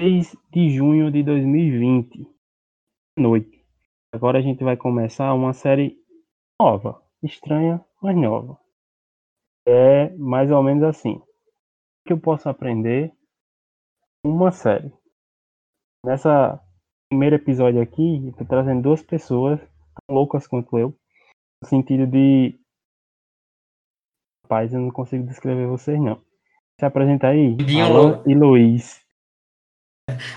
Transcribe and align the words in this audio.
6 0.00 0.36
de 0.52 0.70
junho 0.70 1.10
de 1.10 1.24
2020, 1.24 2.24
noite. 3.18 3.66
Agora 4.14 4.38
a 4.38 4.40
gente 4.40 4.62
vai 4.62 4.76
começar 4.76 5.34
uma 5.34 5.52
série 5.52 6.00
nova, 6.62 7.02
estranha, 7.20 7.84
mas 8.00 8.16
nova. 8.16 8.60
É 9.66 10.10
mais 10.10 10.52
ou 10.52 10.62
menos 10.62 10.84
assim. 10.84 11.14
O 11.14 11.24
que 12.06 12.12
eu 12.12 12.20
posso 12.20 12.48
aprender? 12.48 13.12
Uma 14.24 14.52
série. 14.52 14.92
Nessa 16.06 16.64
primeiro 17.10 17.34
episódio 17.34 17.82
aqui, 17.82 18.28
eu 18.28 18.32
tô 18.34 18.44
trazendo 18.44 18.82
duas 18.82 19.02
pessoas 19.02 19.58
tão 19.60 20.14
loucas 20.14 20.46
quanto 20.46 20.78
eu, 20.78 20.96
no 21.60 21.68
sentido 21.68 22.06
de. 22.06 22.56
Rapaz, 24.44 24.72
eu 24.72 24.80
não 24.80 24.92
consigo 24.92 25.26
descrever 25.26 25.66
vocês 25.66 26.00
não. 26.00 26.22
Se 26.78 26.86
apresenta 26.86 27.26
aí, 27.26 27.56
Alan 27.82 28.10
louco. 28.12 28.30
e 28.30 28.34
Luiz. 28.36 29.07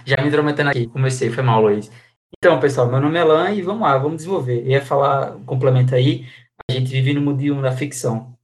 Já 0.05 0.17
me 0.21 0.27
intrometendo 0.27 0.69
aqui, 0.69 0.87
comecei, 0.87 1.29
foi 1.29 1.43
mal, 1.43 1.61
Luiz. 1.61 1.89
Então, 2.37 2.59
pessoal, 2.59 2.87
meu 2.89 2.99
nome 2.99 3.17
é 3.17 3.21
Alan 3.21 3.51
e 3.51 3.61
vamos 3.61 3.81
lá, 3.81 3.97
vamos 3.97 4.17
desenvolver. 4.17 4.61
Eu 4.61 4.67
ia 4.71 4.85
falar, 4.85 5.35
um 5.35 5.45
complemento 5.45 5.93
aí, 5.93 6.25
a 6.69 6.73
gente 6.73 6.91
vive 6.91 7.13
no 7.13 7.21
mundinho 7.21 7.61
da 7.61 7.71
ficção, 7.71 8.35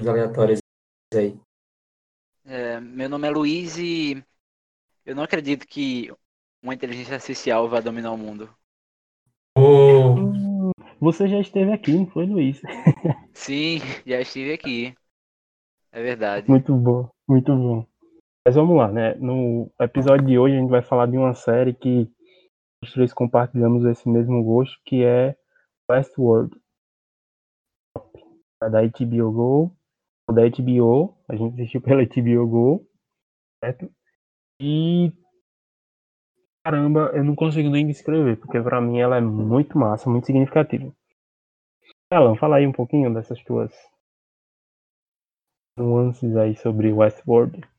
nos 0.00 0.08
aleatórios 0.08 0.60
aí. 1.14 1.36
É, 2.44 2.80
meu 2.80 3.08
nome 3.08 3.26
é 3.26 3.30
Luiz 3.30 3.76
e 3.78 4.22
eu 5.04 5.14
não 5.14 5.22
acredito 5.22 5.66
que 5.66 6.12
uma 6.62 6.74
inteligência 6.74 7.14
artificial 7.14 7.68
vá 7.68 7.80
dominar 7.80 8.12
o 8.12 8.18
mundo. 8.18 8.48
Hum, 9.56 10.70
Você 11.00 11.28
já 11.28 11.40
esteve 11.40 11.72
aqui, 11.72 11.92
não 11.92 12.06
foi, 12.06 12.26
Luiz? 12.26 12.60
Sim, 13.34 13.78
já 14.06 14.20
estive 14.20 14.52
aqui. 14.52 14.94
É 15.92 16.02
verdade. 16.02 16.48
Muito 16.48 16.74
bom, 16.74 17.08
muito 17.28 17.54
bom. 17.54 17.86
Mas 18.46 18.56
vamos 18.56 18.76
lá, 18.76 18.92
né? 18.92 19.14
No 19.14 19.72
episódio 19.80 20.26
de 20.26 20.38
hoje 20.38 20.54
a 20.54 20.60
gente 20.60 20.68
vai 20.68 20.82
falar 20.82 21.06
de 21.06 21.16
uma 21.16 21.32
série 21.32 21.72
que 21.72 22.06
os 22.82 22.92
três 22.92 23.10
compartilhamos 23.10 23.86
esse 23.86 24.06
mesmo 24.06 24.44
gosto, 24.44 24.78
que 24.84 25.02
é 25.02 25.34
Westworld. 25.90 26.54
É 28.62 28.68
da 28.68 28.82
HBO 28.82 29.32
Go, 29.32 29.76
ou 30.28 30.34
da 30.34 30.42
HBO, 30.42 31.16
a 31.26 31.34
gente 31.34 31.54
assistiu 31.54 31.80
pela 31.80 32.04
HBO 32.04 32.46
Go, 32.46 32.86
certo? 33.64 33.90
E 34.60 35.10
caramba, 36.62 37.12
eu 37.14 37.24
não 37.24 37.34
consigo 37.34 37.70
nem 37.70 37.86
descrever, 37.86 38.36
porque 38.36 38.60
pra 38.60 38.78
mim 38.78 39.00
ela 39.00 39.16
é 39.16 39.22
muito 39.22 39.78
massa, 39.78 40.10
muito 40.10 40.26
significativa. 40.26 40.94
Alan, 42.12 42.36
fala 42.36 42.56
aí 42.56 42.66
um 42.66 42.72
pouquinho 42.72 43.12
dessas 43.12 43.42
tuas 43.42 43.72
nuances 45.78 46.36
aí 46.36 46.54
sobre 46.56 46.92
Westworld. 46.92 47.73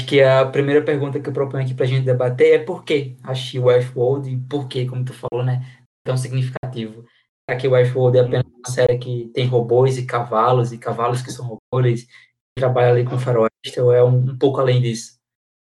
Que 0.00 0.22
a 0.22 0.46
primeira 0.46 0.82
pergunta 0.82 1.20
que 1.20 1.28
eu 1.28 1.32
proponho 1.32 1.64
aqui 1.64 1.74
pra 1.74 1.84
gente 1.84 2.04
debater 2.04 2.54
é 2.54 2.64
por 2.64 2.84
que 2.84 3.16
achei 3.22 3.60
Westworld 3.60 4.30
e 4.30 4.38
por 4.38 4.66
que, 4.66 4.86
como 4.86 5.04
tu 5.04 5.12
falou, 5.12 5.44
né, 5.44 5.66
tão 6.04 6.16
significativo. 6.16 7.04
Será 7.48 7.60
que 7.60 7.68
Westworld 7.68 8.18
é 8.18 8.20
apenas 8.22 8.46
uma 8.46 8.70
série 8.72 8.98
que 8.98 9.30
tem 9.34 9.46
robôs 9.46 9.98
e 9.98 10.06
cavalos, 10.06 10.72
e 10.72 10.78
cavalos 10.78 11.20
que 11.20 11.30
são 11.30 11.58
robôs, 11.72 12.04
que 12.04 12.60
trabalha 12.60 12.90
ali 12.90 13.04
com 13.04 13.18
faroeste, 13.18 13.80
ou 13.80 13.92
é 13.92 14.02
um, 14.02 14.16
um 14.16 14.38
pouco 14.38 14.60
além 14.60 14.80
disso? 14.80 15.18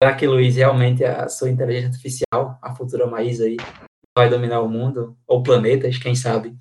Será 0.02 0.14
que, 0.14 0.26
Luiz, 0.26 0.56
realmente 0.56 1.04
a 1.04 1.28
sua 1.28 1.50
inteligência 1.50 1.88
artificial, 1.88 2.58
a 2.62 2.74
futura 2.74 3.06
Maísa 3.06 3.44
aí, 3.44 3.56
vai 4.16 4.30
dominar 4.30 4.60
o 4.60 4.68
mundo, 4.68 5.16
ou 5.26 5.42
planetas, 5.42 5.98
quem 5.98 6.14
sabe? 6.14 6.56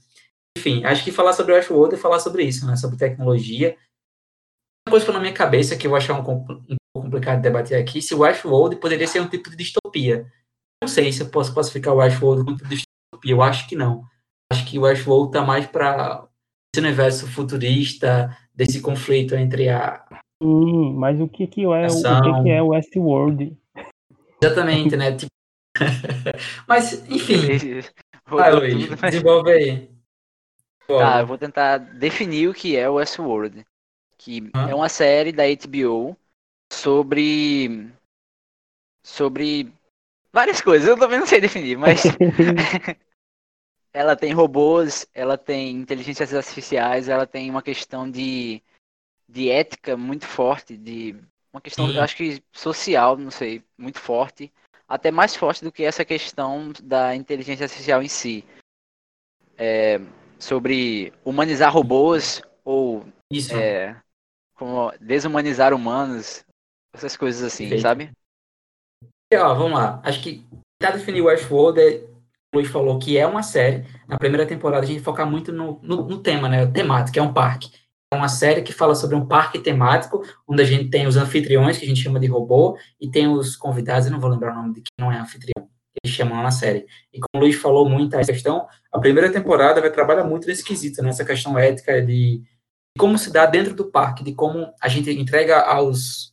Enfim, 0.58 0.84
acho 0.86 1.04
que 1.04 1.12
falar 1.12 1.34
sobre 1.34 1.54
Westworld 1.54 1.96
é 1.96 1.98
falar 1.98 2.20
sobre 2.20 2.44
isso, 2.44 2.66
né, 2.66 2.76
sobre 2.76 2.98
tecnologia. 2.98 3.78
Uma 4.88 4.92
coisa 4.92 5.06
que 5.06 5.12
na 5.12 5.20
minha 5.20 5.34
cabeça, 5.34 5.78
que 5.78 5.88
eu 5.88 5.92
vou 5.92 5.98
achar 5.98 6.20
um, 6.20 6.46
um 6.70 6.76
complicado 7.14 7.38
de 7.38 7.44
debater 7.44 7.80
aqui, 7.80 8.02
se 8.02 8.16
o 8.16 8.20
Westworld 8.20 8.78
poderia 8.78 9.08
ser 9.08 9.22
um 9.22 9.28
tipo 9.28 9.50
de 9.50 9.56
distopia. 9.56 10.26
Não 10.82 10.88
sei 10.88 11.12
se 11.12 11.22
eu 11.22 11.30
posso 11.30 11.54
classificar 11.54 11.94
o 11.94 11.98
Westworld 11.98 12.44
como 12.44 12.56
um 12.56 12.58
tipo 12.58 12.70
de 12.70 12.76
distopia, 12.78 13.32
eu 13.32 13.42
acho 13.42 13.68
que 13.68 13.76
não. 13.76 14.04
Acho 14.52 14.66
que 14.66 14.80
o 14.80 14.82
Westworld 14.82 15.32
tá 15.32 15.44
mais 15.44 15.68
para 15.68 16.28
esse 16.76 16.84
universo 16.84 17.28
futurista, 17.28 18.36
desse 18.54 18.82
conflito 18.82 19.36
entre 19.36 19.70
a... 19.70 20.04
Sim, 20.42 20.94
mas 20.96 21.20
o 21.22 21.28
que 21.28 21.48
que 21.48 21.64
é 21.64 21.68
o, 21.68 21.70
o 21.70 21.72
que 21.72 21.86
Ação. 21.86 22.44
que 22.44 22.50
é 22.50 22.62
Westworld? 22.62 23.58
Exatamente, 24.42 24.98
né? 24.98 25.16
Tipo... 25.16 25.32
Mas, 26.68 26.94
enfim, 27.10 27.82
vai, 28.28 28.52
Luiz, 28.52 28.90
mas- 28.90 29.02
desenvolve 29.02 29.52
aí. 29.52 29.90
Tá, 30.86 31.22
eu 31.22 31.26
vou 31.26 31.38
tentar 31.38 31.78
definir 31.78 32.48
o 32.48 32.54
que 32.54 32.76
é 32.76 32.88
o 32.88 32.96
Westworld. 32.96 33.66
Que 34.20 34.52
Hã? 34.56 34.70
é 34.70 34.76
uma 34.76 34.90
série 34.90 35.32
da 35.32 35.44
HBO 35.46 36.16
sobre. 36.74 37.90
sobre 39.04 39.72
várias 40.32 40.62
coisas. 40.62 40.88
Eu 40.88 40.98
também 40.98 41.20
não 41.20 41.28
sei 41.28 41.40
definir, 41.40 41.78
mas 41.78 42.04
ela 43.94 44.16
tem 44.16 44.34
robôs, 44.34 45.08
ela 45.14 45.38
tem 45.38 45.76
inteligências 45.76 46.34
artificiais, 46.34 47.08
ela 47.08 47.28
tem 47.28 47.50
uma 47.50 47.62
questão 47.62 48.10
de, 48.10 48.62
de 49.30 49.50
ética 49.50 49.96
muito 49.96 50.26
forte, 50.26 50.76
de 50.76 51.16
uma 51.54 51.62
questão, 51.62 51.88
Sim. 51.88 51.96
eu 51.96 52.02
acho 52.02 52.16
que 52.18 52.44
social, 52.52 53.16
não 53.16 53.30
sei, 53.30 53.64
muito 53.78 54.00
forte, 54.00 54.52
até 54.88 55.12
mais 55.12 55.36
forte 55.36 55.64
do 55.64 55.72
que 55.72 55.84
essa 55.84 56.04
questão 56.04 56.74
da 56.84 57.16
inteligência 57.16 57.66
artificial 57.66 58.02
em 58.02 58.08
si. 58.08 58.44
É, 59.56 60.02
sobre 60.40 61.14
humanizar 61.24 61.72
robôs 61.72 62.42
ou 62.66 63.06
Isso. 63.32 63.56
é, 63.56 63.96
como 64.56 64.92
desumanizar 65.00 65.74
humanos, 65.74 66.44
essas 66.94 67.18
coisas 67.18 67.42
assim, 67.42 67.64
Perfeito. 67.64 67.82
sabe? 67.82 68.12
E, 69.32 69.38
ó, 69.38 69.54
vamos 69.56 69.74
lá. 69.74 70.00
Acho 70.04 70.22
que 70.22 70.46
para 70.80 70.92
definir 70.92 71.22
Westworld, 71.22 71.80
é, 71.80 72.04
o 72.54 72.58
Luiz 72.58 72.70
falou 72.70 73.00
que 73.00 73.18
é 73.18 73.26
uma 73.26 73.42
série. 73.42 73.86
Na 74.08 74.18
primeira 74.18 74.46
temporada, 74.46 74.84
a 74.84 74.88
gente 74.88 75.02
foca 75.02 75.26
muito 75.26 75.52
no, 75.52 75.80
no, 75.82 76.08
no 76.08 76.20
tema, 76.20 76.48
né? 76.48 76.64
O 76.64 76.72
temático, 76.72 77.18
é 77.18 77.22
um 77.22 77.34
parque. 77.34 77.72
É 78.14 78.16
uma 78.16 78.28
série 78.28 78.62
que 78.62 78.72
fala 78.72 78.94
sobre 78.94 79.16
um 79.16 79.26
parque 79.26 79.58
temático, 79.58 80.24
onde 80.48 80.62
a 80.62 80.66
gente 80.66 80.90
tem 80.92 81.08
os 81.08 81.18
anfitriões, 81.18 81.80
que 81.80 81.86
a 81.86 81.88
gente 81.88 82.02
chama 82.02 82.20
de 82.20 82.28
robô, 82.28 82.78
e 83.02 83.10
tem 83.10 83.28
os 83.28 83.56
convidados, 83.56 84.06
eu 84.06 84.12
não 84.12 84.20
vou 84.20 84.30
lembrar 84.30 84.52
o 84.52 84.56
nome 84.56 84.76
de 84.76 84.82
quem 84.82 84.92
não 85.00 85.12
é 85.12 85.18
anfitrião, 85.18 85.66
que 85.66 86.00
eles 86.04 86.16
chamam 86.16 86.44
na 86.44 86.52
série. 86.52 86.86
E 87.12 87.20
como 87.20 87.44
o 87.44 87.48
Luiz 87.48 87.56
falou 87.56 87.90
muito 87.90 88.16
essa 88.16 88.32
questão, 88.32 88.68
a 88.92 89.00
primeira 89.00 89.32
temporada 89.32 89.82
vai 89.82 89.90
trabalhar 89.90 90.26
muito 90.26 90.48
nesse 90.48 90.64
quesito, 90.64 91.02
nessa 91.02 91.26
questão 91.26 91.58
ética 91.58 92.06
de, 92.06 92.44
como 93.00 93.18
se 93.18 93.34
dá 93.34 93.48
dentro 93.48 93.74
do 93.74 93.90
parque, 93.90 94.24
de 94.24 94.36
como 94.36 94.72
a 94.80 94.88
gente 94.88 95.10
entrega 95.10 95.60
aos 95.62 96.33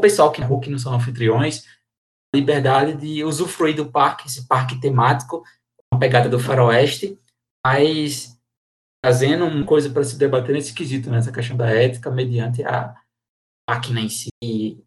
pessoal 0.00 0.30
que, 0.32 0.42
que 0.60 0.70
não 0.70 0.78
são 0.78 0.94
anfitriões, 0.94 1.64
liberdade 2.34 2.94
de 2.94 3.24
usufruir 3.24 3.74
do 3.74 3.90
parque, 3.90 4.26
esse 4.26 4.46
parque 4.46 4.80
temático, 4.80 5.42
com 5.90 5.96
a 5.96 5.98
pegada 5.98 6.28
do 6.28 6.38
faroeste, 6.38 7.18
mas 7.64 8.38
trazendo 9.02 9.46
uma 9.46 9.64
coisa 9.64 9.90
para 9.90 10.04
se 10.04 10.18
debater 10.18 10.54
nesse 10.54 10.74
quesito, 10.74 11.10
nessa 11.10 11.32
questão 11.32 11.56
da 11.56 11.70
ética 11.70 12.10
mediante 12.10 12.62
a 12.62 12.94
máquina 13.68 14.00
em 14.00 14.08
si, 14.08 14.30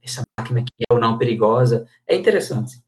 essa 0.02 0.24
máquina 0.40 0.64
que 0.64 0.72
é 0.90 0.94
ou 0.94 1.00
não 1.00 1.18
perigosa, 1.18 1.88
é 2.08 2.16
interessante. 2.16 2.82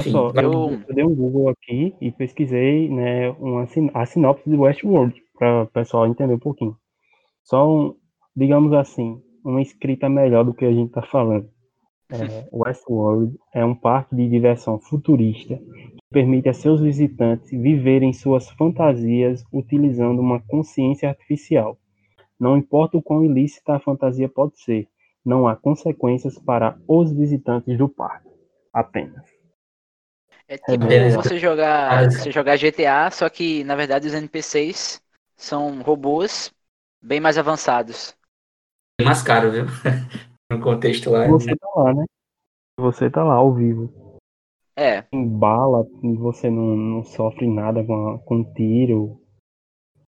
Enfim, 0.00 0.12
Só, 0.12 0.30
eu, 0.30 0.82
eu 0.88 0.94
dei 0.94 1.04
um 1.04 1.14
Google 1.14 1.48
aqui 1.48 1.94
e 2.00 2.12
pesquisei 2.12 2.88
né, 2.88 3.30
uma, 3.30 3.66
a 3.94 4.06
sinopse 4.06 4.48
de 4.48 4.56
Westworld, 4.56 5.20
para 5.36 5.62
o 5.62 5.66
pessoal 5.66 6.06
entender 6.06 6.34
um 6.34 6.38
pouquinho. 6.38 6.76
Só, 7.42 7.68
um, 7.68 7.96
digamos 8.36 8.72
assim, 8.72 9.22
uma 9.44 9.62
escrita 9.62 10.08
melhor 10.08 10.44
do 10.44 10.54
que 10.54 10.64
a 10.64 10.72
gente 10.72 10.88
está 10.88 11.02
falando. 11.02 11.48
É, 12.10 12.48
Westworld 12.52 13.36
é 13.52 13.64
um 13.64 13.74
parque 13.74 14.16
de 14.16 14.28
diversão 14.28 14.78
futurista 14.78 15.56
que 15.56 15.98
permite 16.10 16.48
a 16.48 16.54
seus 16.54 16.80
visitantes 16.80 17.50
viverem 17.50 18.12
suas 18.14 18.48
fantasias 18.50 19.44
utilizando 19.52 20.20
uma 20.20 20.40
consciência 20.40 21.08
artificial. 21.08 21.78
Não 22.40 22.56
importa 22.56 22.96
o 22.96 23.02
quão 23.02 23.24
ilícita 23.24 23.74
a 23.74 23.80
fantasia 23.80 24.28
pode 24.28 24.58
ser, 24.60 24.88
não 25.24 25.46
há 25.46 25.54
consequências 25.54 26.38
para 26.38 26.78
os 26.88 27.12
visitantes 27.12 27.76
do 27.76 27.88
parque. 27.88 28.28
Apenas. 28.72 29.26
É 30.46 30.56
tipo 30.56 30.86
beleza. 30.86 31.22
você 31.22 31.38
jogar, 31.38 32.04
Mas- 32.04 32.14
você 32.22 32.30
jogar 32.30 32.56
GTA, 32.56 33.10
só 33.10 33.28
que 33.28 33.62
na 33.64 33.76
verdade 33.76 34.06
os 34.06 34.14
NPCs 34.14 35.02
são 35.36 35.82
robôs 35.82 36.50
bem 37.02 37.20
mais 37.20 37.36
avançados. 37.36 38.16
É 39.00 39.04
mais 39.04 39.22
caro, 39.22 39.50
viu? 39.50 39.64
no 40.50 40.60
contexto 40.60 41.10
lá. 41.10 41.26
Você 41.28 41.54
tá 41.56 41.68
lá, 41.76 41.94
né? 41.94 42.04
Você 42.78 43.10
tá 43.10 43.24
lá 43.24 43.34
ao 43.34 43.54
vivo. 43.54 43.92
É, 44.76 45.02
Tem 45.02 45.26
bala, 45.26 45.84
você 46.18 46.48
não, 46.48 46.76
não 46.76 47.04
sofre 47.04 47.48
nada 47.48 47.82
com, 47.84 48.08
a- 48.10 48.18
com 48.20 48.44
tiro. 48.54 49.20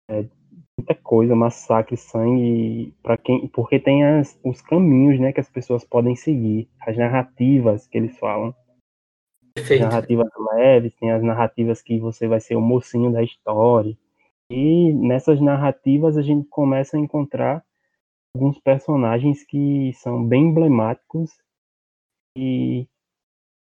É, 0.08 0.24
muita 0.78 0.94
coisa, 0.94 1.34
massacre, 1.34 1.96
sangue, 1.96 2.94
para 3.02 3.16
quem, 3.16 3.48
porque 3.48 3.80
tem 3.80 4.04
as, 4.04 4.38
os 4.44 4.60
caminhos, 4.62 5.18
né, 5.20 5.32
que 5.32 5.40
as 5.40 5.48
pessoas 5.48 5.84
podem 5.84 6.14
seguir, 6.14 6.68
as 6.80 6.96
narrativas 6.96 7.86
que 7.88 7.98
eles 7.98 8.16
falam. 8.18 8.54
Perfeito. 9.54 9.82
narrativas 9.82 10.28
leves, 10.54 10.94
tem 10.94 11.10
as 11.10 11.22
narrativas 11.22 11.82
que 11.82 11.98
você 11.98 12.26
vai 12.26 12.40
ser 12.40 12.56
o 12.56 12.60
mocinho 12.60 13.12
da 13.12 13.22
história. 13.22 13.96
E 14.50 14.92
nessas 14.94 15.40
narrativas 15.40 16.16
a 16.16 16.22
gente 16.22 16.48
começa 16.48 16.96
a 16.96 17.00
encontrar 17.00 17.62
alguns 18.34 18.58
personagens 18.60 19.44
que 19.44 19.92
são 19.94 20.26
bem 20.26 20.48
emblemáticos 20.48 21.30
e 22.36 22.86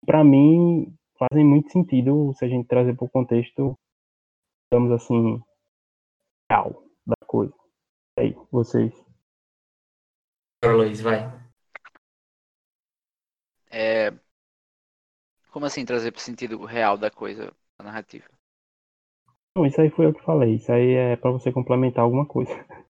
para 0.06 0.24
mim, 0.24 0.98
fazem 1.18 1.46
muito 1.46 1.72
sentido 1.72 2.34
se 2.34 2.46
a 2.46 2.48
gente 2.48 2.68
trazer 2.68 2.96
para 2.96 3.06
o 3.06 3.10
contexto, 3.10 3.78
digamos 4.72 4.92
assim, 4.92 5.42
real 6.50 6.84
da 7.06 7.16
coisa. 7.28 7.54
E 8.18 8.22
aí, 8.22 8.38
vocês? 8.52 8.94
Luiz, 10.64 11.02
vai. 11.02 11.20
É... 13.70 14.12
Como 15.52 15.66
assim 15.66 15.86
trazer 15.86 16.12
para 16.12 16.20
o 16.20 16.22
sentido 16.22 16.64
real 16.66 16.98
da 16.98 17.12
coisa, 17.12 17.54
da 17.78 17.86
narrativa? 17.86 18.26
Não, 19.56 19.66
isso 19.66 19.82
aí 19.82 19.90
foi 19.90 20.06
eu 20.06 20.14
que 20.14 20.24
falei. 20.24 20.56
Isso 20.56 20.72
aí 20.72 20.94
é 20.94 21.16
para 21.16 21.32
você 21.32 21.52
complementar 21.52 22.04
alguma 22.04 22.26
coisa. 22.26 22.52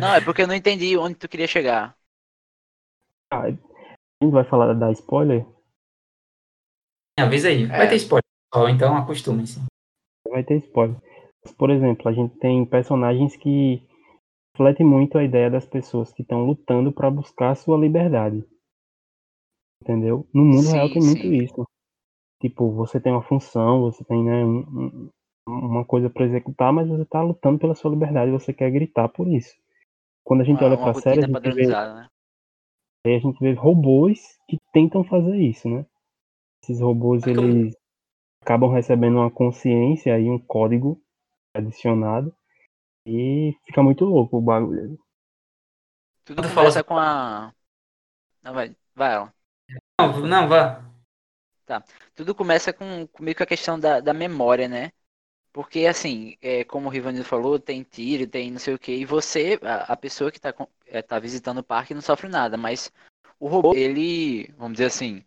Não, 0.00 0.14
é 0.14 0.20
porque 0.20 0.42
eu 0.42 0.46
não 0.48 0.54
entendi 0.54 0.96
onde 0.96 1.16
tu 1.16 1.28
queria 1.28 1.46
chegar. 1.48 1.96
Ah, 3.30 3.42
a 3.42 3.50
gente 3.50 4.32
vai 4.32 4.44
falar 4.44 4.74
da 4.74 4.90
spoiler? 4.92 5.46
Avisa 7.18 7.48
aí. 7.48 7.66
Vai 7.66 7.86
É. 7.86 7.88
ter 7.88 7.96
spoiler, 7.96 8.24
então 8.70 8.96
acostumem-se. 8.96 9.60
Vai 10.30 10.44
ter 10.44 10.56
spoiler. 10.58 10.98
Por 11.56 11.70
exemplo, 11.70 12.10
a 12.10 12.12
gente 12.12 12.36
tem 12.38 12.66
personagens 12.66 13.34
que 13.36 13.82
refletem 14.56 14.86
muito 14.86 15.18
a 15.18 15.24
ideia 15.24 15.50
das 15.50 15.66
pessoas 15.66 16.12
que 16.12 16.22
estão 16.22 16.44
lutando 16.46 16.92
para 16.92 17.10
buscar 17.10 17.52
a 17.52 17.56
sua 17.56 17.78
liberdade. 17.78 18.44
Entendeu? 19.82 20.26
No 20.34 20.44
mundo 20.44 20.70
real 20.70 20.88
Sim, 20.88 20.90
tem 20.90 21.00
muito 21.02 21.26
sim. 21.26 21.32
isso. 21.32 21.64
Tipo, 22.42 22.72
você 22.72 23.00
tem 23.00 23.12
uma 23.12 23.22
função, 23.22 23.82
você 23.82 24.04
tem 24.04 24.24
né, 24.24 24.44
um- 24.44 24.60
um- 24.60 25.10
uma 25.48 25.84
coisa 25.84 26.10
para 26.10 26.26
executar, 26.26 26.72
mas 26.72 26.88
você 26.88 27.04
tá 27.06 27.22
lutando 27.22 27.58
pela 27.58 27.74
sua 27.74 27.90
liberdade, 27.92 28.32
você 28.32 28.52
quer 28.54 28.70
gritar 28.70 29.08
por 29.08 29.28
isso. 29.28 29.54
Quando 30.24 30.40
a 30.40 30.44
gente 30.44 30.58
Uma, 30.60 30.66
olha 30.68 30.76
uma 30.76 30.92
pra 30.92 31.00
série, 31.02 31.20
a 31.22 31.26
gente, 31.26 31.54
vê, 31.54 31.66
né? 31.66 32.08
aí 33.06 33.14
a 33.14 33.18
gente 33.18 33.38
vê 33.40 33.52
robôs 33.52 34.18
que 34.48 34.58
tentam 34.72 35.04
fazer 35.04 35.36
isso, 35.36 35.68
né? 35.68 35.84
Esses 36.62 36.80
robôs, 36.80 37.22
Mas 37.22 37.36
como- 37.36 37.48
eles 37.48 37.76
acabam 38.42 38.72
recebendo 38.72 39.16
uma 39.18 39.30
consciência 39.30 40.18
e 40.18 40.30
um 40.30 40.38
código 40.38 41.00
adicionado 41.54 42.34
e 43.06 43.54
fica 43.66 43.82
muito 43.82 44.04
louco 44.04 44.38
o 44.38 44.42
bagulho. 44.42 44.98
Tudo 46.24 46.42
começa 46.42 46.82
fala- 46.82 46.84
com 46.84 46.96
a. 46.98 47.52
Não, 48.42 48.54
vai, 48.54 48.76
vai, 48.94 49.14
Alan. 49.14 49.32
Não, 49.98 50.20
não, 50.26 50.48
vá. 50.48 50.84
Tudo 52.14 52.34
começa 52.34 52.72
com, 52.72 53.06
com 53.08 53.22
meio 53.22 53.36
que 53.36 53.42
a 53.42 53.46
questão 53.46 53.78
da, 53.78 54.00
da 54.00 54.12
memória, 54.14 54.68
né? 54.68 54.90
Porque, 55.54 55.86
assim, 55.86 56.36
é, 56.42 56.64
como 56.64 56.88
o 56.88 56.90
Rivanildo 56.92 57.28
falou, 57.28 57.60
tem 57.60 57.84
tiro, 57.84 58.26
tem 58.26 58.50
não 58.52 58.58
sei 58.58 58.74
o 58.74 58.80
que, 58.80 58.92
e 58.92 59.06
você, 59.06 59.58
a, 59.62 59.94
a 59.94 59.96
pessoa 59.96 60.32
que 60.32 60.40
tá, 60.40 60.52
com- 60.52 60.68
é, 60.86 61.00
tá 61.00 61.18
visitando 61.20 61.58
o 61.60 61.64
parque 61.64 61.94
não 61.94 62.02
sofre 62.02 62.28
nada, 62.28 62.58
mas 62.58 62.92
o 63.40 63.48
robô, 63.48 63.72
ele, 63.74 64.48
vamos 64.58 64.74
dizer 64.74 64.86
assim, 64.86 65.24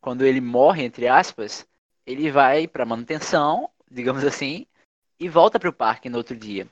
quando 0.00 0.24
ele 0.26 0.40
morre, 0.40 0.84
entre 0.84 1.08
aspas, 1.08 1.66
ele 2.06 2.30
vai 2.30 2.68
pra 2.68 2.86
manutenção, 2.86 3.70
digamos 3.90 4.24
assim, 4.24 4.66
e 5.20 5.28
volta 5.28 5.60
pro 5.60 5.72
parque 5.72 6.08
no 6.10 6.18
outro 6.18 6.36
dia. 6.36 6.68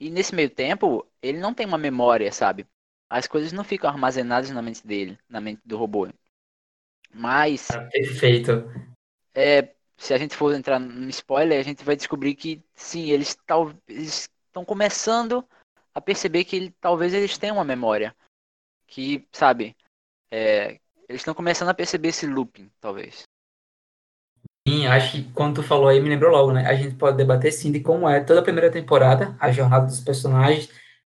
E 0.00 0.10
nesse 0.10 0.34
meio 0.34 0.50
tempo, 0.50 1.06
ele 1.22 1.38
não 1.38 1.54
tem 1.54 1.66
uma 1.66 1.78
memória, 1.78 2.32
sabe? 2.32 2.66
As 3.10 3.26
coisas 3.28 3.52
não 3.52 3.64
ficam 3.64 3.90
armazenadas 3.90 4.50
na 4.50 4.62
mente 4.62 4.86
dele, 4.86 5.18
na 5.28 5.40
mente 5.40 5.62
do 5.64 5.76
robô. 5.78 6.08
Mas 7.12 7.68
Perfeito. 7.92 8.70
é, 9.34 9.74
se 9.98 10.14
a 10.14 10.18
gente 10.18 10.36
for 10.36 10.54
entrar 10.54 10.78
no 10.78 11.10
spoiler, 11.10 11.58
a 11.58 11.62
gente 11.62 11.84
vai 11.84 11.96
descobrir 11.96 12.34
que 12.36 12.62
sim, 12.74 13.10
eles 13.10 13.36
estão 13.88 14.64
começando 14.64 15.44
a 15.92 16.00
perceber 16.00 16.44
que 16.44 16.56
ele- 16.56 16.74
talvez 16.80 17.12
eles 17.12 17.36
tenham 17.36 17.56
uma 17.56 17.64
memória. 17.64 18.14
Que, 18.86 19.26
sabe, 19.32 19.76
é, 20.30 20.78
eles 21.08 21.20
estão 21.20 21.34
começando 21.34 21.68
a 21.68 21.74
perceber 21.74 22.08
esse 22.08 22.26
looping, 22.26 22.70
talvez. 22.80 23.24
Sim, 24.66 24.86
acho 24.86 25.12
que 25.12 25.32
quando 25.32 25.56
tu 25.56 25.62
falou 25.62 25.88
aí, 25.88 26.00
me 26.00 26.08
lembrou 26.08 26.30
logo, 26.30 26.52
né? 26.52 26.66
A 26.66 26.74
gente 26.74 26.94
pode 26.94 27.16
debater 27.16 27.52
sim 27.52 27.72
de 27.72 27.80
como 27.80 28.08
é 28.08 28.20
toda 28.20 28.40
a 28.40 28.42
primeira 28.42 28.70
temporada, 28.70 29.36
a 29.40 29.50
jornada 29.50 29.86
dos 29.86 30.00
personagens. 30.00 30.70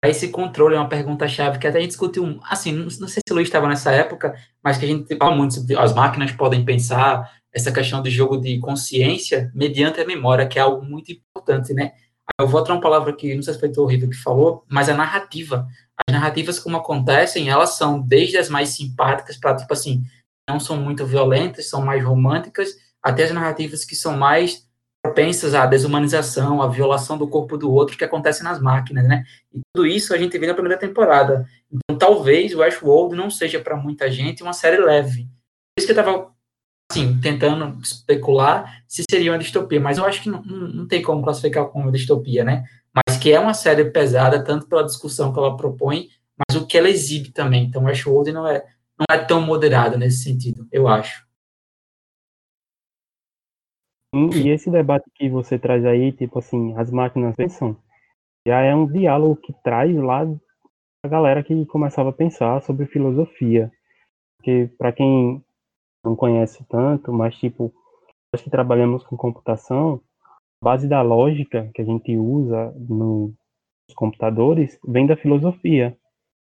Esse 0.05 0.31
controle 0.31 0.77
é 0.77 0.79
uma 0.79 0.89
pergunta-chave 0.89 1.59
que 1.59 1.67
até 1.67 1.79
a 1.79 1.81
gente 1.81 1.91
discutiu, 1.91 2.39
assim, 2.45 2.73
não, 2.73 2.85
não 2.85 3.09
sei 3.09 3.21
se 3.27 3.33
o 3.33 3.35
Luiz 3.35 3.49
estava 3.49 3.67
nessa 3.67 3.91
época, 3.91 4.35
mas 4.63 4.79
que 4.79 4.85
a 4.85 4.89
gente 4.89 5.17
fala 5.17 5.35
muito 5.35 5.55
sobre 5.55 5.77
as 5.77 5.93
máquinas 5.93 6.31
podem 6.31 6.65
pensar, 6.65 7.29
essa 7.59 7.73
questão 7.73 8.01
de 8.03 8.11
jogo 8.11 8.39
de 8.39 8.59
consciência 8.61 9.51
mediante 9.55 10.01
a 10.01 10.07
memória, 10.07 10.47
que 10.47 10.59
é 10.59 10.63
algo 10.63 10.85
muito 10.85 11.13
importante, 11.13 11.75
né? 11.75 11.93
Eu 12.41 12.47
vou 12.47 12.61
outra 12.61 12.75
uma 12.75 12.81
palavra 12.81 13.13
que 13.13 13.35
não 13.35 13.43
sei 13.43 13.55
se 13.55 13.61
foi 13.61 13.73
o 13.77 13.81
horrível 13.83 14.09
que 14.09 14.17
falou, 14.17 14.65
mas 14.69 14.89
a 14.89 14.95
narrativa. 14.95 15.67
As 16.07 16.15
narrativas 16.15 16.59
como 16.59 16.77
acontecem, 16.77 17.51
elas 17.51 17.71
são 17.71 18.01
desde 18.01 18.39
as 18.39 18.49
mais 18.49 18.71
simpáticas 18.71 19.37
para, 19.37 19.57
tipo 19.57 19.73
assim, 19.73 20.05
não 20.49 20.61
são 20.61 20.77
muito 20.77 21.05
violentas, 21.05 21.69
são 21.69 21.85
mais 21.85 22.05
românticas, 22.05 22.77
até 23.03 23.25
as 23.25 23.33
narrativas 23.33 23.85
que 23.85 23.97
são 23.97 24.17
mais 24.17 24.67
propensas 25.03 25.55
à 25.55 25.67
desumanização, 25.67 26.63
à 26.63 26.69
violação 26.69 27.19
do 27.19 27.29
corpo 27.29 27.57
do 27.57 27.73
outro 27.73 27.97
que 27.97 28.05
acontece 28.05 28.43
nas 28.45 28.61
máquinas, 28.61 29.07
né? 29.09 29.25
E 29.53 29.61
tudo 29.75 29.87
isso 29.87 30.15
a 30.15 30.19
gente 30.19 30.39
vê 30.39 30.47
na 30.47 30.55
primeira 30.55 30.79
temporada. 30.79 31.47
Então, 31.73 31.99
talvez 31.99 32.55
o 32.55 32.59
Westworld 32.59 33.17
não 33.17 33.31
seja 33.31 33.59
para 33.59 33.77
muita 33.77 34.11
gente 34.11 34.43
uma 34.43 34.53
série 34.53 34.79
leve. 34.79 35.25
Por 35.25 35.81
isso 35.81 35.87
que 35.87 35.93
eu 35.93 36.01
estava 36.01 36.38
assim, 36.91 37.21
tentando 37.21 37.79
especular 37.81 38.83
se 38.87 39.05
seria 39.09 39.33
uma 39.33 39.39
distopia, 39.39 39.81
mas 39.81 39.99
eu 39.99 40.05
acho 40.05 40.23
que 40.23 40.31
não, 40.31 40.43
não, 40.43 40.87
tem 40.89 41.03
como 41.03 41.23
classificar 41.23 41.67
como 41.67 41.93
distopia, 41.93 42.43
né? 42.45 42.65
Mas 42.95 43.19
que 43.19 43.31
é 43.31 43.39
uma 43.39 43.55
série 43.55 43.85
pesada, 43.91 44.43
tanto 44.43 44.67
pela 44.67 44.85
discussão 44.85 45.33
que 45.33 45.39
ela 45.39 45.57
propõe, 45.57 46.09
mas 46.37 46.57
o 46.57 46.67
que 46.67 46.79
ela 46.79 46.89
exibe 46.89 47.31
também. 47.31 47.65
Então, 47.65 47.85
Westworld 47.85 48.33
não 48.33 48.47
é, 48.47 48.65
não 48.99 49.07
é 49.11 49.19
tão 49.19 49.41
moderada 49.43 49.97
nesse 49.97 50.23
sentido, 50.23 50.67
eu 50.73 50.89
acho. 50.89 51.27
E 54.15 54.49
esse 54.49 54.71
debate 54.71 55.05
que 55.15 55.29
você 55.29 55.59
traz 55.59 55.85
aí, 55.85 56.13
tipo 56.13 56.39
assim, 56.39 56.75
as 56.79 56.91
máquinas 56.91 57.37
pensam, 57.37 57.77
já 58.47 58.61
é 58.63 58.75
um 58.75 58.91
diálogo 58.91 59.37
que 59.37 59.53
traz 59.63 59.95
lá 59.95 60.27
a 61.05 61.09
galera 61.09 61.45
que 61.45 61.67
começava 61.67 62.09
a 62.09 62.15
pensar 62.15 62.63
sobre 62.63 62.87
filosofia. 62.87 63.71
Porque 64.37 64.71
para 64.79 64.93
quem 64.93 65.45
não 66.09 66.17
conhece 66.17 66.65
tanto, 66.69 67.13
mas 67.13 67.37
tipo, 67.37 67.73
nós 68.33 68.43
que 68.43 68.51
trabalhamos 68.51 69.05
com 69.05 69.17
computação, 69.17 70.01
a 70.63 70.65
base 70.65 70.89
da 70.89 71.03
lógica 71.03 71.71
que 71.75 71.83
a 71.83 71.85
gente 71.85 72.17
usa 72.17 72.73
nos 72.89 73.33
computadores 73.95 74.79
vem 74.87 75.07
da 75.07 75.17
filosofia. 75.17 75.97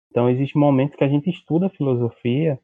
Então, 0.09 0.29
existem 0.29 0.59
momentos 0.59 0.95
que 0.95 1.03
a 1.03 1.07
gente 1.07 1.29
estuda 1.29 1.67
a 1.67 1.69
filosofia 1.69 2.59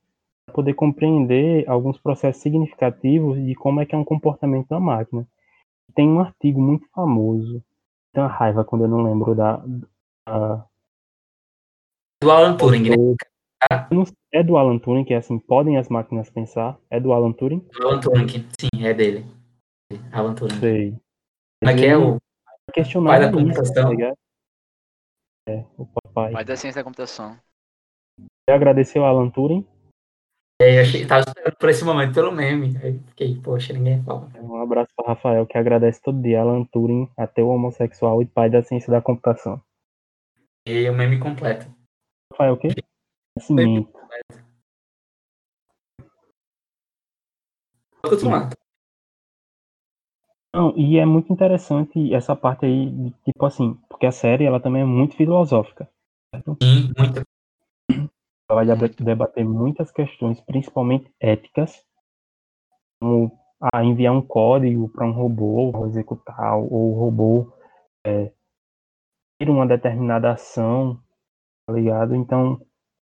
para 0.46 0.56
poder 0.56 0.74
compreender 0.74 1.68
alguns 1.70 1.98
processos 1.98 2.42
significativos 2.42 3.44
de 3.44 3.54
como 3.56 3.82
é 3.82 3.86
que 3.86 3.94
é 3.94 3.98
um 3.98 4.06
comportamento 4.06 4.68
da 4.68 4.80
máquina. 4.80 5.28
Tem 5.94 6.08
um 6.08 6.20
artigo 6.20 6.60
muito 6.60 6.88
famoso, 6.90 7.64
tem 8.14 8.24
uma 8.24 8.30
raiva 8.30 8.66
quando 8.66 8.86
eu 8.86 8.88
não 8.88 9.04
lembro 9.04 9.36
da. 9.36 9.64
da 10.28 10.66
Do 12.22 12.32
Alan 12.32 12.58
Turing, 12.58 12.90
né? 12.90 12.96
Não- 13.92 14.04
É 14.34 14.44
do 14.44 14.58
Alan 14.58 14.78
Turing, 14.78 15.06
que 15.06 15.14
é 15.14 15.18
assim, 15.18 15.40
podem 15.40 15.78
as 15.78 15.88
máquinas 15.88 16.30
pensar? 16.30 16.78
É 16.90 17.00
do 17.00 17.14
Alan 17.14 17.32
Turing? 17.32 17.66
Alan 17.82 18.02
Turing, 18.02 18.28
sim, 18.60 18.86
é 18.86 18.94
dele. 18.94 19.26
Alan 20.12 20.36
Turing. 20.36 20.60
Sei. 20.60 20.96
É 21.64 21.74
que 21.74 21.86
é 21.86 21.98
o 21.98 22.18
questionar 22.74 23.12
pai 23.12 23.20
da 23.22 23.28
isso, 23.28 23.38
computação? 23.38 23.84
tá 23.84 23.90
ligado? 23.90 24.16
É, 25.48 25.66
o 25.78 25.86
papai. 25.86 26.34
Pai 26.34 26.44
da 26.44 26.58
ciência 26.58 26.82
da 26.82 26.84
computação. 26.84 27.40
Você 28.20 28.52
agradeceu 28.54 29.06
ao 29.06 29.18
Alan 29.18 29.30
Turing. 29.30 29.66
É, 30.62 30.78
eu 30.78 30.82
achei, 30.82 31.06
tava 31.06 31.22
esperando 31.22 31.56
por 31.58 31.70
esse 31.70 31.84
momento 31.86 32.14
pelo 32.14 32.32
meme. 32.32 32.78
Aí 32.84 33.00
fiquei, 33.10 33.40
poxa, 33.42 33.72
ninguém 33.74 34.04
fala. 34.04 34.30
Um 34.42 34.58
abraço 34.62 34.90
para 34.96 35.14
Rafael, 35.14 35.46
que 35.46 35.58
agradece 35.58 36.02
todo 36.02 36.22
dia. 36.22 36.42
Alan 36.42 36.66
Turing, 36.66 37.10
ateu 37.18 37.48
homossexual 37.48 38.22
e 38.22 38.26
pai 38.26 38.50
da 38.50 38.62
ciência 38.64 38.92
da 38.92 39.02
computação. 39.02 39.62
E 40.68 40.90
o 40.90 40.94
meme 40.94 41.20
completo. 41.20 41.66
Rafael, 42.34 42.54
o 42.54 42.58
quê? 42.58 42.70
Nascimento. 43.38 43.94
Não, 50.56 50.74
e 50.78 50.98
é 50.98 51.06
muito 51.06 51.34
interessante 51.34 52.14
essa 52.14 52.34
parte 52.34 52.66
aí, 52.66 52.90
de, 52.90 53.12
tipo 53.26 53.46
assim, 53.46 53.74
porque 53.90 54.06
a 54.06 54.12
série 54.12 54.46
ela 54.46 54.60
também 54.60 54.84
é 54.84 54.86
muito 54.86 55.16
filosófica. 55.16 55.90
certo? 56.34 56.58
Sim, 56.64 56.94
muito. 56.98 57.26
Ela 58.50 58.64
vai 58.64 58.76
Muito. 58.78 59.04
debater 59.04 59.44
muitas 59.44 59.92
questões, 59.92 60.40
principalmente 60.40 61.12
éticas, 61.20 61.84
como 63.02 63.38
ah, 63.60 63.84
enviar 63.84 64.14
um 64.14 64.22
código 64.22 64.88
para 64.90 65.06
um 65.06 65.12
robô 65.12 65.86
executar, 65.88 66.56
ou 66.58 66.94
o 66.94 67.00
robô 67.00 67.52
é, 68.06 68.32
ter 69.40 69.50
uma 69.50 69.68
determinada 69.68 70.32
ação, 70.32 71.02
tá 71.68 71.74
ligado? 71.74 72.16
Então, 72.16 72.62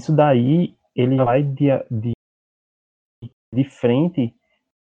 isso 0.00 0.14
daí, 0.14 0.74
ele 0.96 1.16
vai 1.16 1.42
de, 1.42 1.66
de, 1.90 2.12
de 3.52 3.64
frente 3.64 4.34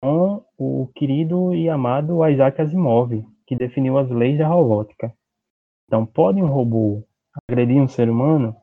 com 0.00 0.44
o 0.58 0.88
querido 0.94 1.54
e 1.54 1.68
amado 1.68 2.26
Isaac 2.28 2.60
Asimov, 2.60 3.24
que 3.46 3.56
definiu 3.56 3.98
as 3.98 4.10
leis 4.10 4.38
da 4.38 4.46
robótica. 4.46 5.12
Então, 5.86 6.04
pode 6.04 6.42
um 6.42 6.46
robô 6.46 7.02
agredir 7.48 7.80
um 7.80 7.88
ser 7.88 8.10
humano? 8.10 8.54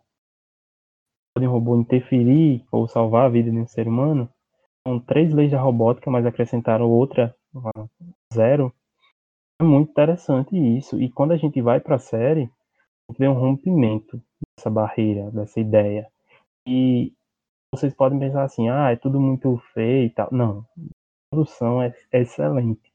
Pode 1.35 1.47
um 1.47 1.51
robô 1.51 1.75
interferir 1.75 2.63
ou 2.71 2.87
salvar 2.87 3.25
a 3.25 3.29
vida 3.29 3.49
de 3.49 3.57
um 3.57 3.67
ser 3.67 3.87
humano? 3.87 4.29
são 4.85 4.99
três 4.99 5.33
leis 5.33 5.49
da 5.49 5.61
robótica, 5.61 6.11
mas 6.11 6.25
acrescentaram 6.25 6.89
outra, 6.89 7.33
zero. 8.33 8.73
É 9.61 9.63
muito 9.63 9.91
interessante 9.91 10.57
isso. 10.57 11.01
E 11.01 11.09
quando 11.09 11.31
a 11.31 11.37
gente 11.37 11.61
vai 11.61 11.79
para 11.79 11.95
a 11.95 11.99
série, 11.99 12.49
vê 13.17 13.27
um 13.27 13.33
rompimento 13.33 14.21
dessa 14.57 14.69
barreira, 14.69 15.31
dessa 15.31 15.59
ideia. 15.59 16.11
E 16.67 17.13
vocês 17.73 17.93
podem 17.93 18.19
pensar 18.19 18.43
assim, 18.43 18.69
ah, 18.69 18.91
é 18.91 18.95
tudo 18.95 19.19
muito 19.19 19.57
feio 19.73 20.05
e 20.05 20.09
tal. 20.09 20.29
Não, 20.31 20.59
a 20.59 21.35
produção 21.35 21.81
é, 21.81 21.93
é 22.11 22.21
excelente. 22.21 22.93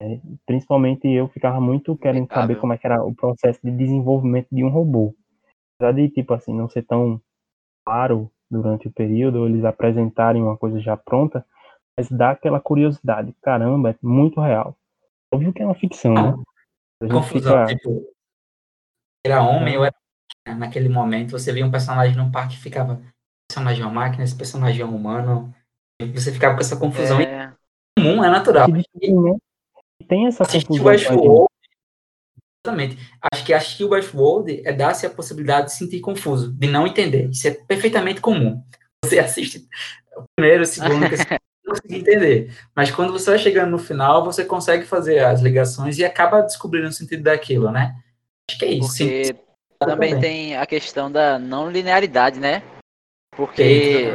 É, 0.00 0.20
principalmente 0.44 1.08
eu 1.08 1.28
ficava 1.28 1.60
muito 1.60 1.96
querendo 1.96 2.28
saber 2.32 2.58
como 2.58 2.72
é 2.72 2.78
que 2.78 2.86
era 2.86 3.04
o 3.04 3.14
processo 3.14 3.60
de 3.62 3.70
desenvolvimento 3.70 4.48
de 4.50 4.64
um 4.64 4.68
robô. 4.68 5.14
Apesar 5.76 5.92
de, 5.92 6.08
tipo 6.10 6.34
assim, 6.34 6.54
não 6.54 6.68
ser 6.68 6.82
tão 6.82 7.20
claro 7.84 8.30
durante 8.50 8.88
o 8.88 8.92
período, 8.92 9.46
eles 9.46 9.64
apresentarem 9.64 10.42
uma 10.42 10.56
coisa 10.56 10.78
já 10.80 10.96
pronta, 10.96 11.46
mas 11.96 12.10
dá 12.10 12.30
aquela 12.30 12.60
curiosidade. 12.60 13.34
Caramba, 13.42 13.90
é 13.90 13.96
muito 14.02 14.40
real. 14.40 14.76
Óbvio 15.32 15.52
que 15.52 15.62
é 15.62 15.64
uma 15.64 15.74
ficção, 15.74 16.14
né? 16.14 16.34
A 17.02 17.08
Confusão, 17.08 17.66
fica... 17.66 17.76
tipo, 17.76 18.12
era 19.24 19.42
homem 19.42 19.78
ou 19.78 19.84
era 19.84 19.94
naquele 20.46 20.88
momento, 20.88 21.32
você 21.32 21.52
via 21.52 21.64
um 21.64 21.70
personagem 21.70 22.16
num 22.16 22.30
parque 22.30 22.56
que 22.56 22.62
ficava 22.62 23.00
personagem 23.52 23.82
é 23.82 23.86
uma 23.86 23.92
máquina, 23.92 24.24
esse 24.24 24.34
personagem 24.34 24.80
é 24.80 24.86
um 24.86 24.96
humano. 24.96 25.54
Você 26.14 26.32
ficava 26.32 26.54
com 26.54 26.60
essa 26.60 26.76
confusão. 26.76 27.20
É 27.20 27.52
comum, 27.98 28.24
é 28.24 28.30
natural. 28.30 28.66
Tem 30.08 30.26
essa 30.26 30.44
confusão. 30.44 31.46
Exatamente. 32.64 32.98
Acho 33.32 33.44
que 33.44 33.52
assistir 33.52 33.84
o 33.84 33.90
Westworld 33.90 34.62
é 34.64 34.72
dar-se 34.72 35.04
a 35.04 35.10
possibilidade 35.10 35.66
de 35.66 35.74
sentir 35.74 36.00
confuso, 36.00 36.52
de 36.52 36.68
não 36.68 36.86
entender. 36.86 37.28
Isso 37.28 37.46
é 37.46 37.50
perfeitamente 37.50 38.20
comum. 38.20 38.62
Você 39.04 39.18
assiste 39.20 39.66
o 40.16 40.24
primeiro, 40.36 40.62
o 40.62 40.66
segundo, 40.66 41.00
não 41.64 41.74
consegue 41.74 41.96
entender. 41.96 42.56
Mas 42.74 42.90
quando 42.90 43.12
você 43.12 43.30
vai 43.30 43.38
chegando 43.38 43.70
no 43.70 43.78
final, 43.78 44.24
você 44.24 44.44
consegue 44.44 44.84
fazer 44.84 45.20
as 45.20 45.40
ligações 45.40 45.98
e 45.98 46.04
acaba 46.04 46.42
descobrindo 46.42 46.88
o 46.88 46.92
sentido 46.92 47.24
daquilo, 47.24 47.70
né? 47.70 47.96
Acho 48.48 48.58
que 48.58 48.64
é 48.64 48.72
isso. 48.72 48.88
Porque 48.98 49.34
também 49.86 50.18
tem 50.18 50.56
a 50.56 50.66
questão 50.66 51.10
da 51.10 51.38
não 51.38 51.70
linearidade, 51.70 52.38
né? 52.38 52.62
Porque 53.36 54.12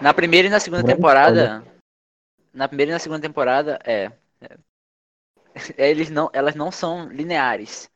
na 0.00 0.14
primeira 0.14 0.48
e 0.48 0.50
na 0.50 0.60
segunda 0.60 0.84
temporada. 0.84 1.64
Na 2.52 2.68
primeira 2.68 2.90
e 2.90 2.94
na 2.94 2.98
segunda 2.98 3.20
temporada, 3.20 3.78
é, 3.84 4.10
é. 4.40 4.58
Eles 5.76 6.08
não, 6.10 6.30
elas 6.32 6.54
não 6.54 6.70
são 6.70 7.08
lineares. 7.08 7.90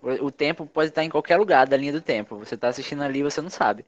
O, 0.00 0.26
o 0.26 0.30
tempo 0.32 0.66
pode 0.66 0.90
estar 0.90 1.04
em 1.04 1.10
qualquer 1.10 1.36
lugar 1.36 1.66
da 1.66 1.76
linha 1.76 1.92
do 1.92 2.00
tempo. 2.00 2.38
Você 2.38 2.54
está 2.54 2.68
assistindo 2.68 3.02
ali 3.02 3.20
e 3.20 3.22
você 3.22 3.40
não 3.40 3.50
sabe. 3.50 3.86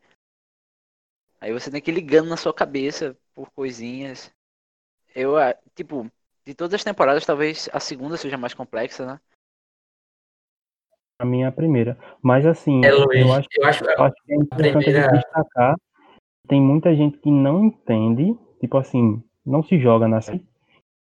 Aí 1.40 1.52
você 1.52 1.71
tem 1.71 1.81
que 1.81 1.90
ir 1.90 1.95
ligando 1.95 2.28
na 2.28 2.37
sua 2.37 2.54
cabeça 2.54 3.16
por 3.35 3.50
coisinhas. 3.50 4.33
Eu, 5.14 5.35
tipo, 5.75 6.11
de 6.45 6.54
todas 6.54 6.75
as 6.75 6.85
temporadas, 6.85 7.26
talvez 7.26 7.69
a 7.73 7.81
segunda 7.81 8.16
seja 8.16 8.38
mais 8.38 8.54
complexa, 8.54 9.04
né? 9.04 9.21
A 11.18 11.25
minha 11.25 11.47
é 11.47 11.49
a 11.49 11.52
primeira. 11.52 11.99
Mas 12.23 12.44
assim, 12.44 12.85
é, 12.85 12.92
Luiz, 12.92 13.21
eu, 13.21 13.33
acho, 13.33 13.49
eu, 13.56 13.66
acho, 13.66 13.85
eu 13.85 14.04
acho 14.04 14.14
que 14.25 14.33
é 14.33 14.37
importante 14.37 14.85
primeira... 14.85 15.12
destacar. 15.12 15.76
Tem 16.47 16.61
muita 16.61 16.94
gente 16.94 17.18
que 17.18 17.30
não 17.30 17.64
entende, 17.64 18.37
tipo 18.61 18.76
assim, 18.76 19.23
não 19.44 19.62
se 19.62 19.78
joga 19.78 20.06
na 20.06 20.21
série, 20.21 20.44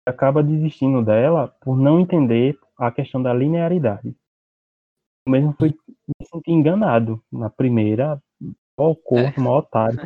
acaba 0.07 0.43
desistindo 0.43 1.03
dela 1.03 1.49
por 1.63 1.77
não 1.77 1.99
entender 1.99 2.59
a 2.77 2.91
questão 2.91 3.23
da 3.23 3.33
linearidade. 3.33 4.15
Eu 5.27 5.33
mesmo 5.33 5.55
fui 5.59 5.71
me 5.71 6.27
senti 6.27 6.51
enganado 6.51 7.23
na 7.33 7.49
primeira, 7.49 8.21
o 8.77 8.95
corpo, 8.95 9.41
maior 9.41 9.59
otário. 9.59 9.99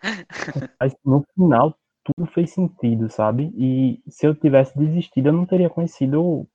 Mas 0.80 0.94
no 1.04 1.24
final 1.34 1.74
tudo 2.04 2.30
fez 2.30 2.52
sentido, 2.52 3.10
sabe? 3.10 3.52
E 3.56 4.02
se 4.08 4.26
eu 4.26 4.34
tivesse 4.34 4.78
desistido, 4.78 5.26
eu 5.26 5.32
não 5.32 5.46
teria 5.46 5.70
conhecido 5.70 6.46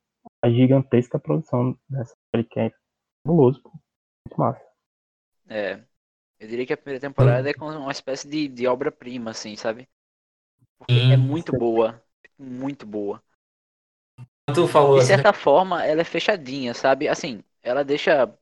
a 0.44 0.50
gigantesca 0.50 1.18
produção 1.18 1.78
dessa 1.88 2.14
série 2.30 2.44
que 2.44 2.60
é 2.60 2.70
fabuloso, 3.26 3.62
pô. 3.62 3.70
Muito 3.70 4.38
massa. 4.38 4.62
É. 5.48 5.82
Eu 6.38 6.48
diria 6.48 6.66
que 6.66 6.72
a 6.74 6.76
primeira 6.76 7.00
temporada 7.00 7.48
é 7.48 7.54
como 7.54 7.70
uma 7.78 7.92
espécie 7.92 8.28
de, 8.28 8.48
de 8.48 8.66
obra-prima, 8.66 9.30
assim, 9.30 9.56
sabe? 9.56 9.88
Porque 10.76 10.92
é 10.92 11.16
muito 11.16 11.56
boa. 11.56 12.02
Muito 12.38 12.86
boa. 12.86 13.22
Tu 14.54 14.68
falou, 14.68 14.98
de 14.98 15.06
certa 15.06 15.32
né? 15.32 15.38
forma, 15.38 15.82
ela 15.82 16.02
é 16.02 16.04
fechadinha, 16.04 16.74
sabe? 16.74 17.08
Assim, 17.08 17.42
ela 17.62 17.82
deixa. 17.82 18.36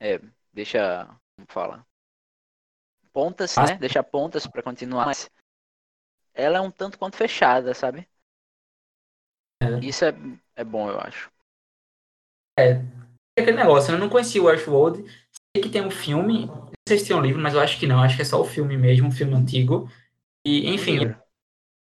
É, 0.00 0.20
deixa. 0.52 1.06
Como 1.36 1.46
fala? 1.48 1.86
Pontas, 3.12 3.56
ah. 3.56 3.66
né? 3.66 3.76
Deixa 3.76 4.02
pontas 4.02 4.46
para 4.46 4.62
continuar, 4.62 5.06
mas 5.06 5.30
ela 6.34 6.58
é 6.58 6.60
um 6.60 6.70
tanto 6.70 6.98
quanto 6.98 7.16
fechada, 7.16 7.72
sabe? 7.74 8.08
É. 9.62 9.78
Isso 9.80 10.04
é, 10.04 10.12
é 10.56 10.64
bom, 10.64 10.90
eu 10.90 10.98
acho. 10.98 11.30
É, 12.58 12.82
aquele 13.38 13.56
negócio, 13.56 13.92
eu 13.92 13.98
não 13.98 14.08
conhecia 14.08 14.42
o 14.42 14.46
Westworld, 14.46 15.04
sei 15.54 15.62
que 15.62 15.68
tem 15.68 15.82
um 15.82 15.90
filme, 15.90 16.46
não 16.46 16.72
sei 16.88 16.98
se 16.98 17.06
tem 17.06 17.16
um 17.16 17.20
livro, 17.20 17.40
mas 17.40 17.54
eu 17.54 17.60
acho 17.60 17.78
que 17.78 17.86
não, 17.86 18.02
acho 18.02 18.16
que 18.16 18.22
é 18.22 18.24
só 18.24 18.40
o 18.40 18.44
filme 18.44 18.76
mesmo, 18.76 19.08
um 19.08 19.12
filme 19.12 19.34
antigo. 19.34 19.90
E, 20.46 20.68
enfim, 20.68 21.04
eu 21.04 21.14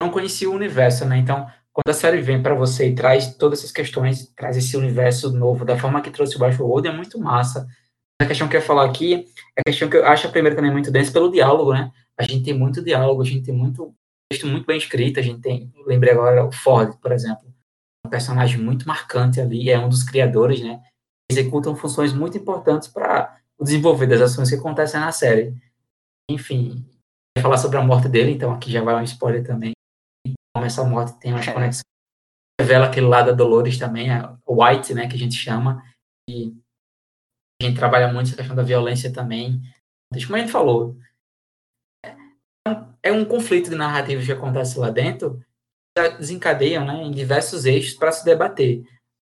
não 0.01 0.11
conhecia 0.11 0.49
o 0.49 0.55
universo, 0.55 1.05
né? 1.05 1.19
Então, 1.19 1.51
quando 1.73 1.89
a 1.89 1.99
série 1.99 2.21
vem 2.21 2.43
para 2.43 2.55
você 2.55 2.89
e 2.89 2.95
traz 2.95 3.35
todas 3.37 3.59
essas 3.59 3.73
questões, 3.73 4.27
traz 4.37 4.57
esse 4.57 4.77
universo 4.77 5.33
novo, 5.33 5.65
da 5.65 5.79
forma 5.79 6.01
que 6.01 6.11
trouxe 6.11 6.37
o 6.37 6.43
Westworld, 6.43 6.87
é 6.87 6.93
muito 6.93 7.19
massa. 7.19 7.67
A 8.21 8.27
questão 8.27 8.49
que 8.49 8.55
eu 8.55 8.61
ia 8.61 8.67
falar 8.67 8.85
aqui 8.85 9.27
é 9.57 9.61
a 9.61 9.65
questão 9.65 9.89
que 9.89 9.97
eu 9.97 10.07
acho 10.07 10.29
a 10.29 10.31
primeira 10.31 10.55
também 10.55 10.71
muito 10.71 10.93
densa 10.93 11.11
pelo 11.11 11.31
diálogo, 11.31 11.73
né? 11.73 11.91
A 12.17 12.23
gente 12.23 12.45
tem 12.45 12.55
muito 12.55 12.83
diálogo, 12.85 13.23
a 13.23 13.25
gente 13.25 13.45
tem 13.45 13.55
muito 13.55 13.95
texto 14.31 14.47
muito 14.47 14.67
bem 14.67 14.79
escrito, 14.79 15.19
a 15.19 15.23
gente 15.23 15.41
tem, 15.41 15.73
lembrei 15.87 16.13
agora 16.13 16.45
o 16.45 16.53
Ford, 16.53 16.97
por 17.01 17.13
exemplo, 17.13 17.52
um 18.07 18.11
personagem 18.11 18.61
muito 18.61 18.87
marcante 18.87 19.41
ali, 19.41 19.71
é 19.71 19.79
um 19.79 19.89
dos 19.89 20.03
criadores, 20.03 20.61
né? 20.61 20.83
Executam 21.31 21.77
funções 21.77 22.13
muito 22.13 22.37
importantes 22.37 22.89
para 22.89 23.41
o 23.59 23.65
desenvolver 23.65 24.07
das 24.07 24.21
ações 24.21 24.51
que 24.51 24.57
acontecem 24.57 25.01
na 25.01 25.13
série. 25.13 25.55
Enfim, 26.31 26.85
falar 27.41 27.59
sobre 27.59 27.79
a 27.79 27.83
morte 27.83 28.09
dele, 28.09 28.33
então 28.33 28.53
aqui 28.53 28.71
já 28.71 28.83
vai 28.83 28.95
um 28.95 29.05
spoiler 29.05 29.45
também. 29.45 29.73
Como 30.55 30.67
essa 30.67 30.85
morte 30.85 31.19
tem 31.19 31.33
umas 31.33 31.47
conexões. 31.47 31.83
Revela 32.61 32.87
aquele 32.87 33.07
lado 33.07 33.27
da 33.27 33.33
Dolores 33.33 33.79
também, 33.79 34.11
a 34.11 34.37
White, 34.47 34.95
né, 34.95 35.09
que 35.09 35.15
a 35.15 35.19
gente 35.19 35.35
chama. 35.35 35.83
E 36.29 36.55
a 37.61 37.65
gente 37.65 37.79
trabalha 37.79 38.13
muito 38.13 38.27
essa 38.27 38.37
questão 38.37 38.55
da 38.55 38.63
violência 38.63 39.13
também. 39.13 39.63
Como 40.27 40.37
a 40.37 40.39
gente 40.41 40.53
falou, 40.53 40.97
é 43.03 43.11
um 43.11 43.25
conflito 43.25 43.71
de 43.71 43.77
narrativas 43.77 44.25
que 44.25 44.33
acontece 44.33 44.79
lá 44.79 44.91
dentro, 44.91 45.43
desencadeiam 46.19 46.85
né, 46.85 46.95
em 47.03 47.11
diversos 47.11 47.65
eixos 47.65 47.95
para 47.95 48.13
se 48.13 48.25
debater. 48.25 48.83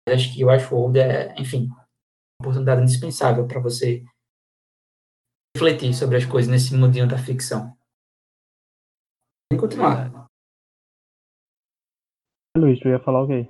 Eu 0.07 0.15
acho 0.15 0.35
que 0.35 0.45
o 0.45 0.51
Ashworld 0.51 0.99
é, 0.99 1.35
enfim, 1.41 1.67
uma 1.67 1.87
oportunidade 2.41 2.83
indispensável 2.83 3.47
para 3.47 3.61
você 3.61 4.05
refletir 5.57 5.95
sobre 5.95 6.17
as 6.17 6.27
coisas 6.27 6.51
nesse 6.51 6.75
mundinho 6.75 7.09
da 7.09 7.19
ficção. 7.19 7.77
Tem 9.51 9.59
que 9.59 9.61
continuar. 9.61 10.29
Luiz, 12.57 12.81
tu 12.81 12.89
ia 12.89 12.99
falar 13.01 13.23
o 13.23 13.27
quê? 13.27 13.49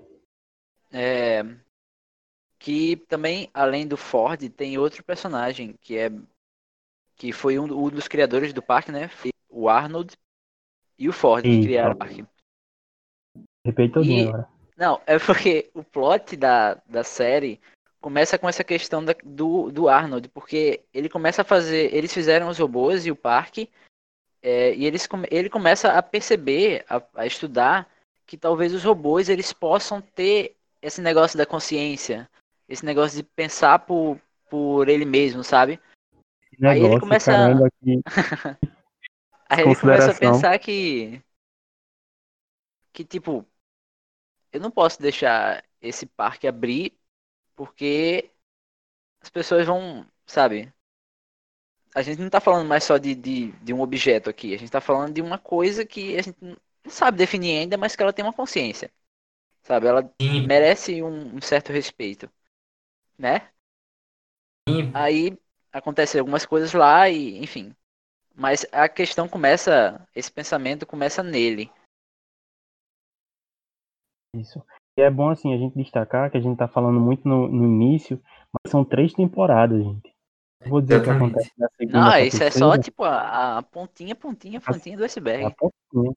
É, 0.92 1.42
que 2.58 2.96
também, 3.08 3.48
além 3.54 3.86
do 3.86 3.96
Ford, 3.96 4.48
tem 4.50 4.76
outro 4.76 5.02
personagem 5.04 5.74
que 5.80 5.96
é 5.96 6.10
que 7.16 7.32
foi 7.32 7.58
um, 7.58 7.64
um 7.64 7.90
dos 7.90 8.08
criadores 8.08 8.52
do 8.52 8.62
parque, 8.62 8.90
né? 8.90 9.10
O 9.48 9.68
Arnold 9.68 10.16
e 10.98 11.08
o 11.08 11.12
Ford 11.12 11.42
que 11.42 11.62
criaram 11.62 11.92
o 11.92 11.96
parque. 11.96 12.24
Repete 13.64 13.94
todinho 13.94 14.28
agora. 14.28 14.48
Não, 14.76 15.00
é 15.06 15.18
porque 15.18 15.70
o 15.74 15.84
plot 15.84 16.36
da, 16.36 16.74
da 16.88 17.04
série 17.04 17.60
começa 18.00 18.38
com 18.38 18.48
essa 18.48 18.64
questão 18.64 19.04
da, 19.04 19.14
do, 19.22 19.70
do 19.70 19.88
Arnold, 19.88 20.28
porque 20.30 20.80
ele 20.92 21.08
começa 21.08 21.42
a 21.42 21.44
fazer. 21.44 21.94
Eles 21.94 22.12
fizeram 22.12 22.48
os 22.48 22.58
robôs 22.58 23.04
e 23.04 23.10
o 23.10 23.16
parque, 23.16 23.68
é, 24.42 24.74
e 24.74 24.86
eles, 24.86 25.06
ele 25.30 25.50
começa 25.50 25.92
a 25.92 26.02
perceber, 26.02 26.84
a, 26.88 27.02
a, 27.14 27.26
estudar, 27.26 27.86
que 28.26 28.38
talvez 28.38 28.72
os 28.72 28.82
robôs 28.82 29.28
eles 29.28 29.52
possam 29.52 30.00
ter 30.00 30.56
esse 30.80 31.02
negócio 31.02 31.36
da 31.36 31.44
consciência, 31.44 32.28
esse 32.66 32.84
negócio 32.84 33.18
de 33.18 33.22
pensar 33.22 33.80
por, 33.80 34.18
por 34.48 34.88
ele 34.88 35.04
mesmo, 35.04 35.44
sabe? 35.44 35.78
Negócio, 36.58 36.84
Aí 36.84 36.90
ele 36.90 37.00
começa. 37.00 37.32
Caramba, 37.32 37.68
que... 37.82 38.00
Aí 39.48 39.64
ele 39.64 39.76
começa 39.76 40.10
a 40.10 40.14
pensar 40.14 40.58
que. 40.58 41.20
Que 43.00 43.04
tipo. 43.06 43.46
Eu 44.52 44.60
não 44.60 44.70
posso 44.70 45.00
deixar 45.00 45.64
esse 45.80 46.04
parque 46.04 46.46
abrir 46.46 46.98
porque 47.56 48.30
as 49.22 49.30
pessoas 49.30 49.66
vão, 49.66 50.06
sabe? 50.26 50.70
A 51.94 52.02
gente 52.02 52.20
não 52.20 52.28
tá 52.28 52.40
falando 52.40 52.68
mais 52.68 52.84
só 52.84 52.98
de, 52.98 53.14
de, 53.14 53.52
de 53.52 53.72
um 53.72 53.80
objeto 53.80 54.28
aqui, 54.28 54.54
a 54.54 54.58
gente 54.58 54.70
tá 54.70 54.80
falando 54.82 55.14
de 55.14 55.22
uma 55.22 55.38
coisa 55.38 55.84
que 55.84 56.16
a 56.16 56.22
gente 56.22 56.36
não 56.42 56.56
sabe 56.88 57.16
definir 57.16 57.58
ainda, 57.58 57.78
mas 57.78 57.96
que 57.96 58.02
ela 58.02 58.12
tem 58.12 58.24
uma 58.24 58.34
consciência. 58.34 58.92
Sabe? 59.62 59.86
Ela 59.86 60.02
Sim. 60.20 60.46
merece 60.46 61.02
um, 61.02 61.36
um, 61.36 61.40
certo 61.40 61.72
respeito. 61.72 62.30
Né? 63.18 63.50
Sim. 64.68 64.90
Aí 64.92 65.38
acontecem 65.72 66.18
algumas 66.18 66.44
coisas 66.44 66.74
lá 66.74 67.08
e, 67.08 67.38
enfim. 67.38 67.74
Mas 68.34 68.66
a 68.72 68.88
questão 68.90 69.26
começa, 69.26 70.06
esse 70.14 70.30
pensamento 70.30 70.86
começa 70.86 71.22
nele. 71.22 71.72
Isso. 74.34 74.62
E 74.96 75.02
é 75.02 75.10
bom 75.10 75.28
assim 75.28 75.54
a 75.54 75.56
gente 75.56 75.76
destacar 75.76 76.30
que 76.30 76.36
a 76.36 76.40
gente 76.40 76.58
tá 76.58 76.68
falando 76.68 77.00
muito 77.00 77.26
no, 77.26 77.48
no 77.48 77.64
início, 77.64 78.20
mas 78.52 78.70
são 78.70 78.84
três 78.84 79.12
temporadas, 79.12 79.82
gente. 79.82 80.14
Eu 80.60 80.70
vou 80.70 80.80
dizer 80.80 81.00
o 81.00 81.02
que 81.02 81.10
acontece 81.10 81.52
na 81.56 81.68
segunda. 81.76 82.00
Não, 82.00 82.18
isso 82.18 82.42
é 82.42 82.50
só 82.50 82.76
tipo 82.76 83.02
a, 83.04 83.58
a 83.58 83.62
pontinha, 83.62 84.14
pontinha, 84.14 84.60
pontinha 84.60 84.96
do 84.96 85.02
é 85.02 85.04
a 85.04 85.06
iceberg. 85.06 85.54
pouquinho. 85.56 86.14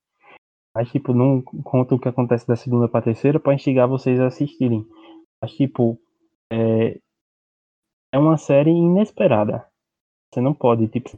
Mas, 0.76 0.90
tipo, 0.92 1.14
não 1.14 1.42
conta 1.42 1.94
o 1.94 2.00
que 2.00 2.10
acontece 2.10 2.48
da 2.48 2.56
segunda 2.56 2.90
pra 2.90 3.02
terceira 3.02 3.40
pra 3.40 3.54
instigar 3.54 3.88
vocês 3.88 4.20
a 4.20 4.28
assistirem. 4.28 4.86
Mas, 5.40 5.52
tipo, 5.54 6.00
é, 6.52 7.00
é 8.12 8.18
uma 8.18 8.38
série 8.38 8.72
inesperada. 8.72 9.68
Você 10.32 10.42
não 10.42 10.54
pode, 10.54 10.88
tipo, 10.88 11.12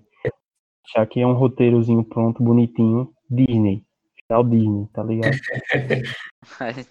achar 0.86 1.08
que 1.08 1.22
é 1.22 1.26
um 1.26 1.34
roteirozinho 1.34 2.04
pronto, 2.04 2.44
bonitinho, 2.44 3.14
Disney. 3.30 3.86
Disney, 4.44 4.88
tá 4.94 5.04
ligado? 5.04 5.32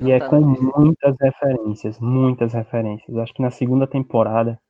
E 0.00 0.10
é 0.10 0.18
tá 0.18 0.28
com 0.28 0.52
Disney. 0.52 0.70
muitas 0.76 1.16
referências, 1.20 1.98
muitas 2.00 2.52
referências. 2.52 3.16
Acho 3.16 3.32
que 3.34 3.42
na 3.42 3.50
segunda 3.50 3.86
temporada 3.86 4.60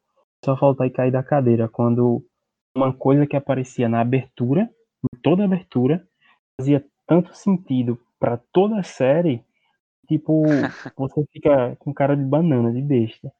só 0.44 0.56
falta 0.56 0.84
aí 0.84 0.90
cair 0.90 1.10
da 1.10 1.22
cadeira 1.22 1.68
quando 1.68 2.22
uma 2.76 2.92
coisa 2.92 3.26
que 3.26 3.34
aparecia 3.36 3.88
na 3.88 4.00
abertura, 4.00 4.68
em 5.02 5.20
toda 5.22 5.42
a 5.42 5.46
abertura, 5.46 6.06
fazia 6.60 6.84
tanto 7.06 7.34
sentido 7.34 7.98
pra 8.18 8.36
toda 8.52 8.78
a 8.78 8.82
série, 8.82 9.42
tipo, 10.06 10.42
você 10.98 11.24
fica 11.32 11.76
com 11.76 11.94
cara 11.94 12.14
de 12.16 12.24
banana, 12.24 12.70
de 12.72 12.82
besta. 12.82 13.32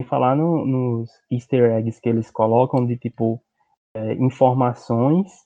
E 0.00 0.04
falar 0.04 0.36
no- 0.36 0.64
nos 0.66 1.10
easter 1.30 1.72
eggs 1.72 2.00
que 2.00 2.08
eles 2.08 2.30
colocam 2.30 2.86
de 2.86 2.96
tipo 2.96 3.42
é, 3.96 4.12
informações 4.14 5.45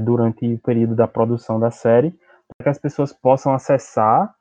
durante 0.00 0.54
o 0.54 0.58
período 0.60 0.94
da 0.94 1.08
produção 1.08 1.58
da 1.58 1.70
série, 1.70 2.10
para 2.56 2.64
que 2.64 2.68
as 2.70 2.78
pessoas 2.78 3.12
possam 3.12 3.54
acessar 3.54 4.34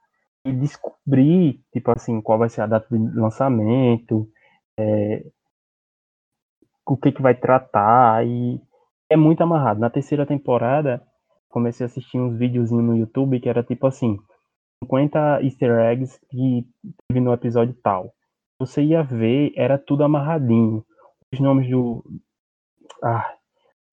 e 0.46 0.52
descobrir, 0.52 1.62
tipo 1.72 1.92
assim, 1.92 2.22
qual 2.22 2.38
vai 2.38 2.50
ser 2.50 2.62
a 2.62 2.68
data 2.68 2.88
de 2.92 3.20
lançamento, 3.20 4.28
é, 4.78 5.24
o 6.86 6.98
que 6.98 7.12
que 7.12 7.22
vai 7.22 7.34
tratar, 7.34 8.26
e 8.28 8.62
é 9.10 9.16
muito 9.16 9.42
amarrado. 9.42 9.80
Na 9.80 9.90
terceira 9.90 10.26
temporada, 10.26 11.02
comecei 11.50 11.86
a 11.86 11.88
assistir 11.88 12.20
uns 12.20 12.38
videozinhos 12.38 12.84
no 12.84 12.98
YouTube 12.98 13.40
que 13.40 13.48
era 13.48 13.64
tipo 13.64 13.88
assim, 13.88 14.18
50 14.84 15.44
easter 15.44 15.72
eggs 15.80 16.20
que 16.30 16.68
teve 17.08 17.22
no 17.22 17.32
episódio 17.32 17.76
tal. 17.82 18.14
Você 18.60 18.82
ia 18.84 19.04
ver, 19.04 19.54
era 19.56 19.78
tudo 19.78 20.04
amarradinho. 20.04 20.86
Os 21.34 21.40
nomes 21.40 21.70
do... 21.70 22.04
Ah, 23.04 23.34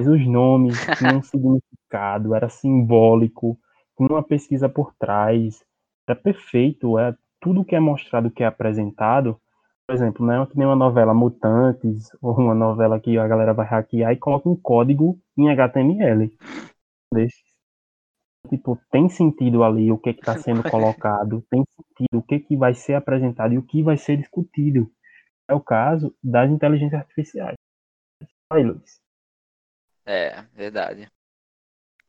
os 0.07 0.27
nomes 0.27 0.75
tinham 0.99 1.19
um 1.19 1.23
significado, 1.23 2.35
era 2.35 2.49
simbólico, 2.49 3.59
tinha 3.97 4.09
uma 4.09 4.23
pesquisa 4.23 4.69
por 4.69 4.95
trás, 4.95 5.65
era 6.09 6.19
perfeito, 6.19 6.99
é 6.99 7.15
tudo 7.41 7.65
que 7.65 7.75
é 7.75 7.81
mostrado, 7.81 8.31
que 8.31 8.43
é 8.43 8.47
apresentado, 8.47 9.41
por 9.91 9.95
exemplo, 9.95 10.25
não 10.25 10.45
é 10.45 10.47
que 10.47 10.57
nem 10.57 10.69
uma 10.69 10.77
novela 10.77 11.13
Mutantes, 11.13 12.17
ou 12.23 12.39
uma 12.39 12.55
novela 12.55 13.01
que 13.01 13.19
a 13.19 13.27
galera 13.27 13.53
vai 13.53 13.67
hackear 13.67 14.13
e 14.13 14.17
coloca 14.17 14.49
um 14.49 14.55
código 14.55 15.21
em 15.37 15.51
HTML. 15.51 16.33
Desse. 17.13 17.43
Tipo, 18.49 18.79
tem 18.89 19.09
sentido 19.09 19.65
ali 19.65 19.91
o 19.91 19.99
que 19.99 20.11
está 20.11 20.39
sendo 20.39 20.63
colocado, 20.63 21.45
tem 21.51 21.65
sentido 21.75 22.21
o 22.21 22.23
que, 22.23 22.39
que 22.39 22.57
vai 22.57 22.73
ser 22.73 22.95
apresentado 22.95 23.53
e 23.53 23.59
o 23.59 23.65
que 23.65 23.83
vai 23.83 23.97
ser 23.97 24.17
discutido. 24.17 24.89
É 25.49 25.55
o 25.55 25.61
caso 25.61 26.15
das 26.23 26.49
inteligências 26.49 27.01
artificiais. 27.01 27.57
Aí, 28.49 28.63
Luiz. 28.63 29.01
É, 30.11 30.43
verdade. 30.53 31.09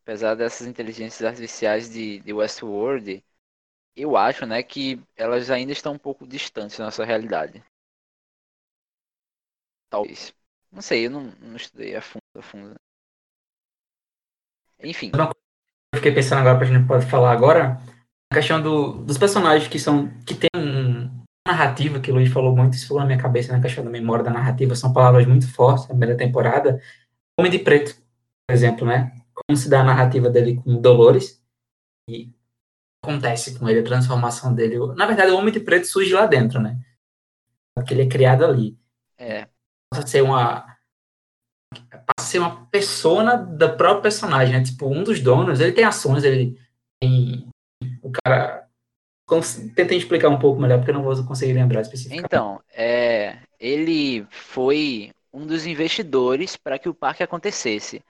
Apesar 0.01 0.33
dessas 0.33 0.65
inteligências 0.65 1.21
artificiais 1.21 1.87
de, 1.87 2.19
de 2.19 2.33
Westworld, 2.33 3.23
eu 3.95 4.17
acho, 4.17 4.43
né, 4.47 4.63
que 4.63 4.99
elas 5.15 5.51
ainda 5.51 5.71
estão 5.71 5.93
um 5.93 5.99
pouco 5.99 6.25
distantes 6.25 6.79
da 6.79 6.85
nossa 6.85 7.05
realidade. 7.05 7.63
Talvez. 9.87 10.33
Não 10.71 10.81
sei, 10.81 11.05
eu 11.05 11.11
não, 11.11 11.25
não 11.39 11.55
estudei 11.55 11.95
a 11.95 12.01
fundo, 12.01 12.23
a 12.35 12.41
fundo. 12.41 12.75
Enfim, 14.79 15.11
Eu 15.13 15.97
fiquei 15.97 16.11
pensando 16.11 16.39
agora, 16.39 16.57
pra 16.57 16.65
gente 16.65 16.87
pode 16.87 17.05
falar 17.05 17.31
agora, 17.31 17.79
a 18.31 18.35
questão 18.35 18.59
do, 18.63 18.93
dos 19.03 19.19
personagens 19.19 19.69
que 19.69 19.77
são, 19.77 20.09
que 20.25 20.33
tem 20.33 20.49
um, 20.55 21.23
narrativa, 21.47 21.99
que 21.99 22.09
o 22.09 22.15
Luiz 22.15 22.33
falou 22.33 22.55
muito, 22.55 22.73
isso 22.73 22.87
falou 22.87 23.01
na 23.01 23.07
minha 23.07 23.21
cabeça, 23.21 23.55
na 23.55 23.61
questão 23.61 23.83
da 23.83 23.91
memória 23.91 24.23
da 24.23 24.31
narrativa, 24.31 24.75
são 24.75 24.91
palavras 24.91 25.27
muito 25.27 25.47
fortes 25.53 25.83
na 25.83 25.89
primeira 25.89 26.17
temporada. 26.17 26.81
Homem 27.37 27.51
de 27.51 27.59
Preto, 27.59 28.00
por 28.47 28.53
exemplo, 28.53 28.85
né? 28.85 29.11
Como 29.33 29.57
se 29.57 29.69
dá 29.69 29.81
a 29.81 29.85
narrativa 29.85 30.29
dele 30.29 30.55
com 30.55 30.79
Dolores, 30.79 31.41
e 32.09 32.33
acontece 33.03 33.57
com 33.57 33.67
ele, 33.69 33.79
a 33.79 33.83
transformação 33.83 34.53
dele. 34.53 34.77
Na 34.95 35.05
verdade, 35.05 35.31
o 35.31 35.37
Homem 35.37 35.53
de 35.53 35.59
Preto 35.59 35.87
surge 35.87 36.13
lá 36.13 36.25
dentro, 36.25 36.59
né? 36.59 36.79
Porque 37.75 37.93
ele 37.93 38.03
é 38.03 38.09
criado 38.09 38.45
ali. 38.45 38.77
é, 39.17 39.47
passa 39.89 40.03
a 40.03 40.07
ser 40.07 40.21
uma 40.21 40.71
passa 41.71 42.19
a 42.19 42.23
ser 42.23 42.39
uma 42.39 42.65
persona 42.67 43.35
da 43.37 43.69
própria 43.69 44.03
personagem, 44.03 44.53
né? 44.53 44.63
Tipo, 44.63 44.87
um 44.87 45.03
dos 45.03 45.19
donos, 45.21 45.59
ele 45.59 45.71
tem 45.71 45.85
ações, 45.85 46.23
ele 46.23 46.59
tem 46.99 47.47
o 48.01 48.11
cara 48.11 48.61
Tentem 49.75 49.97
explicar 49.97 50.27
um 50.27 50.39
pouco 50.39 50.59
melhor, 50.59 50.79
porque 50.79 50.91
eu 50.91 50.95
não 50.95 51.03
vou 51.03 51.23
conseguir 51.23 51.53
lembrar 51.53 51.81
especificamente. 51.81 52.25
Então, 52.25 52.59
é, 52.73 53.37
ele 53.57 54.25
foi 54.29 55.11
um 55.31 55.45
dos 55.45 55.65
investidores 55.65 56.57
para 56.57 56.77
que 56.77 56.89
o 56.89 56.93
parque 56.93 57.23
acontecesse. 57.23 58.03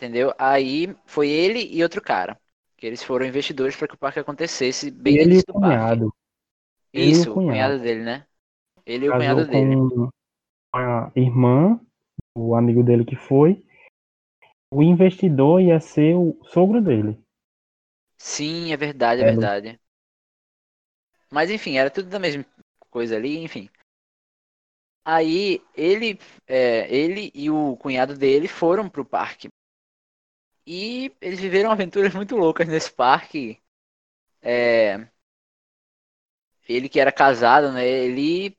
Entendeu? 0.00 0.32
Aí 0.38 0.96
foi 1.06 1.28
ele 1.28 1.60
e 1.74 1.82
outro 1.82 2.00
cara. 2.02 2.40
Que 2.76 2.86
eles 2.86 3.02
foram 3.02 3.26
investidores 3.26 3.76
para 3.76 3.86
que 3.88 3.94
o 3.94 3.98
parque 3.98 4.18
acontecesse 4.18 4.90
bem 4.90 5.22
ele 5.22 5.36
e 5.36 5.38
início 5.38 5.44
o 5.46 5.46
do 5.46 5.54
parque. 5.54 5.94
cunhado. 5.94 6.10
ele 6.94 7.16
e 7.16 7.20
o 7.20 7.26
Isso, 7.26 7.34
o 7.34 7.40
cunhado. 7.42 7.42
cunhado 7.42 7.78
dele, 7.80 8.02
né? 8.04 8.26
Ele 8.86 9.06
e 9.06 9.10
o 9.10 9.14
casou 9.14 9.14
cunhado 9.14 9.46
dele. 9.46 9.82
com 9.88 10.08
a 10.74 11.12
irmã, 11.16 11.80
o 12.36 12.54
amigo 12.56 12.82
dele 12.82 13.04
que 13.04 13.16
foi. 13.16 13.64
O 14.74 14.82
investidor 14.82 15.60
ia 15.60 15.78
ser 15.78 16.16
o 16.16 16.36
sogro 16.42 16.80
dele. 16.82 17.16
Sim, 18.18 18.72
é 18.72 18.76
verdade, 18.76 19.20
é 19.20 19.24
É, 19.24 19.24
verdade. 19.24 19.80
Mas 21.28 21.50
enfim, 21.50 21.76
era 21.76 21.90
tudo 21.90 22.08
da 22.08 22.18
mesma 22.20 22.44
coisa 22.88 23.16
ali, 23.16 23.38
enfim. 23.38 23.68
Aí 25.04 25.60
ele, 25.74 26.18
é, 26.46 26.94
ele 26.94 27.30
e 27.34 27.50
o 27.50 27.76
cunhado 27.76 28.16
dele 28.16 28.46
foram 28.48 28.88
pro 28.88 29.04
parque. 29.04 29.48
E 30.66 31.14
eles 31.20 31.40
viveram 31.40 31.70
aventuras 31.70 32.14
muito 32.14 32.36
loucas 32.36 32.68
nesse 32.68 32.92
parque. 32.92 33.60
É, 34.42 35.08
ele 36.68 36.88
que 36.88 37.00
era 37.00 37.12
casado, 37.12 37.72
né? 37.72 37.86
Ele. 37.86 38.56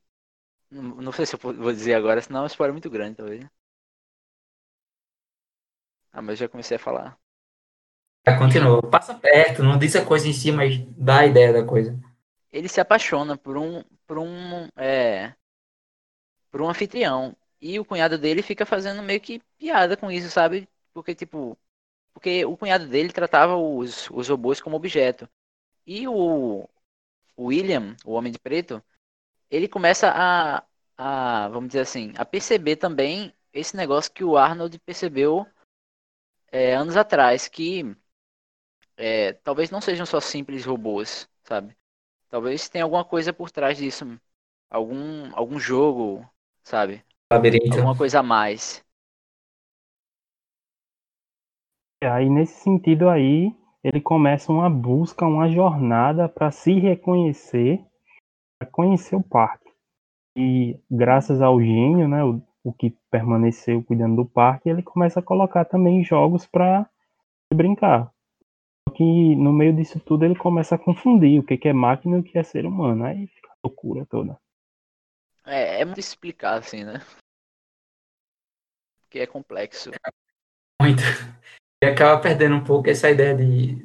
Não 0.72 1.12
sei 1.14 1.26
se 1.26 1.36
eu 1.36 1.40
vou 1.40 1.74
dizer 1.74 1.96
agora, 1.96 2.22
senão 2.22 2.42
é 2.42 2.44
um 2.44 2.48
spoiler 2.48 2.74
muito 2.74 2.90
grande, 2.90 3.18
talvez. 3.18 3.46
Ah, 6.14 6.22
mas 6.22 6.40
eu 6.40 6.46
já 6.46 6.50
comecei 6.50 6.78
a 6.78 6.80
falar. 6.80 7.20
Tá, 8.24 8.38
continua. 8.38 8.82
Passa 8.90 9.14
perto, 9.16 9.64
não 9.64 9.78
diz 9.78 9.96
a 9.96 10.04
coisa 10.06 10.28
em 10.28 10.34
si, 10.34 10.52
mas 10.52 10.78
dá 10.98 11.20
a 11.20 11.26
ideia 11.28 11.54
da 11.54 11.64
coisa. 11.64 11.98
ele 12.52 12.68
se 12.70 12.80
apaixona 12.82 13.38
por 13.38 13.58
um 13.58 13.84
por 14.08 14.18
um 14.20 14.68
é, 14.78 15.34
por 16.52 16.62
um 16.62 16.70
anfitrião 16.70 17.36
e 17.62 17.80
o 17.80 17.86
cunhado 17.86 18.18
dele 18.18 18.42
fica 18.42 18.66
fazendo 18.66 19.02
meio 19.04 19.20
que 19.22 19.42
piada 19.58 19.96
com 19.98 20.12
isso, 20.12 20.30
sabe? 20.30 20.68
Porque 20.94 21.16
tipo, 21.16 21.58
porque 22.14 22.46
o 22.46 22.58
cunhado 22.58 22.88
dele 22.88 23.12
tratava 23.12 23.56
os, 23.56 24.10
os 24.12 24.28
robôs 24.30 24.62
como 24.62 24.76
objeto. 24.76 25.30
E 25.86 26.08
o, 26.08 26.68
o 27.36 27.46
William, 27.46 27.96
o 28.06 28.14
homem 28.14 28.32
de 28.32 28.40
preto, 28.40 28.84
ele 29.50 29.68
começa 29.68 30.12
a, 30.14 30.64
a 30.98 31.50
vamos 31.50 31.70
dizer 31.70 31.82
assim, 31.82 32.14
a 32.18 32.26
perceber 32.26 32.76
também 32.78 33.34
esse 33.54 33.76
negócio 33.76 34.12
que 34.12 34.24
o 34.24 34.38
Arnold 34.38 34.80
percebeu 34.80 35.46
é, 36.52 36.76
anos 36.76 36.96
atrás, 36.96 37.48
que 37.48 37.96
é, 38.98 39.34
talvez 39.34 39.72
não 39.72 39.82
sejam 39.82 40.06
só 40.06 40.20
simples 40.20 40.66
robôs, 40.66 41.28
sabe? 41.44 41.76
Talvez 42.30 42.70
tenha 42.70 42.84
alguma 42.84 43.04
coisa 43.04 43.34
por 43.34 43.52
trás 43.52 43.78
disso. 43.78 44.06
Algum, 44.70 45.36
algum 45.36 45.60
jogo, 45.60 46.26
sabe? 46.64 47.04
Labirinto. 47.30 47.76
Alguma 47.76 47.98
coisa 47.98 48.20
a 48.20 48.24
mais. 48.24 48.86
E 51.90 51.91
aí, 52.06 52.30
nesse 52.30 52.62
sentido 52.62 53.10
aí, 53.10 53.56
ele 53.84 54.02
começa 54.02 54.52
uma 54.52 54.70
busca, 54.70 55.26
uma 55.26 55.50
jornada 55.50 56.28
para 56.28 56.52
se 56.52 56.74
reconhecer, 56.74 57.84
para 58.60 58.70
conhecer 58.70 59.16
o 59.16 59.24
parque. 59.24 59.70
E 60.36 60.80
graças 60.90 61.42
ao 61.42 61.60
gênio, 61.60 62.08
né, 62.08 62.24
o, 62.24 62.42
o 62.64 62.74
que 62.74 62.96
permaneceu 63.10 63.84
cuidando 63.84 64.16
do 64.18 64.26
parque, 64.26 64.70
ele 64.70 64.82
começa 64.84 65.20
a 65.20 65.24
colocar 65.24 65.66
também 65.66 66.04
jogos 66.04 66.46
para 66.46 66.90
brincar. 67.54 68.12
Só 68.88 68.96
que 68.96 69.36
no 69.36 69.52
meio 69.52 69.76
disso 69.76 70.00
tudo 70.00 70.26
ele 70.26 70.36
começa 70.36 70.76
a 70.76 70.80
confundir 70.80 71.40
o 71.40 71.44
que 71.44 71.58
que 71.58 71.68
é 71.68 71.74
máquina 71.74 72.18
e 72.18 72.20
o 72.20 72.24
que 72.24 72.38
é 72.38 72.44
ser 72.44 72.66
humano. 72.66 73.04
Aí 73.04 73.28
fica 73.28 73.50
a 73.50 73.56
loucura 73.64 74.06
toda. 74.06 74.40
É, 75.46 75.82
é 75.82 75.86
muito 75.86 76.00
explicar 76.00 76.60
assim, 76.60 76.84
né? 76.84 77.00
Porque 79.02 79.20
é 79.20 79.28
complexo. 79.28 79.92
muito. 80.82 81.02
E 81.84 81.88
acaba 81.88 82.22
perdendo 82.22 82.56
um 82.56 82.64
pouco 82.64 82.90
essa 82.90 83.10
ideia 83.10 83.36
de 83.36 83.82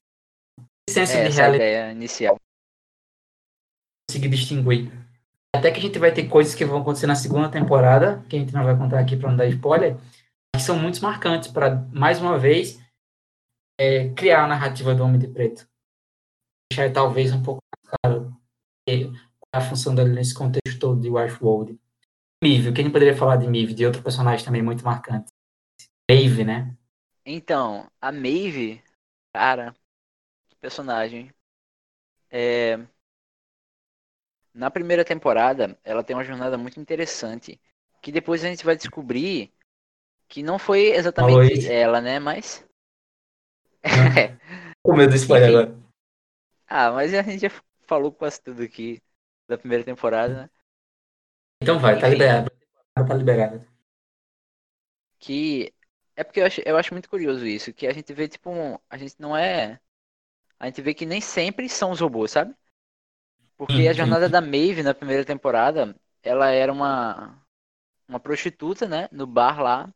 senso 0.89 1.13
É, 1.15 1.23
de 1.23 1.29
essa 1.29 1.43
realidade, 1.43 1.55
ideia 1.57 1.93
inicial. 1.93 2.37
conseguir 4.09 4.29
distinguir. 4.29 4.93
Até 5.55 5.71
que 5.71 5.79
a 5.79 5.83
gente 5.83 5.99
vai 5.99 6.13
ter 6.13 6.29
coisas 6.29 6.55
que 6.55 6.65
vão 6.65 6.83
acontecer 6.83 7.07
na 7.07 7.15
segunda 7.17 7.51
temporada, 7.51 8.23
que 8.29 8.37
a 8.37 8.39
gente 8.39 8.53
não 8.53 8.65
vai 8.65 8.77
contar 8.77 9.01
aqui 9.01 9.17
para 9.17 9.31
não 9.31 9.37
dar 9.37 9.47
spoiler, 9.47 9.97
que 10.55 10.63
são 10.63 10.79
muito 10.79 11.01
marcantes 11.03 11.51
para, 11.51 11.77
mais 11.93 12.21
uma 12.21 12.39
vez, 12.39 12.79
é, 13.81 14.11
criar 14.11 14.45
a 14.45 14.49
narrativa 14.49 14.95
do 14.95 15.03
Homem 15.03 15.19
de 15.19 15.29
Preto. 15.29 15.67
Deixar 16.71 16.93
talvez 16.93 17.33
um 17.33 17.43
pouco 17.43 17.61
mais 17.75 17.97
claro 18.03 18.37
é, 18.89 19.11
a 19.55 19.61
função 19.61 19.95
dele 19.95 20.13
nesse 20.13 20.35
contexto 20.35 20.79
todo 20.79 21.01
de 21.01 21.09
Westworld. 21.09 21.79
Mive, 22.45 22.73
quem 22.73 22.91
poderia 22.91 23.17
falar 23.17 23.37
de 23.37 23.49
Mive, 23.49 23.73
de 23.73 23.87
outro 23.87 24.03
personagem 24.03 24.45
também 24.45 24.63
muito 24.63 24.85
marcante? 24.85 25.33
Maeve, 26.11 26.45
né? 26.45 26.77
Então, 27.29 27.91
a 28.01 28.13
Maeve, 28.13 28.81
cara, 29.35 29.75
que 30.49 30.55
personagem. 30.57 31.33
É... 32.31 32.79
Na 34.55 34.71
primeira 34.71 35.05
temporada, 35.05 35.77
ela 35.83 36.05
tem 36.05 36.15
uma 36.15 36.25
jornada 36.25 36.57
muito 36.57 36.79
interessante, 36.79 37.61
que 38.01 38.13
depois 38.13 38.45
a 38.45 38.49
gente 38.49 38.65
vai 38.65 38.77
descobrir 38.77 39.53
que 40.29 40.41
não 40.41 40.57
foi 40.57 40.93
exatamente 40.93 41.67
ela, 41.67 42.01
né? 42.01 42.21
Mas. 42.21 42.65
Com 44.85 44.97
medo 44.97 45.11
do 45.11 45.17
spoiler 45.17 45.49
agora. 45.49 45.77
ah, 46.69 46.93
mas 46.93 47.13
a 47.13 47.23
gente 47.23 47.41
já 47.41 47.51
falou 47.89 48.13
quase 48.13 48.41
tudo 48.41 48.63
aqui 48.63 49.03
da 49.49 49.59
primeira 49.59 49.83
temporada, 49.83 50.43
né? 50.43 50.51
Então 51.61 51.81
vai, 51.81 51.99
tá 51.99 52.07
Enfim. 52.07 52.19
liberado. 52.19 52.51
Tá 52.95 53.15
liberado. 53.15 53.67
Que 55.19 55.75
é 56.17 56.25
porque 56.25 56.41
eu 56.41 56.47
acho, 56.47 56.61
eu 56.67 56.77
acho 56.77 56.95
muito 56.95 57.09
curioso 57.11 57.47
isso, 57.47 57.73
que 57.73 57.87
a 57.87 57.93
gente 57.93 58.13
vê, 58.15 58.29
tipo, 58.29 58.51
um- 58.51 58.79
a 58.91 58.97
gente 58.99 59.17
não 59.21 59.37
é. 59.37 59.81
A 60.61 60.67
gente 60.67 60.83
vê 60.83 60.95
que 60.95 61.07
nem 61.07 61.21
sempre 61.23 61.69
são 61.71 61.93
os 61.93 62.01
robôs, 62.01 62.33
sabe? 62.33 62.55
Porque 63.57 63.89
a 63.89 63.93
sim. 63.93 63.93
jornada 63.93 64.29
da 64.29 64.41
Maeve 64.41 64.83
na 64.83 64.95
primeira 64.95 65.25
temporada, 65.25 65.95
ela 66.23 66.51
era 66.51 66.73
uma, 66.73 67.43
uma 68.09 68.21
prostituta, 68.21 68.89
né? 68.89 69.09
No 69.13 69.27
bar 69.27 69.61
lá. 69.63 69.93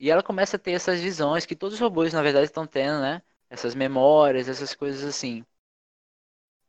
E 0.00 0.10
ela 0.10 0.22
começa 0.22 0.56
a 0.56 0.60
ter 0.60 0.72
essas 0.72 1.00
visões 1.00 1.46
que 1.46 1.56
todos 1.56 1.76
os 1.76 1.80
robôs, 1.80 2.12
na 2.14 2.22
verdade, 2.22 2.46
estão 2.46 2.66
tendo, 2.66 3.00
né? 3.02 3.22
Essas 3.50 3.74
memórias, 3.74 4.48
essas 4.48 4.74
coisas 4.74 5.04
assim. 5.04 5.44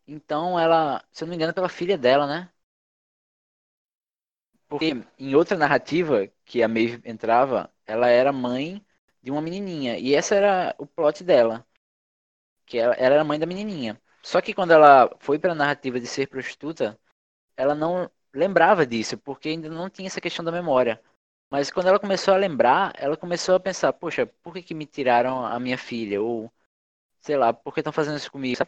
Então 0.07 0.59
ela, 0.59 1.03
se 1.11 1.23
eu 1.23 1.27
não 1.27 1.29
me 1.31 1.35
engano, 1.35 1.51
é 1.51 1.53
pela 1.53 1.69
filha 1.69 1.97
dela, 1.97 2.25
né? 2.27 2.49
Porque 4.67 4.93
em 5.17 5.35
outra 5.35 5.57
narrativa 5.57 6.27
que 6.45 6.61
a 6.63 6.67
Maeve 6.67 7.01
entrava, 7.05 7.71
ela 7.87 8.07
era 8.09 8.31
mãe 8.33 8.85
de 9.23 9.31
uma 9.31 9.41
menininha. 9.41 9.97
E 9.99 10.15
essa 10.15 10.35
era 10.35 10.75
o 10.79 10.85
plot 10.87 11.23
dela. 11.23 11.65
Que 12.65 12.77
ela, 12.77 12.95
era 12.97 13.23
mãe 13.23 13.39
da 13.39 13.45
menininha. 13.45 14.01
Só 14.23 14.41
que 14.41 14.53
quando 14.53 14.71
ela 14.71 15.09
foi 15.19 15.39
para 15.39 15.53
a 15.53 15.55
narrativa 15.55 15.99
de 15.99 16.07
ser 16.07 16.27
prostituta, 16.27 16.99
ela 17.57 17.75
não 17.75 18.09
lembrava 18.33 18.85
disso, 18.87 19.17
porque 19.17 19.49
ainda 19.49 19.69
não 19.69 19.89
tinha 19.89 20.07
essa 20.07 20.21
questão 20.21 20.45
da 20.45 20.51
memória. 20.51 21.01
Mas 21.49 21.71
quando 21.71 21.87
ela 21.87 21.99
começou 21.99 22.33
a 22.33 22.37
lembrar, 22.37 22.93
ela 22.97 23.17
começou 23.17 23.55
a 23.55 23.59
pensar, 23.59 23.93
poxa, 23.93 24.27
por 24.43 24.53
que, 24.53 24.63
que 24.63 24.75
me 24.75 24.85
tiraram 24.85 25.45
a 25.45 25.59
minha 25.59 25.77
filha? 25.77 26.21
Ou, 26.21 26.51
sei 27.21 27.37
lá, 27.37 27.53
por 27.53 27.73
que 27.73 27.81
estão 27.81 27.93
fazendo 27.93 28.17
isso 28.17 28.31
comigo? 28.31 28.61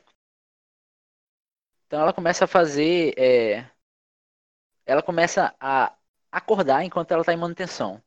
Então 1.86 2.02
ela 2.02 2.14
começa 2.14 2.46
a 2.46 2.48
fazer. 2.48 3.14
é, 3.18 3.70
Ela 4.86 5.02
começa 5.02 5.56
a 5.60 5.96
acordar 6.32 6.84
enquanto 6.84 7.12
ela 7.12 7.22
está 7.22 7.34
em 7.34 7.38
manutenção. 7.38 8.02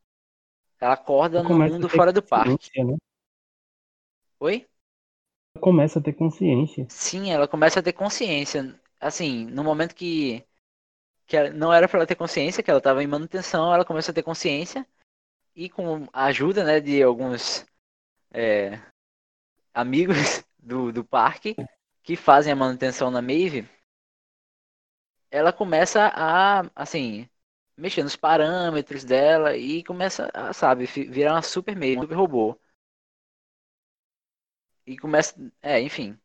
Ela 0.82 0.94
acorda 0.94 1.40
no 1.44 1.48
mundo 1.56 1.88
fora 1.88 2.12
do 2.12 2.20
parque. 2.20 2.82
né? 2.82 2.96
Oi? 4.40 4.66
Começa 5.60 6.00
a 6.00 6.02
ter 6.02 6.12
consciência. 6.12 6.84
Sim, 6.88 7.30
ela 7.30 7.46
começa 7.46 7.78
a 7.78 7.82
ter 7.84 7.92
consciência. 7.92 8.74
Assim, 8.98 9.46
no 9.46 9.62
momento 9.62 9.94
que, 9.94 10.44
que 11.24 11.50
não 11.50 11.72
era 11.72 11.86
para 11.86 12.00
ela 12.00 12.06
ter 12.06 12.16
consciência, 12.16 12.64
que 12.64 12.68
ela 12.68 12.78
estava 12.78 13.00
em 13.00 13.06
manutenção, 13.06 13.72
ela 13.72 13.84
começa 13.84 14.10
a 14.10 14.14
ter 14.14 14.24
consciência. 14.24 14.84
E 15.54 15.70
com 15.70 16.08
a 16.12 16.24
ajuda 16.24 16.64
né, 16.64 16.80
de 16.80 17.00
alguns 17.00 17.64
é, 18.32 18.80
amigos 19.72 20.42
do, 20.58 20.90
do 20.90 21.04
parque 21.04 21.54
que 22.02 22.16
fazem 22.16 22.52
a 22.52 22.56
manutenção 22.56 23.08
na 23.08 23.22
Maeve, 23.22 23.68
ela 25.30 25.52
começa 25.52 26.10
a, 26.12 26.68
assim, 26.74 27.28
mexer 27.76 28.02
nos 28.02 28.16
parâmetros 28.16 29.04
dela 29.04 29.56
e 29.56 29.82
começa 29.84 30.30
a, 30.34 30.52
sabe, 30.52 30.86
virar 30.86 31.34
uma 31.34 31.42
super 31.42 31.76
um 31.76 32.00
super 32.02 32.14
robô. 32.16 32.58
E 34.86 34.96
começa, 34.96 35.34
é, 35.60 35.80
enfim. 35.80 36.16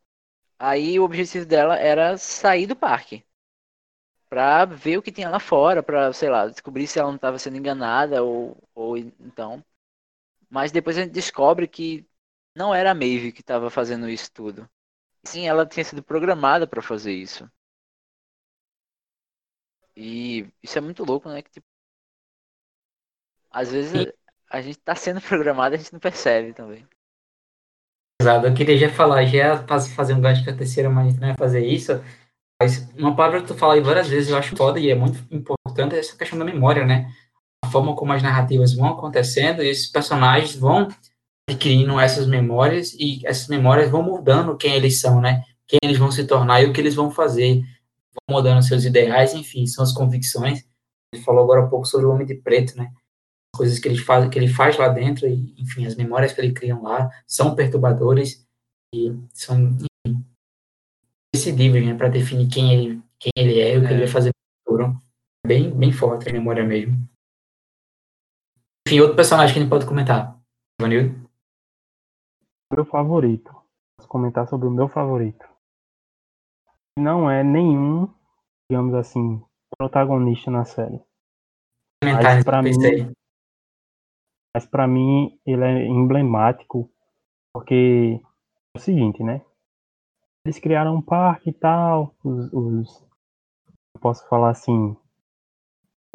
Aí 0.59 0.99
o 0.99 1.03
objetivo 1.05 1.45
dela 1.45 1.77
era 1.77 2.17
sair 2.17 2.67
do 2.67 2.75
parque. 2.75 3.25
Pra 4.29 4.65
ver 4.65 4.97
o 4.97 5.01
que 5.01 5.11
tinha 5.11 5.29
lá 5.29 5.39
fora, 5.39 5.81
pra, 5.81 6.11
sei 6.13 6.29
lá, 6.29 6.47
descobrir 6.47 6.85
se 6.87 6.99
ela 6.99 7.07
não 7.09 7.15
estava 7.15 7.39
sendo 7.39 7.57
enganada 7.57 8.23
ou, 8.23 8.57
ou 8.75 8.97
então. 8.97 9.63
Mas 10.49 10.71
depois 10.71 10.97
a 10.97 11.01
gente 11.03 11.13
descobre 11.13 11.67
que 11.67 12.07
não 12.55 12.75
era 12.75 12.91
a 12.91 12.95
Maeve 12.95 13.31
que 13.33 13.41
estava 13.41 13.69
fazendo 13.69 14.09
isso 14.09 14.31
tudo. 14.33 14.69
Sim, 15.25 15.47
ela 15.47 15.65
tinha 15.65 15.85
sido 15.85 16.03
programada 16.03 16.67
para 16.67 16.81
fazer 16.81 17.13
isso. 17.13 17.49
E 19.97 20.47
isso 20.63 20.77
é 20.77 20.81
muito 20.81 21.03
louco, 21.03 21.27
né? 21.29 21.41
Que, 21.41 21.51
tipo, 21.51 21.67
às 23.51 23.69
vezes 23.71 23.93
a, 23.93 24.57
a 24.57 24.61
gente 24.61 24.79
tá 24.79 24.95
sendo 24.95 25.19
programado 25.21 25.75
e 25.75 25.77
a 25.77 25.79
gente 25.79 25.91
não 25.93 25.99
percebe 25.99 26.53
também. 26.53 26.87
Exato, 28.21 28.47
eu 28.47 28.53
queria 28.53 28.77
já 28.77 28.89
falar, 28.89 29.25
já 29.25 29.65
faz- 29.67 29.93
fazer 29.93 30.13
um 30.13 30.21
gancho 30.21 30.43
com 30.43 30.49
a 30.49 30.55
terceira, 30.55 30.89
mas 30.89 31.13
não 31.15 31.27
vai 31.29 31.35
fazer 31.37 31.65
isso. 31.65 31.91
Mas 32.61 32.89
uma 32.97 33.15
palavra 33.15 33.41
que 33.41 33.47
tu 33.47 33.55
fala 33.55 33.75
aí 33.75 33.81
várias 33.81 34.07
vezes, 34.07 34.29
eu 34.31 34.37
acho 34.37 34.55
foda 34.55 34.79
e 34.79 34.89
é 34.89 34.95
muito 34.95 35.19
importante, 35.31 35.95
é 35.95 35.99
essa 35.99 36.17
questão 36.17 36.39
da 36.39 36.45
memória, 36.45 36.85
né? 36.85 37.11
A 37.63 37.69
forma 37.69 37.95
como 37.95 38.13
as 38.13 38.23
narrativas 38.23 38.73
vão 38.73 38.89
acontecendo 38.89 39.63
e 39.63 39.69
esses 39.69 39.87
personagens 39.87 40.55
vão 40.55 40.87
adquirindo 41.49 41.99
essas 41.99 42.27
memórias 42.27 42.93
e 42.95 43.21
essas 43.25 43.47
memórias 43.47 43.89
vão 43.91 44.03
mudando 44.03 44.57
quem 44.57 44.75
eles 44.75 44.99
são, 45.01 45.21
né? 45.21 45.43
Quem 45.67 45.79
eles 45.83 45.97
vão 45.97 46.11
se 46.11 46.25
tornar 46.25 46.61
e 46.61 46.67
o 46.67 46.73
que 46.73 46.81
eles 46.81 46.95
vão 46.95 47.11
fazer. 47.11 47.63
Vão 48.29 48.37
mudando 48.37 48.61
seus 48.63 48.83
ideais, 48.85 49.33
enfim, 49.33 49.65
são 49.67 49.83
as 49.83 49.93
convicções. 49.93 50.65
Ele 51.13 51.23
falou 51.23 51.43
agora 51.43 51.63
há 51.63 51.67
pouco 51.67 51.85
sobre 51.85 52.05
o 52.05 52.11
Homem 52.11 52.25
de 52.25 52.35
Preto, 52.35 52.77
né? 52.77 52.91
coisas 53.55 53.79
que 53.79 53.87
ele 53.87 53.97
faz, 53.97 54.29
que 54.29 54.37
ele 54.37 54.47
faz 54.47 54.77
lá 54.77 54.87
dentro 54.87 55.27
e, 55.27 55.55
enfim, 55.59 55.85
as 55.87 55.95
memórias 55.95 56.31
que 56.31 56.39
ele 56.39 56.53
cria 56.53 56.77
lá 56.79 57.09
são 57.25 57.55
perturbadoras 57.55 58.45
e 58.93 59.11
são 59.33 59.57
enfim, 60.05 60.23
decidíveis, 61.33 61.83
né, 61.85 61.95
para 61.95 62.07
definir 62.07 62.47
quem 62.49 62.71
ele, 62.71 63.03
quem 63.19 63.31
ele 63.35 63.59
é 63.59 63.73
e 63.73 63.77
o 63.79 63.81
que 63.81 63.87
É. 63.87 63.91
ele 63.91 63.99
vai 64.01 64.07
fazer 64.07 64.29
no 64.29 64.71
futuro. 64.71 65.01
Bem, 65.45 65.75
bem 65.75 65.91
forte 65.91 66.29
a 66.29 66.33
memória 66.33 66.63
mesmo. 66.63 66.95
Enfim, 68.87 68.99
outro 68.99 69.15
personagem 69.15 69.53
que 69.53 69.59
a 69.59 69.61
gente 69.63 69.71
pode 69.71 69.87
comentar. 69.87 70.39
Vanildo? 70.79 71.27
Meu 72.71 72.85
favorito. 72.85 73.51
Posso 73.97 74.07
comentar 74.07 74.47
sobre 74.47 74.67
o 74.67 74.71
meu 74.71 74.87
favorito. 74.87 75.45
Não 76.97 77.29
é 77.29 77.43
nenhum, 77.43 78.11
digamos 78.69 78.95
assim, 78.95 79.39
protagonista 79.77 80.49
na 80.49 80.65
série. 80.65 80.99
Pra 82.43 82.63
texto 82.63 82.81
mim-. 82.81 83.13
Mas 84.55 84.65
pra 84.65 84.87
mim 84.87 85.39
ele 85.45 85.63
é 85.63 85.85
emblemático 85.85 86.89
porque 87.53 88.19
é 88.75 88.79
o 88.79 88.81
seguinte, 88.81 89.23
né? 89.23 89.45
Eles 90.43 90.57
criaram 90.59 90.95
um 90.95 91.01
parque 91.01 91.51
e 91.51 91.53
tal, 91.53 92.15
os, 92.23 92.51
os 92.51 93.07
posso 93.99 94.27
falar 94.27 94.51
assim, 94.51 94.95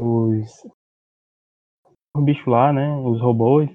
os 0.01 0.67
os 2.15 2.23
bichos 2.23 2.47
lá, 2.47 2.73
né? 2.73 2.95
Os 2.97 3.21
robôs, 3.21 3.69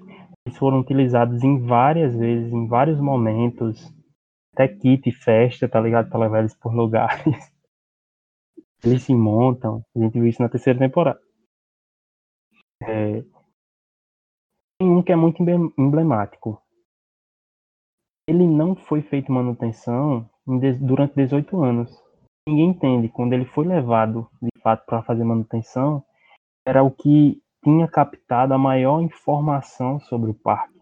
eles 0.46 0.58
foram 0.58 0.80
utilizados 0.80 1.42
em 1.42 1.60
várias 1.66 2.14
vezes, 2.14 2.52
em 2.52 2.66
vários 2.68 3.00
momentos, 3.00 3.92
até 4.58 4.66
kit, 4.66 5.12
festa, 5.12 5.68
tá 5.68 5.80
ligado? 5.80 6.10
Pra 6.10 6.18
levar 6.18 6.40
eles 6.40 6.54
por 6.56 6.74
lugares. 6.74 7.22
Eles 8.84 9.02
se 9.02 9.14
montam, 9.14 9.84
a 9.94 9.98
gente 9.98 10.12
viu 10.12 10.26
isso 10.26 10.40
na 10.40 10.48
terceira 10.48 10.78
temporada. 10.78 11.20
É, 12.80 13.22
tem 14.80 14.88
um 14.88 15.02
que 15.02 15.10
é 15.10 15.16
muito 15.16 15.42
emblem- 15.42 15.72
emblemático. 15.76 16.62
Ele 18.28 18.46
não 18.46 18.76
foi 18.76 19.02
feito 19.02 19.32
manutenção 19.32 20.30
durante 20.80 21.14
18 21.16 21.60
anos. 21.60 21.90
Ninguém 22.48 22.70
entende. 22.70 23.08
Quando 23.08 23.32
ele 23.32 23.46
foi 23.46 23.66
levado, 23.66 24.30
de 24.40 24.60
fato, 24.60 24.86
para 24.86 25.02
fazer 25.02 25.24
manutenção, 25.24 26.04
era 26.64 26.82
o 26.82 26.90
que 26.90 27.42
tinha 27.64 27.88
captado 27.88 28.54
a 28.54 28.58
maior 28.58 29.00
informação 29.00 29.98
sobre 29.98 30.30
o 30.30 30.34
parque. 30.34 30.78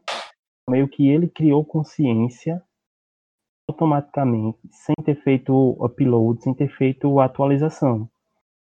Meio 0.68 0.86
que 0.86 1.08
ele 1.08 1.28
criou 1.28 1.64
consciência 1.64 2.62
automaticamente, 3.68 4.59
sem 4.70 4.94
ter 5.05 5.16
feito 5.22 5.52
upload, 5.85 6.42
sem 6.42 6.55
ter 6.55 6.68
feito 6.68 7.20
atualização, 7.20 8.09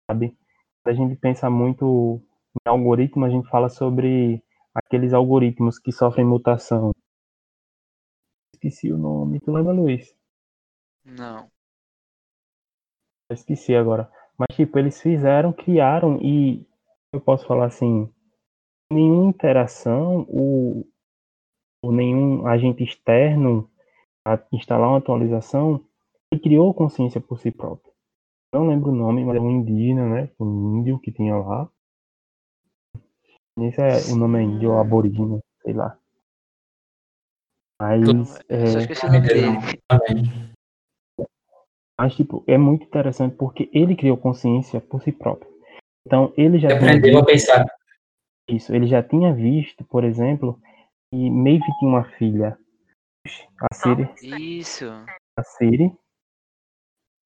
sabe? 0.09 0.37
A 0.85 0.93
gente 0.93 1.17
pensa 1.17 1.51
muito 1.51 2.23
em 2.55 2.69
algoritmo, 2.69 3.25
a 3.25 3.31
gente 3.31 3.49
fala 3.49 3.69
sobre 3.69 4.43
aqueles 4.75 5.13
algoritmos 5.13 5.79
que 5.79 5.93
sofrem 5.93 6.25
mutação, 6.25 6.93
esqueci 8.55 8.93
o 8.93 8.99
nome. 8.99 9.41
Tu 9.41 9.51
lembra, 9.51 9.73
Luiz? 9.73 10.15
Não. 11.05 11.51
Eu 13.29 13.35
esqueci 13.35 13.75
agora. 13.75 14.11
Mas, 14.39 14.57
tipo, 14.57 14.79
eles 14.79 15.01
fizeram, 15.01 15.53
criaram 15.53 16.19
e 16.23 16.67
eu 17.13 17.21
posso 17.21 17.47
falar 17.47 17.67
assim, 17.67 18.09
nenhuma 18.91 19.31
interação 19.31 20.27
ou, 20.29 20.87
ou 21.83 21.93
nenhum 21.93 22.47
agente 22.47 22.83
externo 22.83 23.71
a 24.27 24.39
instalar 24.53 24.89
uma 24.89 24.99
atualização, 24.99 25.85
ele 26.31 26.41
criou 26.41 26.73
consciência 26.75 27.21
por 27.21 27.39
si 27.39 27.51
próprio. 27.51 27.93
Não 28.55 28.69
lembro 28.69 28.91
o 28.91 28.95
nome, 28.95 29.25
mas 29.25 29.37
é 29.37 29.41
um 29.41 29.51
indígena, 29.51 30.09
né? 30.09 30.31
Um 30.39 30.79
índio 30.79 30.99
que 30.99 31.11
tinha 31.11 31.37
lá. 31.37 31.69
Esse 33.59 33.81
é 33.81 34.13
o 34.13 34.17
nome 34.17 34.39
é 34.39 34.43
índio, 34.43 34.79
aborígene, 34.79 35.41
sei 35.63 35.75
lá. 35.75 35.99
Mas. 37.81 38.29
Só 38.29 38.39
É, 38.49 38.65
esqueci 38.65 39.07
o 39.07 39.13
nome 39.13 39.27
dele. 39.27 39.47
Também. 39.89 40.53
mas, 41.99 42.15
tipo, 42.15 42.45
é 42.47 42.57
muito 42.57 42.85
interessante 42.85 43.37
porque 43.37 43.69
ele 43.73 43.97
criou 43.97 44.17
consciência 44.17 44.81
por 44.81 45.03
si 45.03 45.13
próprio. 45.13 45.51
Então, 46.07 46.33
ele 46.37 46.59
já 46.59 46.75
aprendeu 46.75 47.19
a 47.19 47.25
visto 47.25 47.27
pensar. 47.27 47.67
isso. 48.49 48.75
Ele 48.75 48.87
já 48.87 49.03
tinha 49.03 49.33
visto, 49.35 49.85
por 49.85 50.05
exemplo, 50.05 50.61
que 51.11 51.31
Maeve 51.31 51.65
tinha 51.79 51.91
uma 51.91 52.05
filha. 52.05 52.59
A 53.61 53.75
Siri. 53.75 54.09
Isso. 54.23 54.87
A 55.37 55.43
Siri. 55.43 55.93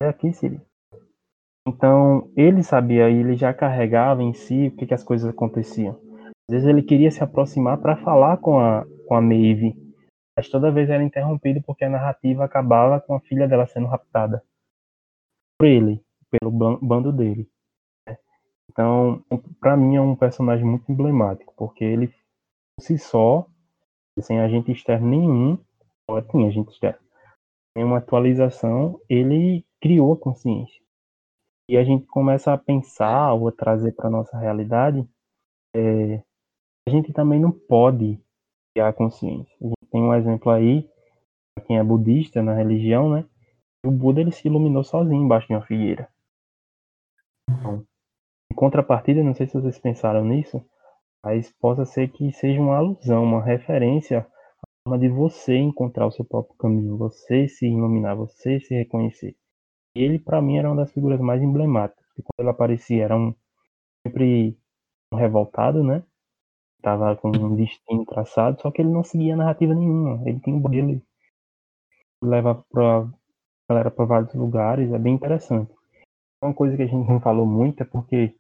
É 0.03 0.09
aqui, 0.09 0.33
Siri. 0.33 0.61
Então, 1.67 2.31
ele 2.37 2.63
sabia 2.63 3.11
e 3.11 3.17
ele 3.19 3.37
já 3.37 3.53
carregava 3.53 4.23
em 4.23 4.33
si 4.33 4.69
o 4.69 4.77
que, 4.77 4.87
que 4.87 4.95
as 4.95 5.03
coisas 5.03 5.29
aconteciam. 5.29 6.01
Às 6.49 6.53
vezes 6.55 6.69
ele 6.69 6.83
queria 6.83 7.11
se 7.11 7.25
aproximar 7.25 7.79
para 7.79 7.97
falar 7.97 8.37
com 8.37 8.61
a, 8.61 8.85
com 9.09 9.15
a 9.15 9.21
Maeve, 9.21 9.75
mas 10.37 10.49
toda 10.49 10.71
vez 10.71 10.89
era 10.91 11.03
interrompido 11.03 11.61
porque 11.63 11.85
a 11.85 11.91
narrativa 11.91 12.45
acabava 12.45 13.01
com 13.01 13.17
a 13.17 13.21
filha 13.21 13.49
dela 13.49 13.67
sendo 13.67 13.87
raptada 13.87 14.45
por 15.59 15.67
ele, 15.67 16.05
pelo 16.31 16.53
ban- 16.53 16.79
bando 16.81 17.11
dele. 17.11 17.51
né? 18.07 18.17
Então, 18.71 19.25
para 19.59 19.77
mim 19.77 19.97
é 19.97 20.01
um 20.01 20.15
personagem 20.15 20.65
muito 20.65 20.91
emblemático, 20.93 21.53
porque 21.57 21.83
ele 21.83 22.09
por 22.79 22.85
si 22.85 22.99
só, 22.99 23.47
sem 24.21 24.39
agente 24.39 24.71
externo 24.71 25.09
nenhum, 25.09 25.59
só 26.09 26.23
tinha 26.23 26.49
agente 26.49 26.73
externo, 26.73 27.01
em 27.77 27.85
uma 27.85 27.99
atualização, 27.99 29.01
ele 29.09 29.64
criou 29.81 30.12
a 30.12 30.16
consciência. 30.16 30.81
E 31.69 31.77
a 31.77 31.85
gente 31.85 32.07
começa 32.07 32.53
a 32.53 32.59
pensar 32.59 33.33
ou 33.35 33.49
a 33.49 33.53
trazer 33.53 33.92
para 33.92 34.09
nossa 34.09 34.38
realidade, 34.38 35.07
é, 35.75 36.23
a 36.87 36.90
gente 36.90 37.12
também 37.12 37.40
não 37.40 37.51
pode 37.51 38.21
criar 38.73 38.88
a 38.88 38.92
consciência. 38.92 39.53
A 39.61 39.64
gente 39.64 39.90
tem 39.90 40.01
um 40.01 40.14
exemplo 40.14 40.51
aí, 40.51 40.88
pra 41.55 41.64
quem 41.64 41.79
é 41.79 41.83
budista 41.83 42.42
na 42.42 42.55
religião, 42.55 43.11
né? 43.11 43.25
O 43.85 43.90
Buda 43.90 44.21
ele 44.21 44.33
se 44.33 44.47
iluminou 44.47 44.85
sozinho 44.85 45.23
embaixo 45.23 45.49
de 45.49 45.55
uma 45.55 45.66
figueira. 45.66 46.09
Então, 47.51 47.85
em 48.51 48.55
contrapartida, 48.55 49.23
não 49.23 49.35
sei 49.35 49.47
se 49.47 49.55
vocês 49.55 49.79
pensaram 49.79 50.25
nisso, 50.25 50.64
mas 51.25 51.53
possa 51.61 51.85
ser 51.85 52.09
que 52.09 52.33
seja 52.33 52.61
uma 52.61 52.77
alusão, 52.77 53.25
uma 53.25 53.42
referência 53.42 54.27
forma 54.87 54.99
de 55.01 55.09
você 55.09 55.57
encontrar 55.57 56.07
o 56.07 56.12
seu 56.12 56.25
próprio 56.25 56.57
caminho, 56.57 56.96
você 56.96 57.49
se 57.49 57.66
iluminar, 57.66 58.14
você 58.14 58.61
se 58.61 58.72
reconhecer. 58.72 59.35
Ele, 59.96 60.16
para 60.16 60.40
mim, 60.40 60.59
era 60.59 60.70
uma 60.70 60.77
das 60.77 60.92
figuras 60.92 61.20
mais 61.20 61.42
emblemáticas. 61.42 62.07
Porque 62.07 62.22
quando 62.22 62.46
ele 62.46 62.51
aparecia, 62.51 63.03
era 63.03 63.16
um 63.16 63.35
sempre 64.07 64.57
um 65.12 65.16
revoltado, 65.16 65.83
né? 65.83 66.05
Tava 66.83 67.16
com 67.16 67.31
um 67.31 67.57
destino 67.57 68.07
traçado, 68.07 68.61
só 68.62 68.70
que 68.70 68.81
ele 68.81 68.90
não 68.90 69.03
seguia 69.03 69.35
narrativa 69.35 69.75
nenhuma. 69.75 70.22
Ele 70.25 70.38
tinha 70.38 70.55
um 70.55 70.62
dele 70.62 71.03
levava 72.22 72.64
pra 72.70 73.09
galera 73.68 73.90
para 73.90 74.05
vários 74.05 74.35
lugares, 74.35 74.92
é 74.92 74.99
bem 74.99 75.14
interessante. 75.14 75.72
Uma 76.40 76.55
coisa 76.55 76.77
que 76.77 76.83
a 76.83 76.87
gente 76.87 77.09
não 77.09 77.20
falou 77.20 77.44
muito 77.44 77.83
é 77.83 77.87
porque 77.87 78.37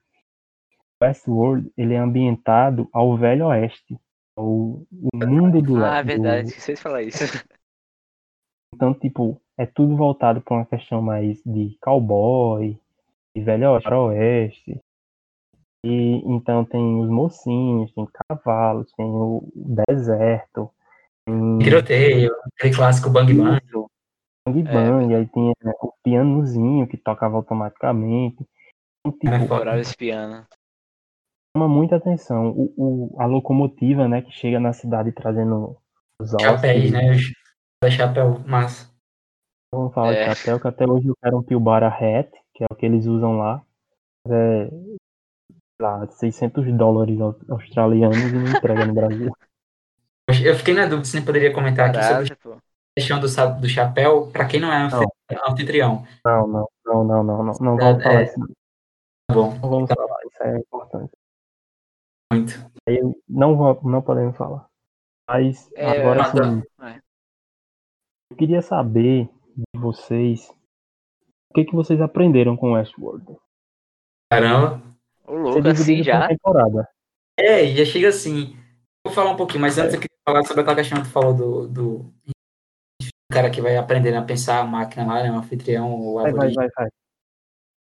Westworld 1.02 1.72
ele 1.76 1.94
é 1.94 1.98
ambientado 1.98 2.88
ao 2.92 3.16
Velho 3.16 3.46
Oeste, 3.46 3.98
o, 4.36 4.86
o 5.12 5.26
mundo 5.26 5.62
do, 5.62 5.76
Ah, 5.84 6.02
do- 6.02 6.06
verdade. 6.06 6.48
Esqueci 6.48 6.74
de 6.74 6.80
falar 6.80 7.02
isso. 7.02 7.24
Então, 8.74 8.92
tipo, 8.92 9.40
é 9.56 9.64
tudo 9.64 9.96
voltado 9.96 10.42
para 10.42 10.56
uma 10.56 10.66
questão 10.66 11.00
mais 11.00 11.40
de 11.46 11.78
cowboy, 11.80 12.78
de 13.34 13.42
velho 13.42 13.70
oeste. 13.70 14.78
E 15.82 16.16
então 16.26 16.62
tem 16.64 17.00
os 17.00 17.08
mocinhos, 17.08 17.90
tem 17.94 18.06
cavalos, 18.28 18.92
tem 18.92 19.06
o 19.06 19.50
deserto, 19.54 20.70
tem 21.24 21.58
Tiroteio, 21.60 22.34
aquele 22.54 22.74
clássico 22.74 23.08
Bang 23.08 23.32
Bang. 23.32 23.64
isso, 23.64 23.90
bang 24.46 24.60
É, 24.60 24.72
bang, 24.72 25.14
aí 25.14 25.26
tem 25.28 25.50
é, 25.50 25.70
o 25.80 25.92
pianozinho 26.02 26.86
que 26.86 26.96
tocava 26.98 27.36
automaticamente. 27.36 28.44
Então, 29.06 29.12
tipo, 29.12 29.54
É 29.54 29.80
esse 29.80 29.96
piano. 29.96 30.46
Chama 31.56 31.66
muita 31.68 31.96
atenção. 31.96 32.50
O, 32.50 32.72
o- 32.76 33.16
a 33.20 33.24
locomotiva, 33.24 34.06
né, 34.06 34.20
que 34.20 34.30
chega 34.30 34.60
na 34.60 34.72
cidade 34.74 35.10
trazendo 35.12 35.76
os 36.20 36.30
Chapéus, 36.38 36.90
né? 36.90 37.12
Os 37.12 37.32
da 37.82 37.90
chapéu 37.90 38.38
massa. 38.46 38.90
Vamos 39.74 39.94
falar 39.94 40.12
É. 40.12 40.28
de 40.28 40.34
chapéu, 40.36 40.60
que 40.60 40.68
até 40.68 40.86
hoje 40.86 41.08
eu 41.08 41.16
quero 41.22 41.38
um 41.38 41.42
Pilbara 41.42 41.88
Hat, 41.88 42.30
que 42.54 42.62
é 42.62 42.66
o 42.70 42.74
que 42.74 42.84
eles 42.86 43.06
usam 43.06 43.38
lá. 43.38 43.62
É, 44.28 44.68
sei 44.68 44.96
lá, 45.80 46.06
600 46.08 46.70
dólares 46.76 47.20
aus- 47.20 47.50
australianos 47.50 48.16
e 48.18 48.32
não 48.32 48.50
entrega 48.50 48.84
no 48.84 48.94
Brasil. 48.94 49.30
Eu 50.44 50.56
fiquei 50.56 50.74
na 50.74 50.86
dúvida 50.86 51.04
se 51.04 51.14
nem 51.14 51.24
poderia 51.24 51.54
comentar 51.54 51.88
aqui 51.88 52.02
sobre 52.02 52.28
Caraca, 52.34 52.58
a 52.58 53.00
questão 53.00 53.20
do, 53.20 53.60
do 53.60 53.68
chapéu, 53.68 54.26
para 54.32 54.44
quem 54.46 54.58
não 54.58 54.72
é 54.72 54.76
anfi- 54.76 55.06
anfitrião. 55.48 56.04
Não, 56.24 56.48
não, 56.48 56.68
não, 56.84 57.04
não, 57.04 57.22
não, 57.22 57.44
não, 57.44 57.52
não 57.60 57.76
vamos 57.76 58.00
É, 58.00 58.02
falar 58.02 58.20
é. 58.20 58.24
isso. 58.24 58.40
Não 58.40 58.46
Tá 59.28 59.34
bom, 59.34 59.54
Não 59.54 59.70
vamos 59.70 59.88
falar, 59.92 60.18
isso 60.26 60.42
é 60.42 60.58
importante. 60.58 61.12
Muito. 62.32 62.52
Aí 62.88 63.00
não, 63.28 63.56
vou- 63.56 63.80
não 63.84 64.02
podemos 64.02 64.36
falar. 64.36 64.66
Mas 65.28 65.70
É, 65.74 66.00
agora 66.00 66.24
sim, 66.30 66.62
É. 66.82 67.00
eu 68.30 68.36
queria 68.36 68.62
saber 68.62 69.28
de 69.56 69.80
vocês 69.80 70.48
o 71.50 71.54
que, 71.54 71.64
que 71.64 71.74
vocês 71.74 72.00
aprenderam 72.00 72.56
com 72.56 72.72
Westworld. 72.72 73.36
Caramba. 74.30 74.82
Ô, 75.26 75.34
louco, 75.34 75.68
assim 75.68 76.02
já. 76.02 76.28
temporada. 76.28 76.88
É, 77.38 77.66
já 77.74 77.84
chega 77.84 78.08
assim. 78.08 78.56
Vou 79.04 79.14
falar 79.14 79.30
um 79.30 79.36
pouquinho, 79.36 79.60
mas 79.60 79.78
antes 79.78 79.94
eu 79.94 80.00
queria 80.00 80.16
falar 80.26 80.42
sobre 80.44 80.62
aquela 80.62 80.76
questão 80.76 80.98
que 80.98 81.04
tu 81.08 81.12
falou 81.12 81.34
do, 81.34 81.68
do 81.68 82.14
cara 83.32 83.50
que 83.50 83.60
vai 83.60 83.76
aprendendo 83.76 84.18
a 84.18 84.22
pensar 84.24 84.60
a 84.60 84.64
máquina 84.66 85.06
lá, 85.06 85.22
né? 85.22 85.30
O 85.30 85.36
anfitrião, 85.36 85.92
o 85.94 86.14
Vai, 86.14 86.32
vai, 86.32 86.52
vai, 86.52 86.68
vai. 86.76 86.88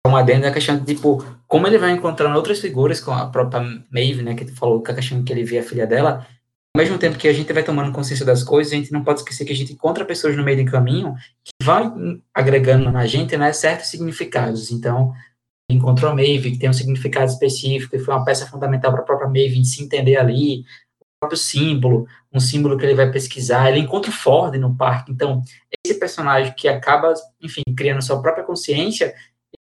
Uma 0.06 0.20
adendo 0.20 0.42
da 0.42 0.52
questão 0.52 0.78
de, 0.78 0.84
tipo, 0.84 1.24
como 1.46 1.66
ele 1.66 1.78
vai 1.78 1.92
encontrando 1.92 2.36
outras 2.36 2.60
figuras, 2.60 3.00
com 3.00 3.12
a 3.12 3.26
própria 3.26 3.60
Maeve, 3.90 4.22
né, 4.22 4.34
que 4.34 4.44
tu 4.44 4.54
falou, 4.54 4.82
com 4.82 4.90
a 4.90 4.94
questão 4.94 5.22
que 5.22 5.32
ele 5.32 5.44
vê 5.44 5.58
a 5.58 5.62
filha 5.62 5.86
dela, 5.86 6.26
ao 6.74 6.82
mesmo 6.82 6.98
tempo 6.98 7.16
que 7.16 7.26
a 7.26 7.32
gente 7.32 7.50
vai 7.52 7.62
tomando 7.62 7.92
consciência 7.92 8.26
das 8.26 8.42
coisas, 8.42 8.72
a 8.72 8.76
gente 8.76 8.92
não 8.92 9.02
pode 9.02 9.20
esquecer 9.20 9.44
que 9.46 9.52
a 9.52 9.56
gente 9.56 9.72
encontra 9.72 10.04
pessoas 10.04 10.36
no 10.36 10.44
meio 10.44 10.62
do 10.62 10.70
caminho 10.70 11.14
que 11.42 11.64
vão 11.64 12.20
agregando 12.34 12.90
na 12.92 13.06
gente, 13.06 13.36
né, 13.36 13.52
certos 13.52 13.88
significados. 13.88 14.70
Então, 14.70 15.12
encontrou 15.70 16.10
a 16.10 16.14
Maeve, 16.14 16.52
que 16.52 16.58
tem 16.58 16.68
um 16.68 16.74
significado 16.74 17.30
específico, 17.30 17.96
e 17.96 17.98
foi 17.98 18.14
uma 18.14 18.24
peça 18.24 18.46
fundamental 18.46 18.92
para 18.92 19.00
a 19.00 19.04
própria 19.04 19.28
Maeve 19.28 19.64
se 19.64 19.82
entender 19.82 20.16
ali, 20.16 20.60
o 21.00 21.20
próprio 21.20 21.38
símbolo, 21.38 22.06
um 22.30 22.38
símbolo 22.38 22.76
que 22.76 22.84
ele 22.84 22.94
vai 22.94 23.10
pesquisar, 23.10 23.70
ele 23.70 23.80
encontra 23.80 24.10
o 24.10 24.14
Ford 24.14 24.54
no 24.56 24.76
parque, 24.76 25.10
então, 25.10 25.42
esse 25.82 25.98
personagem 25.98 26.52
que 26.54 26.68
acaba, 26.68 27.14
enfim, 27.40 27.62
criando 27.74 28.02
sua 28.02 28.20
própria 28.20 28.44
consciência, 28.44 29.14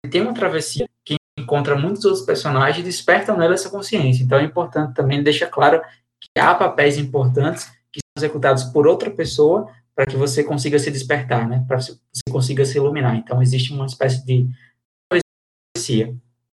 tem 0.07 0.21
uma 0.21 0.33
travessia 0.33 0.87
que 1.03 1.15
encontra 1.37 1.75
muitos 1.75 2.05
outros 2.05 2.25
personagens 2.25 2.79
e 2.79 2.83
despertam 2.83 3.37
nela 3.37 3.53
essa 3.53 3.69
consciência. 3.69 4.23
Então 4.23 4.37
é 4.37 4.43
importante 4.43 4.93
também 4.93 5.21
deixar 5.21 5.47
claro 5.47 5.81
que 6.19 6.39
há 6.39 6.53
papéis 6.55 6.97
importantes 6.97 7.65
que 7.91 7.99
são 7.99 8.17
executados 8.17 8.63
por 8.65 8.87
outra 8.87 9.09
pessoa 9.11 9.69
para 9.95 10.05
que 10.05 10.17
você 10.17 10.43
consiga 10.43 10.77
se 10.77 10.91
despertar, 10.91 11.47
né? 11.47 11.63
Para 11.67 11.77
que 11.77 11.85
você 11.85 12.23
consiga 12.29 12.65
se 12.65 12.77
iluminar. 12.77 13.15
Então 13.15 13.41
existe 13.41 13.71
uma 13.73 13.85
espécie 13.85 14.25
de 14.25 14.47
travessia. 15.09 16.15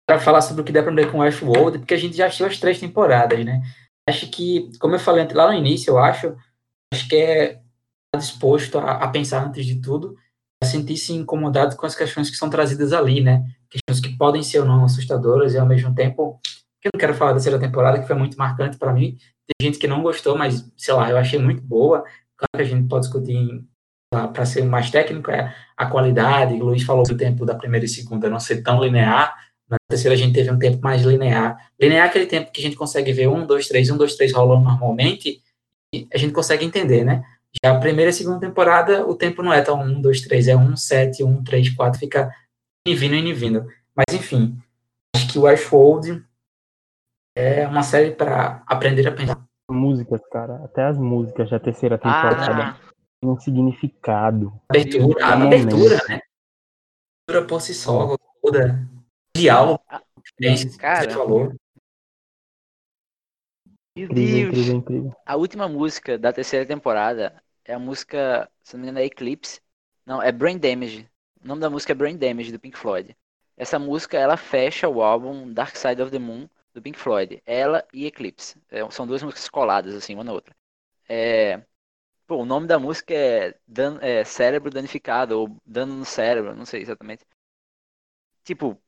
Para 0.06 0.20
falar 0.20 0.40
sobre 0.40 0.62
o 0.62 0.64
que 0.64 0.72
dá 0.72 0.82
para 0.82 0.92
aprender 0.92 1.10
com 1.10 1.18
Westworld, 1.18 1.78
porque 1.78 1.94
a 1.94 1.98
gente 1.98 2.16
já 2.16 2.26
assistiu 2.26 2.46
as 2.46 2.58
três 2.58 2.78
temporadas, 2.78 3.44
né? 3.44 3.60
Acho 4.08 4.30
que, 4.30 4.70
como 4.78 4.94
eu 4.94 5.00
falei 5.00 5.26
lá 5.32 5.48
no 5.48 5.58
início, 5.58 5.90
eu 5.90 5.98
acho, 5.98 6.36
acho 6.94 7.08
que 7.08 7.16
é 7.16 7.60
disposto 8.16 8.78
a, 8.78 8.92
a 8.92 9.08
pensar 9.08 9.44
antes 9.44 9.66
de 9.66 9.80
tudo 9.80 10.16
sentir-se 10.64 11.12
incomodado 11.12 11.76
com 11.76 11.86
as 11.86 11.94
questões 11.94 12.30
que 12.30 12.36
são 12.36 12.48
trazidas 12.48 12.92
ali, 12.92 13.20
né? 13.20 13.44
Questões 13.68 14.00
que 14.00 14.16
podem 14.16 14.42
ser 14.42 14.60
ou 14.60 14.66
não 14.66 14.84
assustadoras 14.84 15.54
e 15.54 15.58
ao 15.58 15.66
mesmo 15.66 15.94
tempo, 15.94 16.40
que 16.80 16.88
eu 16.88 16.90
não 16.94 17.00
quero 17.00 17.14
falar 17.14 17.32
da 17.32 17.36
terceira 17.36 17.58
temporada, 17.58 18.00
que 18.00 18.06
foi 18.06 18.16
muito 18.16 18.36
marcante 18.36 18.78
para 18.78 18.92
mim. 18.92 19.16
Tem 19.46 19.68
gente 19.68 19.78
que 19.78 19.86
não 19.86 20.02
gostou, 20.02 20.36
mas 20.36 20.70
sei 20.76 20.94
lá, 20.94 21.10
eu 21.10 21.18
achei 21.18 21.38
muito 21.38 21.62
boa. 21.62 22.04
Claro 22.36 22.50
que 22.56 22.62
a 22.62 22.64
gente 22.64 22.88
pode 22.88 23.06
discutir 23.06 23.64
para 24.10 24.46
ser 24.46 24.64
mais 24.64 24.90
técnico 24.90 25.30
é 25.30 25.54
a 25.76 25.86
qualidade. 25.86 26.54
O 26.54 26.64
Luiz 26.64 26.82
falou 26.82 27.04
do 27.04 27.16
tempo 27.16 27.44
da 27.44 27.54
primeira 27.54 27.84
e 27.84 27.88
segunda 27.88 28.30
não 28.30 28.40
ser 28.40 28.62
tão 28.62 28.82
linear. 28.82 29.34
Na 29.68 29.76
terceira 29.88 30.14
a 30.14 30.18
gente 30.18 30.32
teve 30.32 30.50
um 30.50 30.58
tempo 30.58 30.80
mais 30.82 31.02
linear. 31.02 31.70
Linear 31.80 32.06
é 32.06 32.08
aquele 32.08 32.26
tempo 32.26 32.52
que 32.52 32.60
a 32.60 32.62
gente 32.62 32.76
consegue 32.76 33.12
ver 33.12 33.28
um, 33.28 33.44
dois, 33.44 33.66
três, 33.66 33.90
um, 33.90 33.96
dois, 33.96 34.14
três 34.14 34.32
rolando 34.32 34.64
normalmente 34.64 35.42
e 35.92 36.06
a 36.12 36.18
gente 36.18 36.32
consegue 36.32 36.64
entender, 36.64 37.04
né? 37.04 37.24
Já 37.64 37.76
a 37.76 37.80
primeira 37.80 38.10
e 38.10 38.14
segunda 38.14 38.40
temporada, 38.40 39.06
o 39.06 39.14
tempo 39.16 39.42
não 39.42 39.52
é 39.52 39.62
tão 39.62 39.80
1, 39.80 40.00
2, 40.00 40.20
3, 40.22 40.48
é 40.48 40.56
1, 40.56 40.76
7, 40.76 41.24
1, 41.24 41.44
3, 41.44 41.70
4, 41.74 41.98
fica 42.00 42.34
indo 42.86 42.98
vindo, 42.98 43.14
indo 43.14 43.34
vindo. 43.38 43.66
Mas 43.94 44.14
enfim, 44.14 44.56
acho 45.14 45.32
que 45.32 45.38
o 45.38 45.42
Westworld 45.42 46.24
é 47.36 47.66
uma 47.66 47.82
série 47.82 48.12
para 48.14 48.62
aprender 48.66 49.06
a 49.08 49.12
pensar. 49.12 49.44
Músicas, 49.70 50.20
cara, 50.30 50.64
até 50.64 50.84
as 50.84 50.96
músicas 50.96 51.50
da 51.50 51.58
terceira 51.58 51.98
temporada 51.98 52.52
Ah, 52.52 52.78
têm 53.20 53.30
um 53.30 53.38
significado. 53.40 54.52
Abertura, 54.68 55.24
a 55.26 55.36
Momento. 55.36 55.74
abertura, 55.74 55.96
né? 56.08 56.14
A 56.14 57.32
abertura 57.32 57.48
por 57.48 57.60
si 57.60 57.74
só, 57.74 58.16
toda. 58.40 58.86
Diálogo, 59.36 59.82
referências, 60.24 60.74
que 60.76 60.78
Cara. 60.80 61.10
você 61.10 61.16
falou. 61.16 61.52
meu 63.96 64.08
Deus. 64.08 64.30
incrível, 64.30 64.74
incrível. 64.76 65.16
A 65.26 65.36
última 65.36 65.68
música 65.68 66.16
da 66.16 66.32
terceira 66.32 66.64
temporada 66.64 67.42
é 67.66 67.74
a 67.74 67.78
música, 67.78 68.50
se 68.62 68.74
não 68.74 68.80
me 68.82 68.86
engano, 68.88 69.00
é 69.00 69.06
Eclipse. 69.06 69.60
Não, 70.04 70.22
é 70.22 70.30
Brain 70.32 70.58
Damage. 70.58 71.08
O 71.42 71.48
nome 71.48 71.60
da 71.60 71.70
música 71.70 71.92
é 71.92 71.94
Brain 71.94 72.16
Damage, 72.16 72.52
do 72.52 72.60
Pink 72.60 72.78
Floyd. 72.78 73.16
Essa 73.56 73.78
música, 73.78 74.18
ela 74.18 74.36
fecha 74.36 74.88
o 74.88 75.02
álbum 75.02 75.52
Dark 75.52 75.76
Side 75.76 76.00
of 76.02 76.10
the 76.10 76.18
Moon, 76.18 76.48
do 76.74 76.82
Pink 76.82 76.98
Floyd. 76.98 77.42
Ela 77.46 77.86
e 77.92 78.06
Eclipse. 78.06 78.60
É, 78.70 78.88
são 78.90 79.06
duas 79.06 79.22
músicas 79.22 79.48
coladas, 79.48 79.94
assim, 79.94 80.14
uma 80.14 80.24
na 80.24 80.32
outra. 80.32 80.54
É, 81.08 81.62
pô, 82.26 82.36
o 82.38 82.46
nome 82.46 82.66
da 82.66 82.78
música 82.78 83.14
é, 83.14 83.54
Dan- 83.66 83.98
é 84.02 84.24
Cérebro 84.24 84.70
Danificado, 84.70 85.38
ou 85.40 85.56
Dano 85.66 85.94
no 85.96 86.04
Cérebro, 86.04 86.54
não 86.56 86.66
sei 86.66 86.82
exatamente. 86.82 87.24
Tipo, 88.44 88.80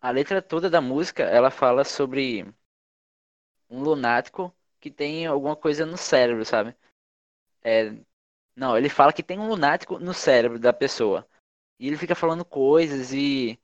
a 0.00 0.10
letra 0.10 0.42
toda 0.42 0.70
da 0.70 0.80
música, 0.80 1.24
ela 1.24 1.50
fala 1.50 1.84
sobre 1.84 2.46
um 3.68 3.82
lunático 3.82 4.54
que 4.80 4.90
tem 4.90 5.26
alguma 5.26 5.56
coisa 5.56 5.86
no 5.86 5.96
cérebro, 5.96 6.44
sabe? 6.44 6.76
É, 7.62 7.94
não, 8.54 8.76
ele 8.76 8.88
fala 8.88 9.12
que 9.12 9.22
tem 9.22 9.38
um 9.38 9.48
lunático 9.48 9.98
no 9.98 10.12
cérebro 10.14 10.58
da 10.58 10.72
pessoa. 10.72 11.26
E 11.78 11.86
ele 11.86 11.96
fica 11.96 12.14
falando 12.14 12.44
coisas 12.44 13.12
e, 13.12 13.58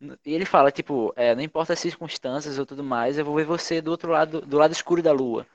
e 0.00 0.32
ele 0.32 0.44
fala, 0.46 0.70
tipo, 0.70 1.12
é, 1.16 1.34
não 1.34 1.42
importa 1.42 1.72
as 1.72 1.78
circunstâncias 1.78 2.58
ou 2.58 2.64
tudo 2.64 2.82
mais, 2.82 3.18
eu 3.18 3.24
vou 3.24 3.34
ver 3.34 3.44
você 3.44 3.82
do 3.82 3.90
outro 3.90 4.10
lado, 4.10 4.40
do 4.40 4.56
lado 4.56 4.72
escuro 4.72 5.02
da 5.02 5.12
lua. 5.12 5.46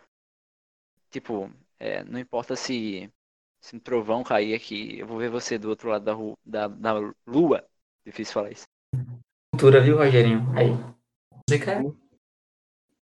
Tipo, 1.09 1.51
é, 1.79 2.03
não 2.03 2.19
importa 2.19 2.55
se, 2.55 3.11
se 3.61 3.75
um 3.75 3.79
trovão 3.79 4.23
cair 4.23 4.53
aqui, 4.53 4.99
eu 4.99 5.07
vou 5.07 5.17
ver 5.17 5.29
você 5.29 5.57
do 5.57 5.69
outro 5.69 5.89
lado 5.89 6.03
da, 6.05 6.13
ru- 6.13 6.37
da, 6.45 6.67
da 6.67 6.93
lua. 7.25 7.65
Difícil 8.05 8.33
falar 8.33 8.51
isso. 8.51 8.65
Cultura, 9.51 9.81
viu, 9.81 9.97
Rogerinho? 9.97 10.39
Aí. 10.57 10.71
Música 11.49 11.79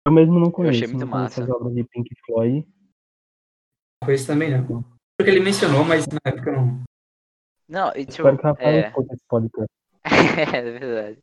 Eu 0.06 0.12
mesmo 0.12 0.38
não 0.38 0.48
achei 0.48 0.52
conheço, 0.52 0.88
muito 0.88 1.06
não 1.06 1.12
conheço 1.12 1.40
massa. 1.40 1.44
as 1.44 1.50
obras 1.50 1.74
de 1.74 1.84
Pink 1.84 2.10
Floyd. 2.24 2.66
coisa 4.04 4.26
também, 4.26 4.50
não. 4.50 4.84
Porque 5.20 5.32
ele 5.32 5.40
mencionou, 5.40 5.84
mas 5.84 6.06
na 6.06 6.18
época 6.24 6.48
eu 6.48 6.56
não. 6.56 6.82
Não, 7.68 7.92
e 7.94 8.06
tipo, 8.06 8.26
é. 8.58 8.90
É 10.02 10.62
verdade. 10.62 11.18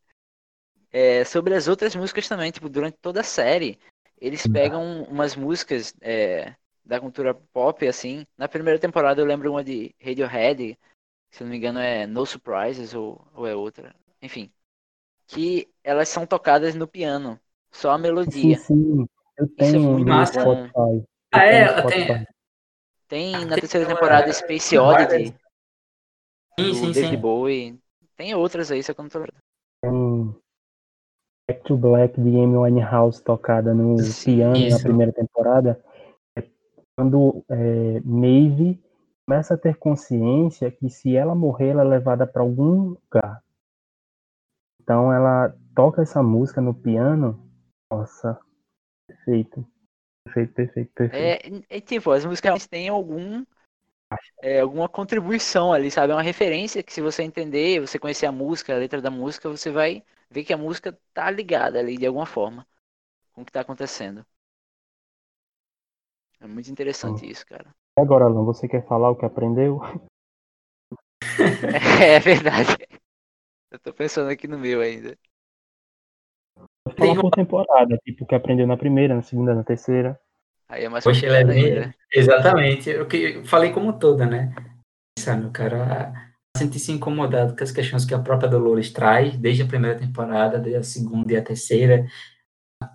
É, 0.91 1.23
sobre 1.25 1.55
as 1.55 1.67
outras 1.67 1.95
músicas 1.95 2.27
também, 2.27 2.51
tipo, 2.51 2.69
durante 2.69 2.95
toda 3.01 3.21
a 3.21 3.23
série, 3.23 3.79
eles 4.21 4.45
pegam 4.45 5.01
umas 5.09 5.35
músicas 5.35 5.95
é, 5.99 6.53
da 6.85 6.99
cultura 6.99 7.33
pop, 7.33 7.87
assim. 7.87 8.23
Na 8.37 8.47
primeira 8.47 8.77
temporada 8.79 9.19
eu 9.19 9.25
lembro 9.25 9.49
uma 9.49 9.63
de 9.63 9.95
Radiohead, 9.99 10.77
se 11.31 11.43
não 11.43 11.49
me 11.49 11.57
engano 11.57 11.79
é 11.79 12.05
No 12.05 12.23
Surprises 12.23 12.93
ou, 12.93 13.27
ou 13.33 13.47
é 13.47 13.55
outra. 13.55 13.95
Enfim. 14.21 14.51
Que 15.25 15.67
elas 15.83 16.07
são 16.07 16.23
tocadas 16.27 16.75
no 16.75 16.87
piano. 16.87 17.39
Só 17.71 17.89
a 17.93 17.97
Sim, 17.97 18.01
melodia. 18.03 18.57
sim. 18.57 19.07
Eu 19.39 19.47
Isso 19.57 19.75
é 19.75 19.79
tenho 19.79 19.81
muito 19.91 20.07
massa. 20.07 20.43
Ah, 21.33 21.39
tenho 21.39 21.65
é? 21.65 21.67
tenho- 21.67 21.79
Spotify. 21.79 22.36
Tem 23.07 23.31
na 23.31 23.55
Tem 23.55 23.59
terceira 23.59 23.87
temporada 23.87 24.31
Space. 24.33 24.77
Oddity, 24.77 25.33
Sim, 26.59 26.73
sim, 26.73 26.93
David 26.93 27.15
sim. 27.15 27.21
Bowie. 27.21 27.79
Tem 28.15 28.33
outras 28.33 28.71
aí, 28.71 28.83
só 28.83 28.93
que 28.93 28.99
eu 28.99 29.03
não 29.03 29.09
tô 29.09 29.19
lembrando. 29.19 29.41
Tem 29.81 30.35
Back 31.49 31.63
to 31.63 31.77
Black 31.77 32.19
de 32.19 32.29
Amy 32.29 32.57
Winehouse 32.57 33.23
tocada 33.23 33.73
no 33.73 33.97
Sim, 33.99 34.33
piano 34.33 34.59
na 34.59 34.67
isso. 34.67 34.83
primeira 34.83 35.13
temporada. 35.13 35.81
É 36.37 36.43
quando 36.97 37.45
é, 37.49 38.01
Maeve 38.01 38.83
começa 39.25 39.53
a 39.53 39.57
ter 39.57 39.77
consciência 39.77 40.69
que 40.71 40.89
se 40.89 41.15
ela 41.15 41.35
morrer, 41.35 41.69
ela 41.69 41.83
é 41.83 41.87
levada 41.87 42.27
para 42.27 42.41
algum 42.41 42.95
lugar. 42.95 43.41
Então 44.81 45.13
ela 45.13 45.55
toca 45.75 46.01
essa 46.01 46.21
música 46.23 46.59
no 46.59 46.73
piano. 46.73 47.47
Nossa, 47.91 48.37
perfeito. 49.07 49.65
Perfeito, 50.27 50.53
perfeito, 50.53 50.91
perfeito. 50.93 51.65
É, 51.69 51.77
é 51.77 51.81
tipo, 51.81 52.11
as 52.11 52.25
músicas 52.25 52.67
têm 52.67 52.89
algum 52.89 53.45
é, 54.41 54.59
alguma 54.59 54.87
contribuição 54.87 55.73
ali, 55.73 55.89
sabe? 55.89 56.11
É 56.11 56.15
uma 56.15 56.21
referência 56.21 56.83
que 56.83 56.93
se 56.93 57.01
você 57.01 57.23
entender, 57.23 57.79
você 57.79 57.97
conhecer 57.97 58.25
a 58.25 58.31
música, 58.31 58.73
a 58.73 58.77
letra 58.77 59.01
da 59.01 59.09
música, 59.09 59.49
você 59.49 59.71
vai 59.71 60.03
ver 60.29 60.43
que 60.43 60.53
a 60.53 60.57
música 60.57 60.97
tá 61.13 61.31
ligada 61.31 61.79
ali 61.79 61.97
de 61.97 62.05
alguma 62.05 62.25
forma 62.25 62.67
com 63.33 63.41
o 63.41 63.45
que 63.45 63.51
tá 63.51 63.61
acontecendo. 63.61 64.25
É 66.39 66.45
muito 66.45 66.69
interessante 66.69 67.27
isso, 67.29 67.45
cara. 67.45 67.73
E 67.97 68.01
agora, 68.01 68.25
Alan, 68.25 68.43
você 68.43 68.67
quer 68.67 68.85
falar 68.87 69.09
o 69.09 69.15
que 69.15 69.25
aprendeu? 69.25 69.79
É, 72.01 72.19
verdade. 72.19 72.77
Eu 73.69 73.79
tô 73.79 73.93
pensando 73.93 74.29
aqui 74.29 74.47
no 74.47 74.57
meu 74.57 74.81
ainda. 74.81 75.17
Falar 76.89 77.21
por 77.21 77.31
temporada, 77.31 77.97
tipo, 78.03 78.23
o 78.23 78.27
que 78.27 78.35
aprendeu 78.35 78.67
na 78.67 78.77
primeira, 78.77 79.15
na 79.15 79.21
segunda, 79.21 79.53
na 79.55 79.63
terceira. 79.63 80.19
Aí 80.69 80.83
é 80.83 80.89
mais 80.89 81.03
Poxa, 81.03 81.25
ele 81.25 81.35
é 81.35 81.43
bem- 81.43 81.65
ainda. 81.65 81.95
Exatamente. 82.13 82.89
Eu, 82.89 83.07
que, 83.07 83.43
falei 83.45 83.71
como 83.71 83.93
toda, 83.97 84.25
né? 84.25 84.53
Sabe, 85.17 85.41
meu 85.41 85.51
cara, 85.51 86.13
senti-se 86.57 86.91
incomodado 86.91 87.55
com 87.55 87.63
as 87.63 87.71
questões 87.71 88.05
que 88.05 88.13
a 88.13 88.19
própria 88.19 88.49
Dolores 88.49 88.91
traz, 88.91 89.37
desde 89.37 89.63
a 89.63 89.67
primeira 89.67 89.97
temporada, 89.97 90.59
desde 90.59 90.79
a 90.79 90.83
segunda 90.83 91.31
e 91.33 91.37
a 91.37 91.41
terceira, 91.43 92.05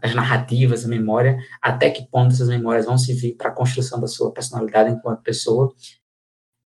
as 0.03 0.15
narrativas, 0.15 0.85
a 0.85 0.89
memória, 0.89 1.39
até 1.61 1.91
que 1.91 2.07
ponto 2.09 2.33
essas 2.33 2.49
memórias 2.49 2.87
vão 2.87 2.99
servir 2.99 3.35
para 3.37 3.49
a 3.49 3.55
construção 3.55 4.01
da 4.01 4.07
sua 4.07 4.33
personalidade 4.33 4.91
enquanto 4.91 5.23
pessoa. 5.23 5.75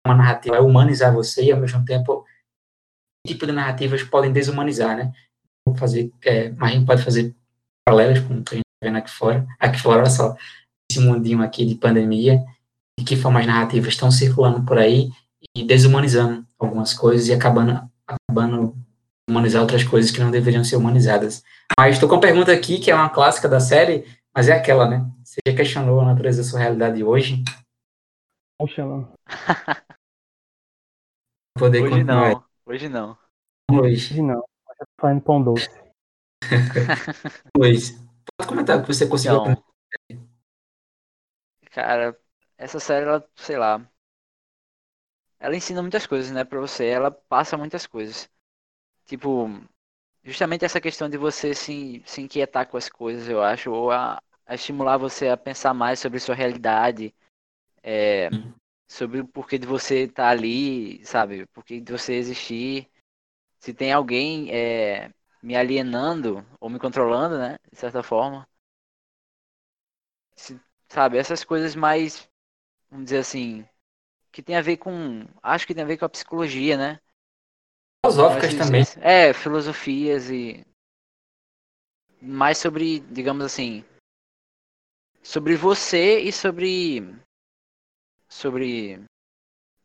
Uma 0.07 0.17
narrativa 0.17 0.57
é 0.57 0.61
humanizar 0.61 1.13
você 1.13 1.45
e, 1.45 1.53
ao 1.53 1.61
mesmo 1.61 1.85
tempo, 1.85 2.25
que 3.27 3.33
tipo 3.33 3.47
de 3.47 3.53
narrativas 3.53 4.03
podem 4.03 4.33
desumanizar, 4.33 4.97
né? 4.97 5.13
Fazer, 5.77 6.13
é, 6.23 6.51
mas 6.51 6.71
a 6.71 6.75
gente 6.75 6.87
pode 6.87 7.03
fazer 7.03 7.35
paralelas 7.87 8.21
com 8.21 8.35
o 8.35 8.45
que 8.45 8.55
a 8.55 8.57
gente 8.57 8.67
está 8.67 8.85
vendo 8.85 8.99
aqui 8.99 9.11
fora. 9.11 9.47
Aqui 9.59 9.81
fora, 9.81 10.01
olha 10.01 10.11
só, 10.11 10.37
esse 10.91 11.01
mundinho 11.01 11.43
aqui 11.43 11.65
de 11.65 11.75
pandemia, 11.75 12.45
de 12.99 13.05
que 13.05 13.17
formas 13.17 13.47
narrativas 13.47 13.89
estão 13.89 14.11
circulando 14.11 14.65
por 14.65 14.79
aí 14.79 15.11
e 15.57 15.65
desumanizando 15.65 16.47
algumas 16.59 16.93
coisas 16.95 17.29
e 17.29 17.33
acabando, 17.33 17.89
acabando 18.07 18.77
humanizar 19.29 19.63
outras 19.63 19.83
coisas 19.85 20.11
que 20.11 20.21
não 20.21 20.31
deveriam 20.31 20.63
ser 20.65 20.77
humanizadas. 20.77 21.43
Mas 21.79 21.95
estou 21.95 22.09
com 22.09 22.17
uma 22.17 22.21
pergunta 22.21 22.53
aqui, 22.53 22.79
que 22.79 22.91
é 22.91 22.95
uma 22.95 23.09
clássica 23.09 23.49
da 23.49 23.59
série, 23.59 24.05
mas 24.35 24.49
é 24.49 24.53
aquela, 24.53 24.89
né? 24.89 25.11
Você 25.25 25.41
já 25.47 25.55
questionou 25.55 26.01
a 26.01 26.05
natureza 26.05 26.43
da 26.43 26.49
sua 26.49 26.61
realidade 26.61 27.03
hoje? 27.03 27.43
Poxa, 28.59 28.83
Alan. 28.83 29.09
Poder 31.57 31.83
Hoje 31.83 31.91
continuar 31.91 32.31
não, 32.31 32.45
hoje 32.67 32.89
não. 32.89 33.17
Luiz. 33.71 34.11
Hoje 34.11 34.23
não. 34.23 34.45
Fazendo 35.01 35.23
pão 35.23 35.43
doce. 35.43 35.69
Luiz, 37.57 37.93
pode 38.37 38.49
comentar 38.49 38.79
o 38.79 38.83
que 38.83 38.89
você 38.89 39.07
conseguiu 39.07 39.37
aprender. 39.39 39.61
Então, 39.61 40.35
cara, 41.71 42.19
essa 42.57 42.79
série, 42.81 43.07
ela, 43.07 43.29
sei 43.37 43.57
lá, 43.59 43.81
ela 45.39 45.57
ensina 45.57 45.83
muitas 45.83 46.07
coisas, 46.07 46.31
né, 46.33 46.45
pra 46.45 46.61
você. 46.61 46.87
Ela 46.87 47.11
passa 47.11 47.57
muitas 47.57 47.87
coisas. 47.87 48.29
Tipo, 49.07 49.49
justamente 50.25 50.65
essa 50.65 50.81
questão 50.81 51.09
de 51.11 51.19
você 51.19 51.55
se, 51.55 52.03
se 52.07 52.23
inquietar 52.23 52.69
com 52.69 52.77
as 52.77 52.89
coisas, 52.89 53.29
eu 53.29 53.43
acho, 53.43 53.73
ou 53.73 53.91
a, 53.93 54.23
a 54.47 54.57
estimular 54.57 54.99
você 54.99 55.29
a 55.29 55.37
pensar 55.37 55.75
mais 55.75 56.01
sobre 56.01 56.21
sua 56.21 56.35
realidade, 56.35 57.15
é, 57.83 58.31
sobre 58.89 59.21
o 59.21 59.29
porquê 59.29 59.59
de 59.59 59.67
você 59.67 60.05
estar 60.05 60.29
ali, 60.31 61.05
sabe? 61.07 61.47
Porquê 61.49 61.81
de 61.81 61.93
você 61.93 62.15
existir. 62.15 62.91
Se 63.65 63.73
tem 63.73 63.91
alguém 63.95 64.51
é, 64.55 65.11
me 65.43 65.57
alienando 65.57 66.47
ou 66.61 66.69
me 66.69 66.79
controlando, 66.79 67.39
né? 67.39 67.57
De 67.73 67.79
certa 67.79 68.03
forma. 68.03 68.47
Se- 70.37 70.61
sabe, 70.87 71.17
essas 71.17 71.43
coisas 71.43 71.75
mais, 71.75 72.29
vamos 72.91 73.07
dizer 73.07 73.21
assim, 73.21 73.67
que 74.31 74.43
tem 74.43 74.55
a 74.55 74.61
ver 74.61 74.77
com. 74.77 75.27
Acho 75.43 75.67
que 75.67 75.75
tem 75.75 75.83
a 75.83 75.87
ver 75.87 75.97
com 75.97 76.05
a 76.05 76.11
psicologia, 76.11 76.77
né? 76.77 77.01
Filosóficas 78.05 78.55
também. 78.55 78.85
É, 79.01 79.33
filosofias 79.33 80.29
e. 80.29 80.63
Mais 82.21 82.59
sobre, 82.59 83.01
digamos 83.01 83.47
assim. 83.47 83.83
Sobre 85.23 85.57
você 85.57 86.21
e 86.21 86.31
sobre. 86.31 87.01
Sobre. 88.29 89.03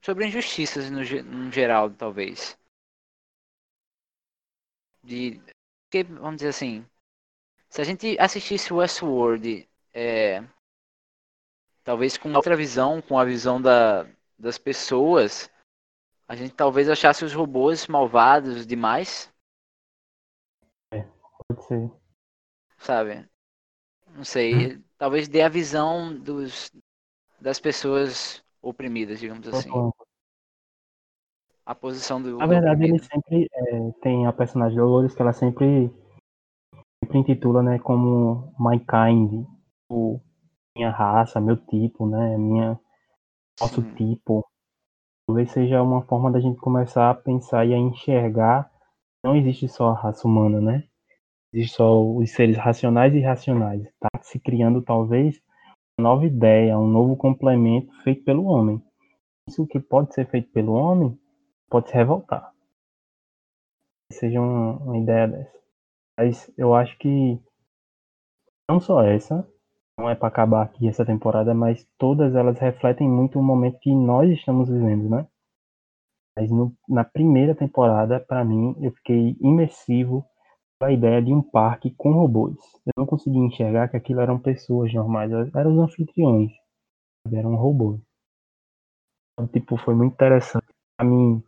Sobre 0.03 0.27
injustiças 0.27 0.91
no, 0.91 0.99
no 0.99 1.49
geral, 1.49 1.89
talvez. 1.91 2.59
De. 5.09 5.41
Porque, 5.85 6.03
vamos 6.03 6.35
dizer 6.35 6.49
assim. 6.49 6.85
Se 7.67 7.81
a 7.81 7.83
gente 7.83 8.15
assistisse 8.19 8.71
Westworld. 8.71 9.67
É, 9.91 10.43
talvez 11.83 12.15
com 12.15 12.31
outra 12.33 12.55
visão, 12.55 13.01
com 13.01 13.17
a 13.17 13.25
visão 13.25 13.59
da, 13.59 14.07
das 14.37 14.59
pessoas, 14.59 15.49
a 16.27 16.35
gente 16.35 16.53
talvez 16.53 16.87
achasse 16.87 17.25
os 17.25 17.33
robôs 17.33 17.87
malvados 17.87 18.67
demais, 18.67 19.33
Pode 20.91 21.63
ser. 21.63 21.91
sabe? 22.77 23.27
Não 24.09 24.23
sei, 24.23 24.79
talvez 24.99 25.27
dê 25.27 25.41
a 25.41 25.49
visão 25.49 26.15
dos, 26.15 26.71
das 27.41 27.59
pessoas 27.59 28.43
oprimidas, 28.61 29.19
digamos 29.19 29.47
assim. 29.47 29.71
A 31.69 31.75
posição 31.75 32.19
do. 32.19 32.35
Na 32.37 32.47
do 32.47 32.49
verdade, 32.49 32.83
ele 32.83 32.97
sempre 32.97 33.47
é, 33.53 33.91
tem 34.01 34.25
a 34.25 34.33
personagem 34.33 34.75
Dolores 34.75 35.13
que 35.13 35.21
ela 35.21 35.33
sempre, 35.33 35.93
sempre 37.03 37.19
intitula, 37.19 37.61
né, 37.61 37.77
como 37.77 38.51
My 38.59 38.79
Kind, 38.79 39.45
o 39.87 40.19
minha 40.75 40.89
raça, 40.89 41.39
meu 41.39 41.57
tipo, 41.57 42.07
né, 42.07 42.35
minha 42.39 42.79
nosso 43.61 43.83
Sim. 43.83 43.93
tipo. 43.93 44.43
Talvez 45.27 45.51
seja 45.51 45.83
uma 45.83 46.01
forma 46.01 46.31
da 46.31 46.39
gente 46.39 46.59
começar 46.59 47.11
a 47.11 47.13
pensar 47.13 47.67
e 47.67 47.73
a 47.75 47.77
enxergar 47.77 48.63
que 48.63 49.27
não 49.27 49.35
existe 49.35 49.67
só 49.67 49.89
a 49.89 49.93
raça 49.93 50.27
humana, 50.27 50.59
né? 50.59 50.85
Existe 51.53 51.75
só 51.75 52.03
os 52.03 52.31
seres 52.31 52.57
racionais 52.57 53.13
e 53.13 53.17
irracionais. 53.17 53.83
Tá 53.99 54.09
se 54.23 54.39
criando 54.39 54.81
talvez 54.81 55.39
uma 55.99 56.09
nova 56.09 56.25
ideia, 56.25 56.79
um 56.79 56.87
novo 56.87 57.15
complemento 57.15 57.93
feito 58.01 58.23
pelo 58.23 58.45
homem. 58.45 58.81
Isso 59.47 59.67
que 59.67 59.79
pode 59.79 60.15
ser 60.15 60.27
feito 60.31 60.49
pelo 60.51 60.73
homem 60.73 61.15
pode 61.69 61.89
se 61.89 61.95
revoltar. 61.95 62.51
Seja 64.13 64.39
uma, 64.39 64.77
uma 64.83 64.97
ideia 64.99 65.27
dessa. 65.27 65.57
Mas 66.17 66.51
eu 66.57 66.75
acho 66.75 66.97
que 66.99 67.39
não 68.69 68.79
só 68.79 69.01
essa, 69.03 69.45
não 69.97 70.09
é 70.09 70.15
para 70.15 70.29
acabar 70.29 70.63
aqui 70.63 70.87
essa 70.87 71.05
temporada, 71.05 71.53
mas 71.53 71.85
todas 71.97 72.35
elas 72.35 72.57
refletem 72.57 73.09
muito 73.09 73.37
o 73.37 73.43
momento 73.43 73.79
que 73.81 73.93
nós 73.93 74.29
estamos 74.31 74.69
vivendo, 74.69 75.09
né? 75.09 75.27
Mas 76.35 76.49
no- 76.49 76.73
na 76.87 77.03
primeira 77.05 77.53
temporada, 77.53 78.19
para 78.19 78.43
mim, 78.43 78.75
eu 78.81 78.91
fiquei 78.93 79.37
imersivo 79.39 80.25
com 80.79 80.85
a 80.87 80.93
ideia 80.93 81.21
de 81.21 81.33
um 81.33 81.41
parque 81.41 81.91
com 81.97 82.13
robôs. 82.13 82.55
Eu 82.85 82.93
não 82.97 83.05
conseguia 83.07 83.41
enxergar 83.41 83.89
que 83.89 83.97
aquilo 83.97 84.21
eram 84.21 84.39
pessoas 84.39 84.93
normais, 84.93 85.31
eram 85.55 85.73
os 85.73 85.79
anfitriões, 85.79 86.51
eram 87.33 87.55
robôs. 87.55 87.99
Então, 89.33 89.47
tipo, 89.47 89.75
foi 89.77 89.95
muito 89.95 90.13
interessante. 90.13 90.67
Pra 90.97 91.05
mim, 91.05 91.41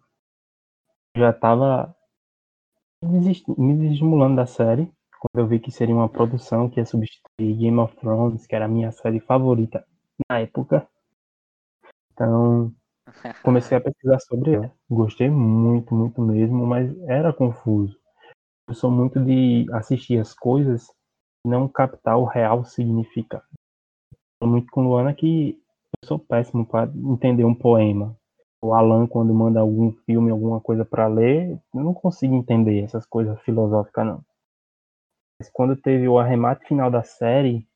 já 1.16 1.32
tava 1.34 1.96
me 3.04 3.20
desest- 3.20 3.48
me 3.58 3.76
desestimulando 3.78 4.36
da 4.38 4.46
série, 4.46 4.92
quando 5.20 5.44
eu 5.44 5.48
vi 5.48 5.60
que 5.60 5.72
seria 5.72 5.94
uma 5.96 6.10
produção 6.10 6.70
que 6.70 6.80
ia 6.80 6.86
substituir 6.86 7.56
Game 7.58 7.78
of 7.80 7.96
Thrones, 7.98 8.48
que 8.48 8.56
era 8.56 8.66
a 8.66 8.68
minha 8.68 8.92
série 8.92 9.20
favorita 9.20 9.86
na 10.30 10.40
época. 10.40 10.88
Então, 12.14 12.74
comecei 13.44 13.78
a 13.78 13.82
pesquisar 13.82 14.20
sobre 14.22 14.54
ela. 14.54 14.72
Gostei 14.90 15.30
muito, 15.30 15.94
muito 15.96 16.22
mesmo, 16.22 16.66
mas 16.66 16.96
era 17.08 17.34
confuso. 17.34 17.98
Eu 18.70 18.76
sou 18.76 18.92
muito 18.92 19.20
de 19.20 19.68
assistir 19.74 20.20
as 20.20 20.34
coisas 20.34 20.88
e 21.46 21.50
não 21.50 21.68
captar 21.68 22.18
o 22.18 22.26
real 22.26 22.66
significado. 22.66 23.46
Tô 24.40 24.48
muito 24.48 24.72
com 24.72 24.84
Luana 24.84 25.14
que 25.14 25.62
eu 26.04 26.08
sou 26.08 26.20
péssimo 26.20 26.66
para 26.66 26.92
entender 26.96 27.46
um 27.46 27.56
poema. 27.56 28.18
O 28.64 28.74
Alan, 28.74 29.08
quando 29.08 29.34
manda 29.34 29.60
algum 29.60 29.92
filme, 30.06 30.30
alguma 30.30 30.62
coisa 30.62 30.86
para 30.86 31.08
ler, 31.08 31.60
eu 31.74 31.84
não 31.84 31.94
consigo 31.94 32.36
entender 32.36 32.84
essas 32.84 33.06
coisas 33.06 33.42
filosóficas, 33.42 34.06
não. 34.06 34.24
Mas 35.40 35.50
quando 35.50 35.76
teve 35.76 36.08
o 36.08 36.20
arremate 36.20 36.68
final 36.68 36.92
da 36.92 37.02
série, 37.02 37.68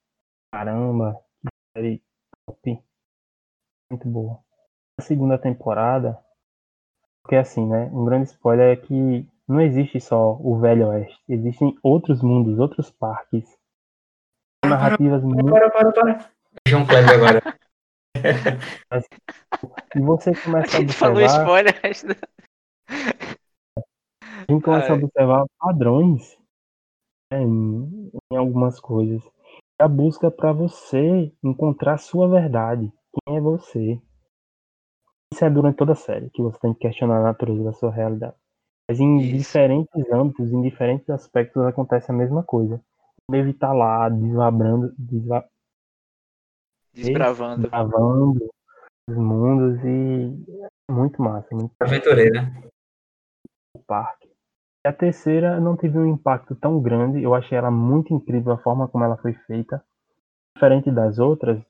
caramba, 0.53 1.19
que 1.41 1.49
série 1.75 2.03
top. 2.45 2.79
Muito 3.91 4.07
boa. 4.07 4.39
A 4.99 5.01
segunda 5.01 5.37
temporada, 5.37 6.23
porque 7.23 7.35
assim, 7.35 7.67
né? 7.67 7.89
Um 7.91 8.05
grande 8.05 8.29
spoiler 8.29 8.77
é 8.77 8.79
que 8.79 9.27
não 9.47 9.59
existe 9.59 9.99
só 9.99 10.37
o 10.39 10.59
Velho 10.59 10.89
Oeste. 10.89 11.19
Existem 11.27 11.75
outros 11.81 12.21
mundos, 12.21 12.59
outros 12.59 12.91
parques. 12.91 13.57
Narrativas 14.63 15.23
muito. 15.23 15.49
Para, 15.49 15.71
para, 15.71 15.91
para. 15.91 16.29
João 16.67 16.85
Kleber 16.85 17.13
agora. 17.13 17.41
E 19.95 19.99
você 19.99 20.31
A 20.31 20.43
começa 20.43 20.77
a 20.77 20.81
gente 20.81 20.93
falou 20.93 21.21
observar. 21.21 21.41
spoiler. 21.43 21.79
resto 21.81 22.07
da- 22.07 22.15
A 24.21 24.51
gente 24.51 24.63
começa 24.63 24.91
a 24.91 24.95
Ai. 24.95 25.03
observar 25.03 25.45
padrões 25.59 26.37
né, 27.31 27.41
em, 27.41 28.11
em 28.31 28.37
algumas 28.37 28.79
coisas. 28.79 29.23
A 29.79 29.87
busca 29.87 30.29
para 30.31 30.53
você 30.53 31.31
encontrar 31.43 31.93
a 31.95 31.97
sua 31.97 32.29
verdade. 32.29 32.91
Quem 33.25 33.37
é 33.37 33.41
você? 33.41 33.99
Isso 35.33 35.43
é 35.43 35.49
durante 35.49 35.75
toda 35.77 35.93
a 35.93 35.95
série, 35.95 36.29
que 36.29 36.41
você 36.41 36.57
tem 36.59 36.73
que 36.73 36.79
questionar 36.81 37.19
a 37.19 37.23
natureza 37.23 37.63
da 37.63 37.73
sua 37.73 37.91
realidade. 37.91 38.35
Mas 38.89 38.99
em 38.99 39.17
Isso. 39.17 39.37
diferentes 39.37 40.11
âmbitos, 40.11 40.51
em 40.51 40.61
diferentes 40.61 41.09
aspectos, 41.09 41.61
acontece 41.65 42.11
a 42.11 42.13
mesma 42.13 42.43
coisa. 42.43 42.79
O 43.27 43.53
tá 43.53 43.73
lá, 43.73 44.07
desvabrando, 44.07 44.93
desva- 44.97 45.45
Desbravando. 46.95 47.61
desbravando 47.63 48.49
os 49.09 49.17
mundos 49.17 49.83
e 49.83 50.91
muito 50.91 51.21
massa, 51.21 51.47
muito 51.53 51.73
Aventureira. 51.79 52.51
o 53.75 53.79
parque. 53.79 54.29
E 54.85 54.87
a 54.87 54.93
terceira 54.93 55.59
não 55.59 55.75
teve 55.75 55.97
um 55.97 56.05
impacto 56.05 56.55
tão 56.55 56.81
grande, 56.81 57.21
eu 57.21 57.35
achei 57.35 57.57
ela 57.57 57.69
muito 57.69 58.13
incrível 58.13 58.53
a 58.53 58.57
forma 58.57 58.87
como 58.87 59.03
ela 59.03 59.17
foi 59.17 59.33
feita. 59.33 59.83
Diferente 60.55 60.89
das 60.89 61.19
outras, 61.19 61.61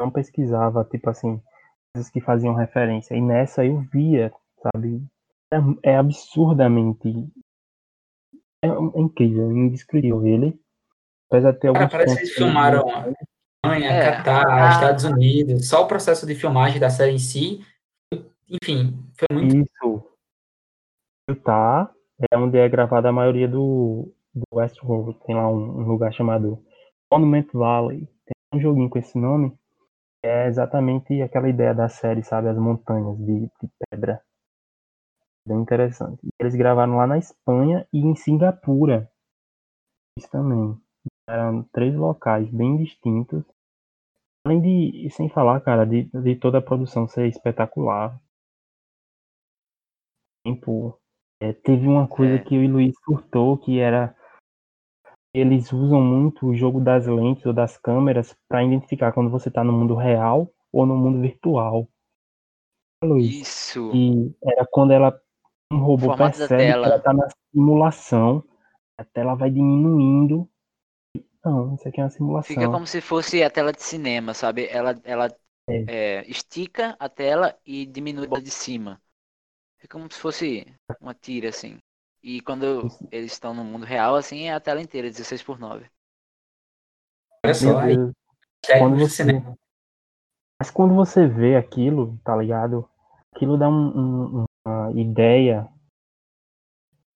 não 0.00 0.10
pesquisava, 0.10 0.84
tipo 0.84 1.10
assim, 1.10 1.42
coisas 1.94 2.10
que 2.10 2.20
faziam 2.20 2.54
referência. 2.54 3.14
E 3.14 3.20
nessa 3.20 3.64
eu 3.64 3.80
via, 3.80 4.32
sabe? 4.62 5.02
É, 5.52 5.92
é 5.92 5.96
absurdamente. 5.96 7.08
É, 8.62 8.68
é 8.68 9.00
incrível, 9.00 9.50
indescritível 9.50 10.24
ele. 10.26 10.60
Apesar 11.30 11.52
de 11.52 11.58
ter 11.58 11.72
Cara, 11.72 11.84
alguns 11.84 11.92
parece 11.92 12.14
que 12.14 12.20
eles 12.22 12.34
filmaram 12.34 12.84
Alemanha, 13.64 13.90
É, 13.90 14.16
Catar, 14.16 14.46
a- 14.48 14.70
Estados 14.70 15.04
Unidos. 15.04 15.68
Só 15.68 15.84
o 15.84 15.88
processo 15.88 16.26
de 16.26 16.34
filmagem 16.34 16.80
da 16.80 16.90
série 16.90 17.12
em 17.12 17.18
si. 17.18 17.64
Enfim, 18.48 19.02
foi 19.18 19.28
muito. 19.36 19.56
Isso. 19.56 20.10
Utah 21.28 21.90
é 22.30 22.36
onde 22.36 22.58
é 22.58 22.68
gravada 22.68 23.08
a 23.08 23.12
maioria 23.12 23.48
do, 23.48 24.12
do 24.34 24.44
Westworld. 24.52 25.18
Tem 25.26 25.34
lá 25.34 25.48
um, 25.48 25.80
um 25.80 25.86
lugar 25.88 26.12
chamado 26.12 26.62
Monument 27.12 27.46
Valley. 27.52 28.06
Tem 28.26 28.34
um 28.54 28.60
joguinho 28.60 28.90
com 28.90 28.98
esse 28.98 29.18
nome. 29.18 29.56
É 30.22 30.46
exatamente 30.46 31.20
aquela 31.22 31.48
ideia 31.48 31.74
da 31.74 31.88
série, 31.88 32.22
sabe? 32.22 32.48
As 32.48 32.56
montanhas 32.56 33.16
de, 33.18 33.40
de 33.40 33.68
pedra. 33.90 34.22
Bem 35.46 35.58
interessante. 35.58 36.20
Eles 36.40 36.54
gravaram 36.54 36.96
lá 36.96 37.06
na 37.06 37.18
Espanha 37.18 37.86
e 37.92 37.98
em 37.98 38.14
Singapura. 38.14 39.10
Isso 40.18 40.30
também. 40.30 40.78
Eram 41.28 41.62
três 41.72 41.94
locais 41.94 42.48
bem 42.50 42.76
distintos. 42.78 43.44
Além 44.46 44.60
de, 44.60 45.10
sem 45.10 45.28
falar, 45.28 45.60
cara, 45.60 45.86
de, 45.86 46.04
de 46.04 46.36
toda 46.36 46.58
a 46.58 46.62
produção 46.62 47.08
ser 47.08 47.26
espetacular. 47.28 48.20
Tempo. 50.44 51.00
É, 51.40 51.52
teve 51.52 51.86
uma 51.86 52.06
coisa 52.06 52.34
É. 52.34 52.38
que 52.38 52.54
eu 52.54 52.62
e 52.62 52.68
o 52.68 52.72
Luiz 52.72 52.94
surtou, 53.04 53.56
que 53.58 53.78
era 53.78 54.14
eles 55.34 55.72
usam 55.72 56.00
muito 56.00 56.46
o 56.46 56.54
jogo 56.54 56.80
das 56.80 57.06
lentes 57.06 57.44
ou 57.44 57.52
das 57.52 57.76
câmeras 57.76 58.36
para 58.48 58.62
identificar 58.62 59.12
quando 59.12 59.30
você 59.30 59.50
tá 59.50 59.64
no 59.64 59.72
mundo 59.72 59.96
real 59.96 60.48
ou 60.72 60.86
no 60.86 60.96
mundo 60.96 61.20
virtual. 61.20 61.88
Luiz, 63.02 63.40
Isso. 63.40 63.90
e 63.92 64.32
era 64.44 64.64
quando 64.70 64.92
ela 64.92 65.20
um 65.72 65.78
robô 65.78 66.16
percebe 66.16 66.56
que 66.56 66.70
ela 66.70 67.00
tá 67.00 67.12
na 67.12 67.28
simulação, 67.50 68.44
a 68.96 69.04
tela 69.04 69.34
vai 69.34 69.50
diminuindo. 69.50 70.48
Não, 71.44 71.74
isso 71.74 71.88
aqui 71.88 72.00
é 72.00 72.04
uma 72.04 72.10
simulação. 72.10 72.44
Fica 72.48 72.68
como 72.68 72.86
se 72.86 73.00
fosse 73.00 73.42
a 73.42 73.50
tela 73.50 73.72
de 73.72 73.82
cinema, 73.82 74.34
sabe? 74.34 74.66
Ela, 74.68 75.00
ela 75.04 75.28
É. 75.68 75.84
é, 75.86 76.24
estica 76.30 76.96
a 76.98 77.08
tela 77.08 77.58
e 77.66 77.86
diminui 77.86 78.28
a 78.34 78.40
de 78.40 78.50
cima. 78.50 79.02
Fica 79.78 79.98
como 79.98 80.12
se 80.12 80.20
fosse 80.20 80.66
uma 81.00 81.14
tira, 81.14 81.50
assim. 81.50 81.78
E 82.22 82.40
quando 82.42 82.86
Isso. 82.86 83.08
eles 83.10 83.32
estão 83.32 83.54
no 83.54 83.64
mundo 83.64 83.86
real, 83.86 84.16
assim, 84.16 84.44
é 84.48 84.54
a 84.54 84.60
tela 84.60 84.82
inteira, 84.82 85.10
16 85.10 85.42
por 85.42 85.58
9. 85.58 85.90
Olha 87.44 87.54
só, 87.54 87.78
aí, 87.78 87.96
técnicos 88.66 88.78
Quando 88.78 88.98
você, 88.98 89.24
cinema. 89.24 89.56
mas 90.58 90.70
quando 90.70 90.94
você 90.94 91.26
vê 91.28 91.56
aquilo, 91.56 92.18
tá 92.24 92.36
ligado? 92.36 92.88
Aquilo 93.34 93.58
dá 93.58 93.68
um- 93.68 94.40
um- 94.42 94.44
uma 94.66 94.92
ideia. 95.00 95.68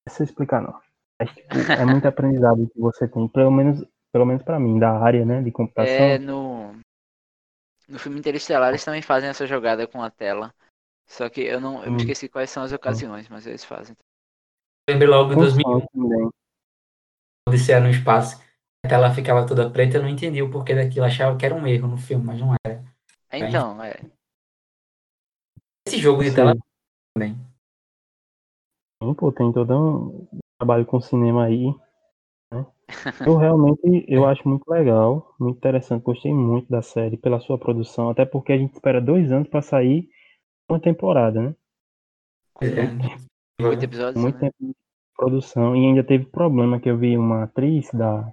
Não 0.06 0.14
sei 0.14 0.24
explicar 0.24 0.60
não. 0.62 0.74
Mas, 1.20 1.30
tipo, 1.32 1.70
é 1.76 1.84
muito 1.84 2.06
aprendizado 2.08 2.68
que 2.68 2.80
você 2.80 3.06
tem, 3.08 3.28
pelo 3.28 3.50
menos, 3.50 3.84
pelo 4.18 4.26
menos 4.26 4.42
para 4.42 4.58
mim, 4.58 4.80
da 4.80 4.98
área, 4.98 5.24
né, 5.24 5.40
de 5.40 5.52
computação. 5.52 6.08
É, 6.08 6.18
no, 6.18 6.72
no 7.88 7.98
filme 8.00 8.18
Interestelar 8.18 8.70
eles 8.70 8.84
também 8.84 9.00
fazem 9.00 9.28
essa 9.28 9.46
jogada 9.46 9.86
com 9.86 10.02
a 10.02 10.10
tela. 10.10 10.52
Só 11.06 11.28
que 11.30 11.40
eu 11.40 11.60
não 11.60 11.84
eu 11.84 11.92
Hum. 11.92 11.96
esqueci 11.96 12.28
quais 12.28 12.50
são 12.50 12.64
as 12.64 12.72
ocasiões, 12.72 13.28
mas 13.28 13.46
eles 13.46 13.64
fazem. 13.64 13.96
Lembrei 14.90 15.08
logo 15.08 15.34
Com 15.34 15.40
2001, 15.40 15.80
som 15.80 15.86
também. 15.86 16.30
Odisseia 17.48 17.80
no 17.80 17.90
Espaço. 17.90 18.42
A 18.84 18.88
tela 18.88 19.14
ficava 19.14 19.46
toda 19.46 19.70
preta, 19.70 19.98
eu 19.98 20.02
não 20.02 20.08
entendi 20.08 20.42
o 20.42 20.50
porquê 20.50 20.74
daquilo. 20.74 21.04
Achava 21.06 21.36
que 21.36 21.46
era 21.46 21.54
um 21.54 21.66
erro 21.66 21.86
no 21.86 21.96
filme, 21.96 22.24
mas 22.24 22.40
não 22.40 22.54
era. 22.66 22.84
Então, 23.32 23.82
é. 23.84 24.00
esse 25.86 25.98
jogo 25.98 26.22
de 26.22 26.30
Sei. 26.30 26.36
tela 26.36 26.56
também. 27.14 27.36
Sim, 29.00 29.14
pô, 29.14 29.30
tem 29.30 29.52
todo 29.52 29.72
um 29.72 30.28
trabalho 30.58 30.84
com 30.84 31.00
cinema 31.00 31.44
aí. 31.44 31.72
Eu 33.26 33.36
realmente 33.36 34.04
eu 34.08 34.26
acho 34.26 34.48
muito 34.48 34.66
legal, 34.68 35.34
muito 35.38 35.58
interessante. 35.58 36.02
Gostei 36.02 36.32
muito 36.32 36.68
da 36.68 36.82
série 36.82 37.16
pela 37.16 37.40
sua 37.40 37.58
produção, 37.58 38.10
até 38.10 38.24
porque 38.24 38.52
a 38.52 38.58
gente 38.58 38.72
espera 38.72 39.00
dois 39.00 39.30
anos 39.30 39.48
pra 39.48 39.60
sair 39.62 40.08
uma 40.70 40.80
temporada, 40.80 41.40
né? 41.42 41.54
É. 42.62 43.64
Oito 43.64 43.84
episódios, 43.84 44.22
Muito 44.22 44.36
né? 44.36 44.50
tempo 44.50 44.56
de 44.60 44.74
produção 45.16 45.76
e 45.76 45.84
ainda 45.86 46.04
teve 46.04 46.26
problema 46.26 46.80
que 46.80 46.88
eu 46.88 46.96
vi 46.96 47.16
uma 47.16 47.44
atriz 47.44 47.90
da, 47.92 48.32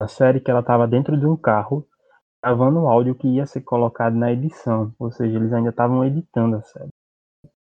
da 0.00 0.08
série 0.08 0.40
que 0.40 0.50
ela 0.50 0.62
tava 0.62 0.86
dentro 0.86 1.18
de 1.18 1.26
um 1.26 1.36
carro 1.36 1.86
gravando 2.44 2.80
o 2.80 2.88
áudio 2.88 3.14
que 3.14 3.28
ia 3.28 3.46
ser 3.46 3.62
colocado 3.62 4.14
na 4.14 4.32
edição, 4.32 4.92
ou 4.98 5.12
seja, 5.12 5.38
eles 5.38 5.52
ainda 5.52 5.70
estavam 5.70 6.04
editando 6.04 6.56
a 6.56 6.62
série. 6.62 6.88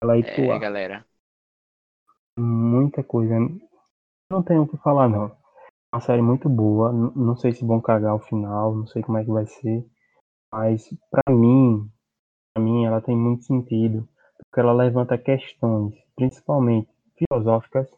Ela 0.03 0.17
É, 0.19 0.59
galera. 0.59 1.05
muita 2.39 3.03
coisa. 3.03 3.35
Não 4.31 4.43
tenho 4.43 4.63
o 4.63 4.69
que 4.69 4.77
falar, 4.79 5.09
não. 5.09 5.40
Uma 5.93 6.01
série 6.01 6.21
muito 6.21 6.49
boa. 6.49 6.93
Não 6.93 7.37
sei 7.37 7.53
se 7.53 7.65
vão 7.65 7.81
cagar 7.81 8.17
o 8.17 8.19
final, 8.19 8.75
não 8.75 8.87
sei 8.89 9.03
como 9.03 9.19
é 9.19 9.25
que 9.25 9.31
vai 9.31 9.47
ser. 9.47 9.87
Mas, 10.53 10.89
pra 11.11 11.35
mim, 11.35 11.91
pra 12.55 12.63
mim, 12.65 12.85
ela 12.87 13.01
tem 13.03 13.17
muito 13.17 13.45
sentido. 13.45 14.09
Porque 14.39 14.61
ela 14.61 14.73
levanta 14.73 15.19
questões, 15.19 15.95
principalmente 16.17 16.91
filosóficas, 17.19 17.89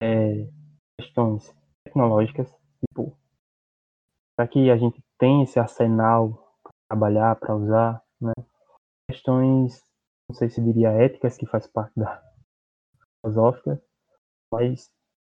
é, 0.00 0.48
questões 0.98 1.54
tecnológicas, 1.84 2.48
tipo, 2.80 3.16
para 4.36 4.48
que 4.48 4.70
a 4.70 4.76
gente 4.76 5.02
tenha 5.18 5.44
esse 5.44 5.58
arsenal 5.58 6.32
para 6.62 6.72
trabalhar, 6.88 7.36
para 7.36 7.56
usar, 7.56 8.02
né? 8.20 8.32
Questões, 9.10 9.82
não 10.28 10.36
sei 10.36 10.50
se 10.50 10.62
diria 10.62 10.90
éticas, 10.90 11.36
que 11.38 11.46
faz 11.46 11.66
parte 11.66 11.94
da 11.98 12.22
filosófica, 13.20 13.80
mas 14.52 14.90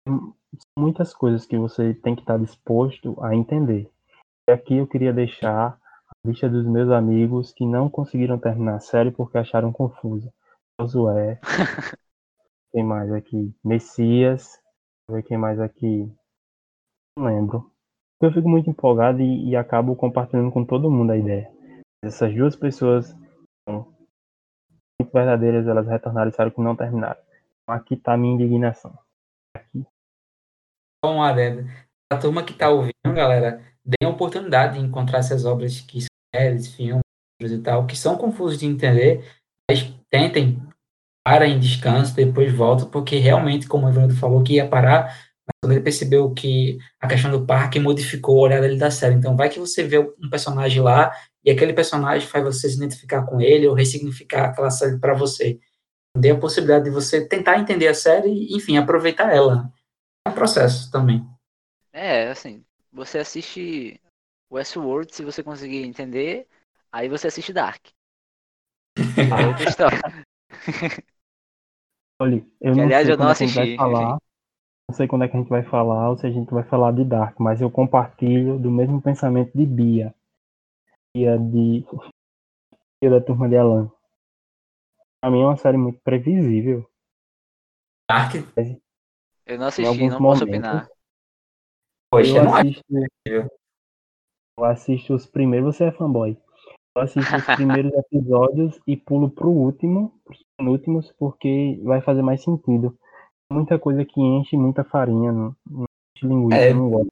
hum, 0.09 0.33
muitas 0.77 1.15
coisas 1.15 1.47
que 1.47 1.57
você 1.57 1.95
tem 1.95 2.15
que 2.15 2.23
estar 2.23 2.39
disposto 2.39 3.17
a 3.23 3.35
entender. 3.35 3.91
E 4.49 4.53
aqui 4.53 4.77
eu 4.77 4.87
queria 4.87 5.13
deixar 5.13 5.79
a 6.09 6.29
lista 6.29 6.49
dos 6.49 6.67
meus 6.67 6.91
amigos 6.91 7.53
que 7.53 7.67
não 7.67 7.89
conseguiram 7.89 8.39
terminar 8.39 8.77
a 8.77 8.81
série 8.81 9.11
porque 9.11 9.39
acharam 9.39 9.73
confusa. 9.73 10.33
Josué, 10.81 11.41
quem 12.73 12.85
mais 12.85 13.13
aqui? 13.13 13.55
Messias, 13.65 14.59
deixa 15.09 15.21
ver 15.21 15.23
quem 15.25 15.37
mais 15.37 15.61
aqui? 15.61 16.11
Não 17.17 17.27
lembro. 17.27 17.71
Eu 18.21 18.33
fico 18.33 18.49
muito 18.49 18.71
empolgado 18.71 19.21
e, 19.21 19.51
e 19.51 19.57
acabo 19.57 19.95
compartilhando 19.95 20.51
com 20.51 20.65
todo 20.65 20.91
mundo 20.91 21.13
a 21.13 21.17
ideia. 21.17 21.53
Essas 22.03 22.35
duas 22.35 22.57
pessoas 22.57 23.15
são 23.69 23.93
muito 25.01 25.13
verdadeiras, 25.13 25.67
elas 25.67 25.87
retornaram 25.87 26.29
e 26.29 26.31
disseram 26.31 26.51
que 26.51 26.61
não 26.61 26.77
terminaram. 26.77 27.21
Então, 27.63 27.75
aqui 27.75 27.95
está 27.95 28.15
a 28.15 28.17
minha 28.17 28.35
indignação. 28.35 28.97
Aqui. 29.55 29.87
Um 31.05 31.23
adendo. 31.23 31.69
A 32.11 32.17
turma 32.17 32.43
que 32.43 32.53
está 32.53 32.71
ouvindo, 32.71 32.93
galera, 33.15 33.63
dê 33.85 34.05
a 34.05 34.09
oportunidade 34.09 34.79
de 34.79 34.85
encontrar 34.85 35.19
essas 35.19 35.45
obras 35.45 35.81
que 35.81 36.01
séries, 36.35 36.75
filmes 36.75 37.03
e 37.41 37.59
tal, 37.59 37.87
que 37.87 37.97
são 37.97 38.17
confusos 38.17 38.59
de 38.59 38.67
entender, 38.67 39.25
mas 39.71 39.95
tentem, 40.11 40.61
parem, 41.25 41.59
descanso, 41.59 42.15
depois 42.15 42.53
voltam, 42.53 42.91
porque 42.91 43.17
realmente, 43.17 43.69
como 43.69 43.87
o 43.87 43.91
Evandro 43.91 44.17
falou, 44.17 44.43
que 44.43 44.55
ia 44.55 44.69
parar, 44.69 45.05
mas 45.47 45.55
quando 45.63 45.73
ele 45.73 45.83
percebeu 45.83 46.33
que 46.35 46.79
a 47.01 47.07
questão 47.07 47.31
do 47.31 47.47
parque 47.47 47.79
modificou 47.79 48.37
o 48.37 48.41
olhar 48.41 48.61
dele 48.61 48.77
da 48.77 48.91
série. 48.91 49.15
Então, 49.15 49.37
vai 49.37 49.49
que 49.49 49.61
você 49.61 49.85
vê 49.85 49.99
um 49.99 50.31
personagem 50.31 50.83
lá 50.83 51.13
e 51.45 51.51
aquele 51.51 51.73
personagem 51.73 52.27
faz 52.27 52.45
você 52.45 52.69
se 52.69 52.77
identificar 52.77 53.25
com 53.25 53.41
ele 53.41 53.67
ou 53.67 53.75
ressignificar 53.75 54.47
aquela 54.47 54.71
série 54.71 54.99
para 54.99 55.15
você. 55.15 55.59
Dê 56.17 56.31
a 56.31 56.39
possibilidade 56.39 56.85
de 56.85 56.91
você 56.91 57.27
tentar 57.27 57.59
entender 57.59 57.89
a 57.89 57.95
série 57.95 58.29
e, 58.29 58.57
enfim, 58.57 58.77
aproveitar 58.77 59.35
ela. 59.35 59.71
É 60.25 60.31
um 60.31 60.35
processo 60.35 60.89
também. 60.93 61.27
É, 61.93 62.29
assim, 62.29 62.65
você 62.93 63.19
assiste 63.19 64.01
Westworld 64.51 65.15
se 65.15 65.25
você 65.25 65.43
conseguir 65.43 65.85
entender, 65.85 66.49
aí 66.93 67.09
você 67.09 67.29
assiste 67.29 67.53
Dark. 67.53 67.87
É 69.31 69.47
outra 69.47 69.65
história. 69.65 70.01
Olha, 72.21 72.45
eu 72.61 72.75
Que, 72.75 72.81
não 72.81 72.91
aliás, 72.91 73.09
sei 73.11 73.11
eu 73.11 73.17
não 73.19 73.27
quando 73.27 73.31
é 73.31 73.35
que 73.35 73.43
a 73.43 73.47
gente 73.47 73.55
vai 73.57 73.67
assisti, 73.67 73.77
falar. 73.77 74.19
Não 74.89 74.97
sei 74.97 75.09
quando 75.09 75.25
é 75.25 75.29
que 75.29 75.37
a 75.37 75.41
gente 75.41 75.51
vai 75.51 75.63
falar 75.65 76.11
ou 76.11 76.19
se 76.19 76.27
a 76.27 76.31
gente 76.31 76.53
vai 76.53 76.65
falar 76.65 76.93
de 76.93 77.05
Dark, 77.05 77.39
mas 77.41 77.61
eu 77.61 77.71
compartilho 77.71 78.59
do 78.59 78.71
mesmo 78.71 79.03
pensamento 79.03 79.53
de 79.57 79.67
Bia. 79.67 80.15
Bia 81.15 81.37
de. 81.39 81.85
Bia 83.01 83.11
da 83.11 83.21
turma 83.21 83.49
de 83.49 83.57
Alan. 83.57 83.91
Pra 85.21 85.31
mim 85.31 85.43
é 85.43 85.47
uma 85.47 85.57
série 85.57 85.77
muito 85.77 86.01
previsível. 86.01 86.85
Dark, 88.09 88.35
Eu 89.49 89.59
não 89.59 89.67
assisti, 89.67 90.09
não 90.09 90.19
posso 90.19 90.47
momentos. 90.47 90.69
opinar. 90.69 90.89
poxa, 92.11 92.37
eu 92.37 92.45
não 92.45 92.55
assisto. 92.55 92.85
Eu 94.59 94.65
assisto 94.65 95.15
os 95.15 95.27
primeiros. 95.27 95.75
Você 95.77 95.85
é 95.85 95.93
fanboy. 95.93 96.37
Eu 96.97 97.03
assisto 97.03 97.35
os 97.37 97.45
primeiros 97.57 97.93
episódios 98.13 98.81
e 98.87 98.97
pulo 98.97 99.31
pro 99.31 99.49
último, 99.51 100.21
pros 100.25 100.45
penúltimos, 100.57 101.13
porque 101.13 101.81
vai 101.85 102.01
fazer 102.03 102.23
mais 102.23 102.43
sentido. 102.43 102.99
Muita 103.51 103.79
coisa 103.79 104.05
que 104.05 104.21
enche 104.21 104.57
muita 104.57 104.85
farinha, 104.85 105.33
não, 105.33 105.57
não 105.67 105.85
enche 106.17 106.27
linguiça, 106.27 106.61
É. 106.61 106.75
não 106.75 106.91
gosto. 106.91 107.09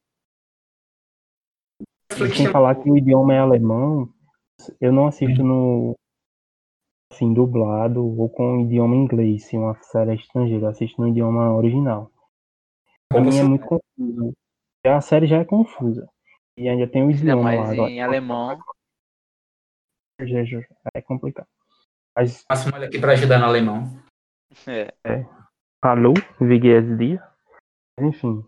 E 2.12 2.34
sem 2.34 2.50
falar 2.50 2.74
que 2.76 2.90
o 2.90 2.96
idioma 2.96 3.34
é 3.34 3.38
alemão, 3.38 4.08
eu 4.80 4.92
não 4.92 5.06
assisto 5.06 5.42
no 5.42 5.94
assim, 7.12 7.32
dublado 7.32 8.04
ou 8.04 8.28
com 8.28 8.58
o 8.58 8.60
idioma 8.62 8.94
inglês, 8.96 9.44
se 9.46 9.56
uma 9.56 9.74
série 9.82 10.10
é 10.12 10.14
estrangeira, 10.14 10.66
eu 10.66 10.70
assisto 10.70 11.00
no 11.00 11.08
idioma 11.08 11.54
original. 11.54 12.10
Pra 13.08 13.20
mim 13.20 13.38
é 13.38 13.42
muito 13.42 13.66
confuso. 13.66 14.32
A 14.84 15.00
série 15.00 15.26
já 15.26 15.38
é 15.38 15.44
confusa. 15.44 16.08
E 16.58 16.68
ainda 16.68 16.86
tem 16.88 17.04
o 17.04 17.10
idioma 17.10 17.36
lá. 17.36 17.42
mais 17.42 17.70
agora. 17.70 17.90
em 17.90 18.02
alemão. 18.02 18.58
É 20.94 21.02
complicado. 21.02 21.48
Mas 22.16 22.44
Máximo 22.48 22.74
olha 22.74 22.86
aqui 22.86 22.98
para 22.98 23.12
ajudar 23.12 23.38
no 23.38 23.44
alemão. 23.44 24.02
É. 25.04 25.26
Hallo, 25.84 26.14
wie 26.40 26.58
geht's 26.58 26.96
dir? 26.96 27.22
Mas, 27.98 28.08
Enfim, 28.08 28.44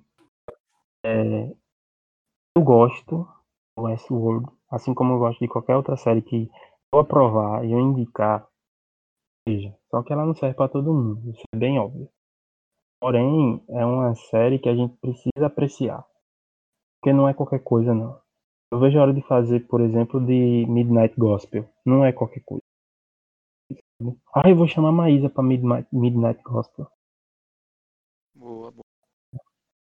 é, 1.05 1.55
eu 2.57 2.63
gosto 2.63 3.29
do 3.77 3.85
Westworld, 3.85 4.47
assim 4.71 4.95
como 4.95 5.15
eu 5.15 5.19
gosto 5.19 5.39
de 5.39 5.49
qualquer 5.49 5.77
outra 5.77 5.97
série 5.97 6.23
que 6.23 6.51
eu 6.93 6.99
aprovar 6.99 7.65
e 7.65 7.73
eu 7.73 7.79
indicar, 7.79 8.47
seja, 9.47 9.77
só 9.91 10.03
que 10.03 10.13
ela 10.13 10.27
não 10.27 10.35
serve 10.35 10.57
para 10.57 10.69
todo 10.69 10.93
mundo, 10.93 11.31
isso 11.31 11.43
é 11.55 11.57
bem 11.57 11.79
óbvio. 11.79 12.11
Porém, 13.01 13.65
é 13.69 13.85
uma 13.85 14.15
série 14.15 14.59
que 14.59 14.69
a 14.69 14.75
gente 14.75 14.97
precisa 14.99 15.47
apreciar, 15.47 16.05
porque 17.01 17.13
não 17.13 17.29
é 17.29 17.35
qualquer 17.35 17.63
coisa 17.63 17.95
não. 17.95 18.21
Eu 18.73 18.81
vejo 18.81 18.99
a 18.99 19.03
hora 19.03 19.15
de 19.15 19.23
fazer, 19.23 19.67
por 19.67 19.81
exemplo, 19.81 20.21
de 20.21 20.67
Midnight 20.69 21.15
Gospel, 21.17 21.69
não 21.87 22.05
é 22.05 22.13
qualquer 22.13 22.43
coisa. 22.45 22.63
Ah, 24.35 24.49
eu 24.49 24.57
vou 24.57 24.67
chamar 24.67 24.91
a 24.91 24.93
Maísa 24.93 25.31
para 25.31 25.43
Midnight, 25.43 25.89
Midnight 25.93 26.43
Gospel. 26.43 26.87
Boa, 28.35 28.71
boa. 28.71 28.85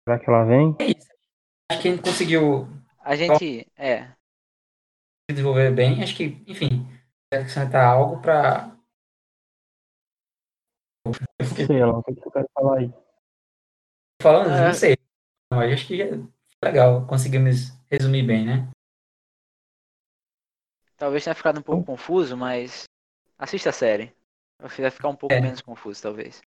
Será 0.04 0.18
que 0.18 0.28
ela 0.28 0.44
vem? 0.44 0.76
É 0.80 0.86
isso. 0.86 1.08
Acho 1.70 1.82
que 1.82 1.88
a 1.88 1.90
gente 1.92 2.02
conseguiu 2.02 2.68
A 3.00 3.16
gente, 3.16 3.66
é, 3.76 4.12
desenvolver 5.30 5.74
bem. 5.74 6.02
Acho 6.02 6.16
que, 6.16 6.44
enfim, 6.46 6.86
acrescentar 7.32 7.86
algo 7.86 8.20
para. 8.20 8.76
Não 11.06 11.12
sei, 11.54 11.80
ela, 11.80 11.98
o 11.98 12.02
que 12.02 12.14
você 12.14 12.30
quer 12.30 12.46
falar 12.54 12.78
aí? 12.78 13.03
Falando, 14.24 14.48
É. 14.50 14.68
não 14.68 14.72
sei. 14.74 14.96
Mas 15.52 15.70
acho 15.74 15.86
que 15.86 15.98
foi 16.08 16.28
legal. 16.62 17.06
Conseguimos 17.06 17.78
resumir 17.90 18.22
bem, 18.26 18.46
né? 18.46 18.70
talvez 20.96 21.22
tenha 21.22 21.34
ficado 21.34 21.58
um 21.58 21.62
pouco 21.62 21.84
confuso, 21.84 22.34
mas 22.34 22.84
assista 23.36 23.68
a 23.68 23.72
série. 23.72 24.10
Vai 24.58 24.90
ficar 24.90 25.10
um 25.10 25.16
pouco 25.16 25.34
É. 25.34 25.40
menos 25.42 25.60
confuso, 25.60 26.00
talvez. 26.00 26.40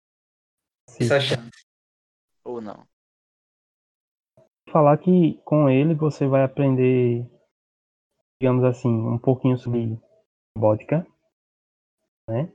Isso 0.99 1.13
achando. 1.13 1.51
Ou 2.43 2.59
não. 2.59 2.87
falar 4.71 4.97
que 4.97 5.39
com 5.45 5.69
ele 5.69 5.93
você 5.93 6.27
vai 6.27 6.43
aprender, 6.43 7.23
digamos 8.41 8.63
assim, 8.63 8.89
um 8.89 9.19
pouquinho 9.19 9.57
sobre 9.59 9.97
robótica, 10.57 11.05
né? 12.27 12.51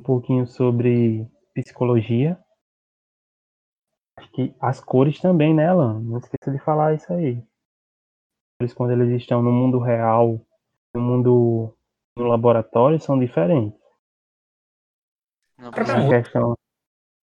Um 0.00 0.04
pouquinho 0.04 0.46
sobre 0.46 1.28
psicologia. 1.54 2.38
Acho 4.20 4.30
que 4.32 4.54
as 4.60 4.80
cores 4.80 5.18
também, 5.18 5.54
né, 5.54 5.66
Alan? 5.66 5.98
Não 5.98 6.18
esqueça 6.18 6.52
de 6.52 6.58
falar 6.62 6.94
isso 6.94 7.10
aí. 7.10 7.42
Eles, 8.60 8.74
quando 8.74 8.92
eles 8.92 9.18
estão 9.18 9.42
no 9.42 9.50
mundo 9.50 9.78
real, 9.78 10.38
no 10.94 11.00
mundo 11.00 11.74
no 12.18 12.26
laboratório, 12.26 13.00
são 13.00 13.18
diferentes. 13.18 13.80
Não. 15.58 15.70
A 15.70 16.08
questão 16.08 16.54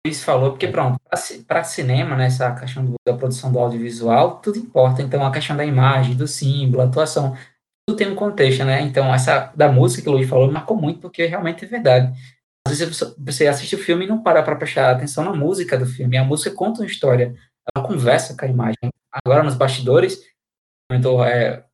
Luiz 0.05 0.21
falou, 0.21 0.49
porque 0.51 0.67
pronto, 0.67 0.99
para 1.47 1.63
cinema, 1.63 2.17
né, 2.17 2.25
essa 2.25 2.53
questão 2.53 2.85
do- 2.85 2.95
da 3.07 3.15
produção 3.15 3.49
do 3.49 3.59
audiovisual, 3.59 4.41
tudo 4.41 4.57
importa. 4.59 5.01
Então, 5.01 5.25
a 5.25 5.31
questão 5.31 5.55
da 5.55 5.63
imagem, 5.63 6.17
do 6.17 6.27
símbolo, 6.27 6.81
a 6.81 6.85
atuação, 6.87 7.33
tudo 7.87 7.97
tem 7.97 8.11
um 8.11 8.15
contexto, 8.15 8.65
né? 8.65 8.81
Então, 8.81 9.13
essa 9.13 9.53
da 9.55 9.71
música 9.71 10.01
que 10.03 10.09
o 10.09 10.11
Luiz 10.11 10.29
falou 10.29 10.51
marcou 10.51 10.75
muito, 10.75 10.99
porque 10.99 11.25
realmente 11.25 11.63
é 11.63 11.67
verdade. 11.69 12.13
Às 12.67 12.79
vezes 12.79 13.15
você 13.17 13.47
assiste 13.47 13.75
o 13.75 13.83
filme 13.83 14.05
e 14.05 14.07
não 14.07 14.23
para 14.23 14.41
para 14.41 14.55
prestar 14.55 14.91
atenção 14.91 15.23
na 15.23 15.33
música 15.33 15.77
do 15.77 15.85
filme. 15.85 16.17
A 16.17 16.23
música 16.23 16.55
conta 16.55 16.81
uma 16.81 16.87
história, 16.87 17.35
ela 17.75 17.85
conversa 17.85 18.35
com 18.37 18.45
a 18.45 18.47
imagem. 18.47 18.89
Agora, 19.11 19.43
nos 19.43 19.55
bastidores, 19.55 20.19
comentou 20.89 21.23
é, 21.23 21.65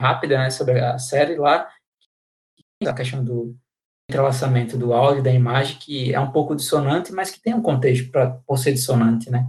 rápida 0.00 0.38
né, 0.38 0.50
sobre 0.50 0.78
a 0.80 0.98
série 0.98 1.36
lá, 1.36 1.68
a 2.86 2.92
questão 2.92 3.24
do 3.24 3.56
entrelaçamento 4.08 4.76
do 4.76 4.92
áudio 4.92 5.22
da 5.22 5.32
imagem, 5.32 5.78
que 5.78 6.14
é 6.14 6.20
um 6.20 6.30
pouco 6.30 6.54
dissonante, 6.54 7.12
mas 7.12 7.30
que 7.30 7.40
tem 7.40 7.54
um 7.54 7.62
contexto 7.62 8.10
para 8.10 8.30
por 8.46 8.58
ser 8.58 8.72
dissonante, 8.72 9.30
né? 9.30 9.46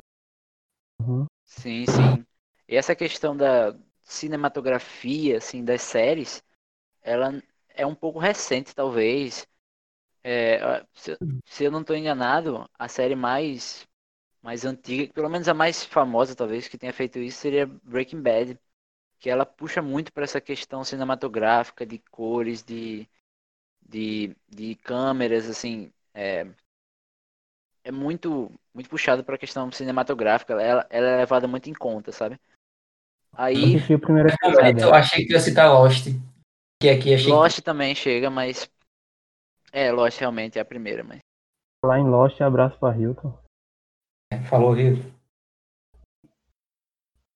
Uhum. 1.01 1.25
Sim, 1.43 1.85
sim. 1.85 2.25
E 2.67 2.75
essa 2.75 2.95
questão 2.95 3.35
da 3.35 3.75
cinematografia, 4.03 5.37
assim, 5.37 5.63
das 5.63 5.81
séries, 5.81 6.41
ela 7.01 7.41
é 7.69 7.85
um 7.85 7.95
pouco 7.95 8.17
recente, 8.17 8.73
talvez. 8.73 9.45
É, 10.27 10.83
se, 10.95 11.15
se, 11.45 11.65
eu 11.65 11.71
não 11.71 11.81
estou 11.81 11.95
enganado, 11.95 12.67
a 12.79 12.87
série 12.87 13.15
mais 13.15 13.87
mais 14.41 14.65
antiga, 14.65 15.11
pelo 15.13 15.29
menos 15.29 15.47
a 15.47 15.53
mais 15.53 15.83
famosa, 15.83 16.35
talvez, 16.35 16.67
que 16.67 16.77
tenha 16.77 16.93
feito 16.93 17.19
isso, 17.19 17.39
seria 17.39 17.65
Breaking 17.83 18.21
Bad, 18.21 18.59
que 19.19 19.29
ela 19.29 19.45
puxa 19.45 19.81
muito 19.81 20.11
para 20.11 20.23
essa 20.23 20.41
questão 20.41 20.83
cinematográfica, 20.83 21.85
de 21.85 21.99
cores, 22.11 22.63
de, 22.63 23.07
de, 23.87 24.35
de 24.49 24.75
câmeras, 24.75 25.47
assim, 25.47 25.91
é, 26.13 26.47
é 27.83 27.91
muito 27.91 28.51
muito 28.73 28.89
puxado 28.89 29.23
para 29.23 29.35
a 29.35 29.39
questão 29.39 29.71
cinematográfica, 29.71 30.53
ela, 30.53 30.85
ela 30.89 31.07
é 31.07 31.17
levada 31.17 31.47
muito 31.47 31.69
em 31.69 31.73
conta, 31.73 32.11
sabe? 32.11 32.39
Aí. 33.31 33.75
Eu, 33.89 33.99
primeiro 33.99 34.29
eu 34.79 34.93
achei 34.93 35.25
que 35.25 35.33
ia 35.33 35.39
citar 35.39 35.71
Lost. 35.71 36.07
Que 36.81 36.89
aqui 36.89 37.13
achei 37.13 37.31
Lost 37.31 37.57
que... 37.57 37.61
também 37.61 37.93
chega, 37.93 38.29
mas. 38.29 38.69
É, 39.75 39.91
Lost 39.91 40.17
realmente 40.21 40.57
é 40.57 40.61
a 40.61 40.65
primeira, 40.65 41.03
mas. 41.03 41.19
Lá 41.83 41.99
em 41.99 42.09
Lost, 42.09 42.39
abraço 42.39 42.79
pra 42.79 42.95
Hilton. 42.95 43.37
Falou, 44.49 44.73
Hilton. 44.79 45.11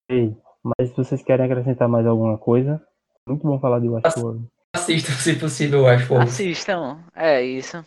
Ei, 0.09 0.37
mas 0.63 0.89
se 0.89 0.95
vocês 0.95 1.21
querem 1.21 1.45
acrescentar 1.45 1.89
mais 1.89 2.07
alguma 2.07 2.37
coisa, 2.37 2.81
muito 3.27 3.45
bom 3.45 3.59
falar 3.59 3.81
de 3.81 3.89
Westworld. 3.89 4.47
Assistam, 4.73 5.11
se 5.11 5.37
possível, 5.37 5.83
Westworld. 5.83 6.29
Assistam, 6.29 7.03
é 7.13 7.43
isso. 7.43 7.85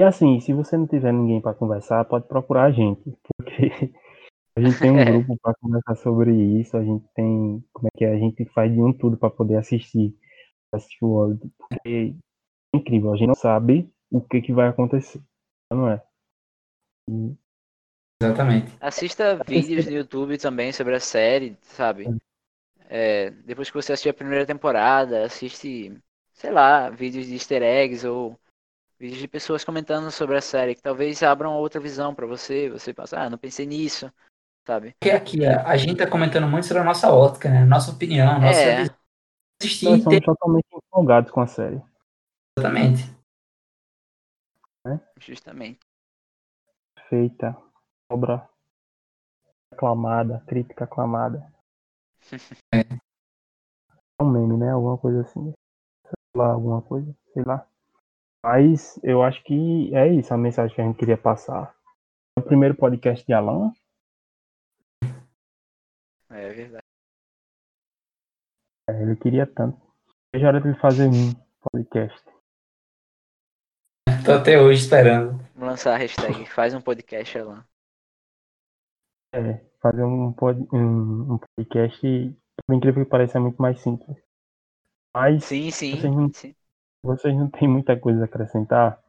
E 0.00 0.04
assim, 0.04 0.38
se 0.38 0.52
você 0.52 0.76
não 0.76 0.86
tiver 0.86 1.12
ninguém 1.12 1.40
para 1.40 1.54
conversar, 1.54 2.04
pode 2.04 2.28
procurar 2.28 2.66
a 2.66 2.70
gente, 2.70 3.02
porque 3.36 3.92
a 4.56 4.60
gente 4.60 4.78
tem 4.78 4.92
um 4.92 4.98
é. 5.00 5.04
grupo 5.06 5.36
para 5.42 5.54
conversar 5.60 5.96
sobre 5.96 6.32
isso, 6.32 6.76
a 6.76 6.84
gente 6.84 7.04
tem, 7.16 7.64
como 7.72 7.88
é 7.88 7.98
que 7.98 8.04
é, 8.04 8.12
a 8.12 8.16
gente 8.16 8.44
faz 8.54 8.72
de 8.72 8.80
um 8.80 8.92
tudo 8.92 9.16
para 9.16 9.28
poder 9.28 9.56
assistir 9.56 10.16
Westworld, 10.72 11.40
porque 11.58 12.14
incrível, 12.76 13.12
a 13.12 13.16
gente 13.16 13.28
não 13.28 13.34
sabe 13.34 13.90
o 14.10 14.20
que 14.20 14.40
que 14.40 14.52
vai 14.52 14.68
acontecer, 14.68 15.20
não 15.72 15.88
é? 15.88 16.02
E... 17.08 17.34
Exatamente. 18.22 18.72
Assista 18.80 19.40
vídeos 19.46 19.86
no 19.86 19.92
YouTube 19.92 20.38
também 20.38 20.72
sobre 20.72 20.94
a 20.94 21.00
série, 21.00 21.56
sabe? 21.62 22.06
É, 22.88 23.30
depois 23.30 23.68
que 23.68 23.76
você 23.76 23.92
assistir 23.92 24.10
a 24.10 24.14
primeira 24.14 24.46
temporada, 24.46 25.24
assiste, 25.24 25.96
sei 26.32 26.50
lá, 26.50 26.90
vídeos 26.90 27.26
de 27.26 27.34
easter 27.34 27.62
eggs 27.62 28.06
ou 28.06 28.38
vídeos 28.98 29.20
de 29.20 29.28
pessoas 29.28 29.64
comentando 29.64 30.10
sobre 30.10 30.36
a 30.36 30.40
série 30.40 30.74
que 30.74 30.82
talvez 30.82 31.22
abram 31.22 31.54
outra 31.54 31.80
visão 31.80 32.14
para 32.14 32.26
você, 32.26 32.70
você 32.70 32.94
passa, 32.94 33.18
ah, 33.18 33.28
não 33.28 33.36
pensei 33.36 33.66
nisso, 33.66 34.10
sabe? 34.66 34.94
Porque 34.98 35.10
aqui 35.10 35.44
a, 35.44 35.76
gente 35.76 35.98
tá 35.98 36.06
comentando 36.06 36.46
muito 36.46 36.66
sobre 36.66 36.82
a 36.82 36.86
nossa 36.86 37.12
ótica, 37.12 37.50
né? 37.50 37.64
Nossa 37.64 37.90
opinião, 37.90 38.40
nossa 38.40 38.60
é. 38.60 38.86
Assistir 39.60 39.86
Nós 39.86 40.02
somos 40.02 40.18
ter... 40.18 40.24
totalmente 40.24 40.66
empolgados 40.72 41.30
com 41.30 41.40
a 41.40 41.46
série. 41.46 41.82
Exatamente. 42.58 43.02
É? 44.86 45.00
Justamente. 45.20 45.80
Feita. 47.08 47.56
Obra 48.10 48.48
aclamada, 49.72 50.40
crítica 50.46 50.84
aclamada. 50.84 51.52
é. 52.72 52.82
um 54.20 54.30
meme, 54.30 54.56
né? 54.56 54.70
Alguma 54.70 54.98
coisa 54.98 55.22
assim. 55.22 55.52
Sei 56.04 56.14
lá, 56.36 56.52
alguma 56.52 56.82
coisa, 56.82 57.14
sei 57.32 57.42
lá. 57.44 57.66
Mas 58.44 58.98
eu 59.02 59.22
acho 59.22 59.42
que 59.44 59.94
é 59.94 60.06
isso 60.12 60.32
a 60.32 60.36
mensagem 60.36 60.74
que 60.74 60.80
a 60.80 60.84
gente 60.84 60.98
queria 60.98 61.16
passar. 61.16 61.74
O 62.38 62.42
primeiro 62.42 62.74
podcast 62.74 63.24
de 63.24 63.32
Alan, 63.32 63.72
é 66.34 66.52
verdade. 66.52 66.84
É, 68.88 69.02
ele 69.02 69.16
queria 69.16 69.46
tanto. 69.46 69.80
Já 70.34 70.48
era 70.48 70.60
de 70.60 70.78
fazer 70.80 71.08
um 71.08 71.32
podcast. 71.70 72.33
Tô 74.24 74.32
até 74.32 74.60
hoje 74.60 74.82
esperando. 74.82 75.38
Vamos 75.54 75.68
lançar 75.70 75.94
a 75.94 75.96
hashtag 75.96 76.46
faz 76.46 76.74
um 76.74 76.80
podcast 76.80 77.38
lá. 77.38 77.66
É, 79.32 79.60
fazer 79.80 80.04
um, 80.04 80.32
pod, 80.32 80.60
um, 80.72 81.34
um 81.34 81.38
podcast, 81.56 82.36
por 82.66 82.74
incrível 82.74 83.04
que 83.04 83.10
pareça, 83.10 83.38
é 83.38 83.40
muito 83.40 83.60
mais 83.60 83.80
simples. 83.80 84.16
Mas 85.12 85.44
sim, 85.44 85.70
sim, 85.70 85.96
vocês 85.96 86.14
não, 86.14 86.32
sim. 86.32 86.54
vocês 87.02 87.34
não 87.36 87.50
têm 87.50 87.68
muita 87.68 87.98
coisa 87.98 88.22
a 88.22 88.24
acrescentar. 88.24 89.02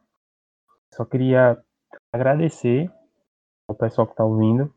Só 0.94 1.04
queria 1.04 1.56
agradecer 2.12 2.90
ao 3.68 3.74
pessoal 3.74 4.06
que 4.06 4.12
está 4.12 4.24
ouvindo. 4.24 4.72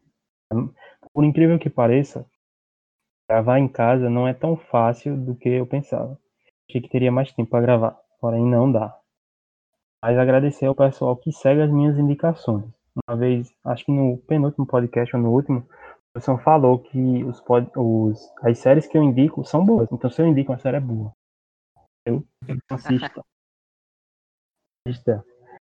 Por 1.14 1.24
incrível 1.24 1.60
que 1.60 1.70
pareça, 1.70 2.26
Gravar 3.30 3.60
em 3.60 3.68
casa 3.68 4.10
não 4.10 4.28
é 4.28 4.34
tão 4.34 4.58
fácil 4.58 5.16
do 5.16 5.36
que 5.36 5.50
eu 5.50 5.68
pensava. 5.68 6.20
Achei 6.68 6.82
que 6.82 6.90
teria 6.90 7.12
mais 7.12 7.32
tempo 7.32 7.52
para 7.52 7.62
gravar, 7.62 7.96
porém 8.20 8.44
não 8.44 8.72
dá. 8.72 8.99
Mas 10.04 10.18
agradecer 10.18 10.66
ao 10.66 10.76
pessoal 10.76 11.16
que 11.18 11.32
segue 11.32 11.62
as 11.62 11.70
minhas 11.70 11.98
indicações. 11.98 12.66
Uma 13.08 13.18
vez, 13.18 13.54
acho 13.66 13.86
que 13.86 13.92
no 13.92 14.18
penúltimo 14.20 14.66
podcast 14.66 15.16
ou 15.16 15.22
no 15.22 15.32
último, 15.32 15.60
o 15.60 16.14
pessoal 16.14 16.38
falou 16.40 16.80
que 16.80 17.24
os, 17.24 17.40
pod, 17.42 17.70
os 17.76 18.20
as 18.42 18.58
séries 18.60 18.88
que 18.88 18.98
eu 18.98 19.04
indico 19.04 19.44
são 19.44 19.66
boas. 19.66 19.92
Então 19.92 20.10
se 20.10 20.22
eu 20.22 20.28
indico 20.28 20.52
uma 20.52 20.60
série 20.60 20.78
é 20.78 20.82
boa. 20.82 21.12
Eu 22.06 22.26
assisto. 22.72 23.24
Assista. 24.88 25.26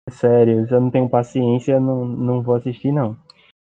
É 0.07 0.11
sério, 0.11 0.67
se 0.67 0.73
eu 0.73 0.81
não 0.81 0.91
tenho 0.91 1.09
paciência, 1.09 1.79
não, 1.79 2.05
não 2.05 2.41
vou 2.41 2.55
assistir 2.55 2.91
não. 2.91 3.17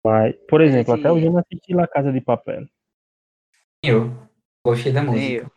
Mas, 0.06 0.36
por 0.48 0.62
exemplo, 0.62 0.94
até 0.94 1.12
hoje 1.12 1.26
eu 1.26 1.32
não 1.32 1.40
assisti 1.40 1.74
La 1.74 1.88
Casa 1.88 2.12
de 2.12 2.22
Papel. 2.22 2.66
Eu. 3.84 4.10
Gostei 4.66 4.92
da 4.92 5.04
música. 5.04 5.52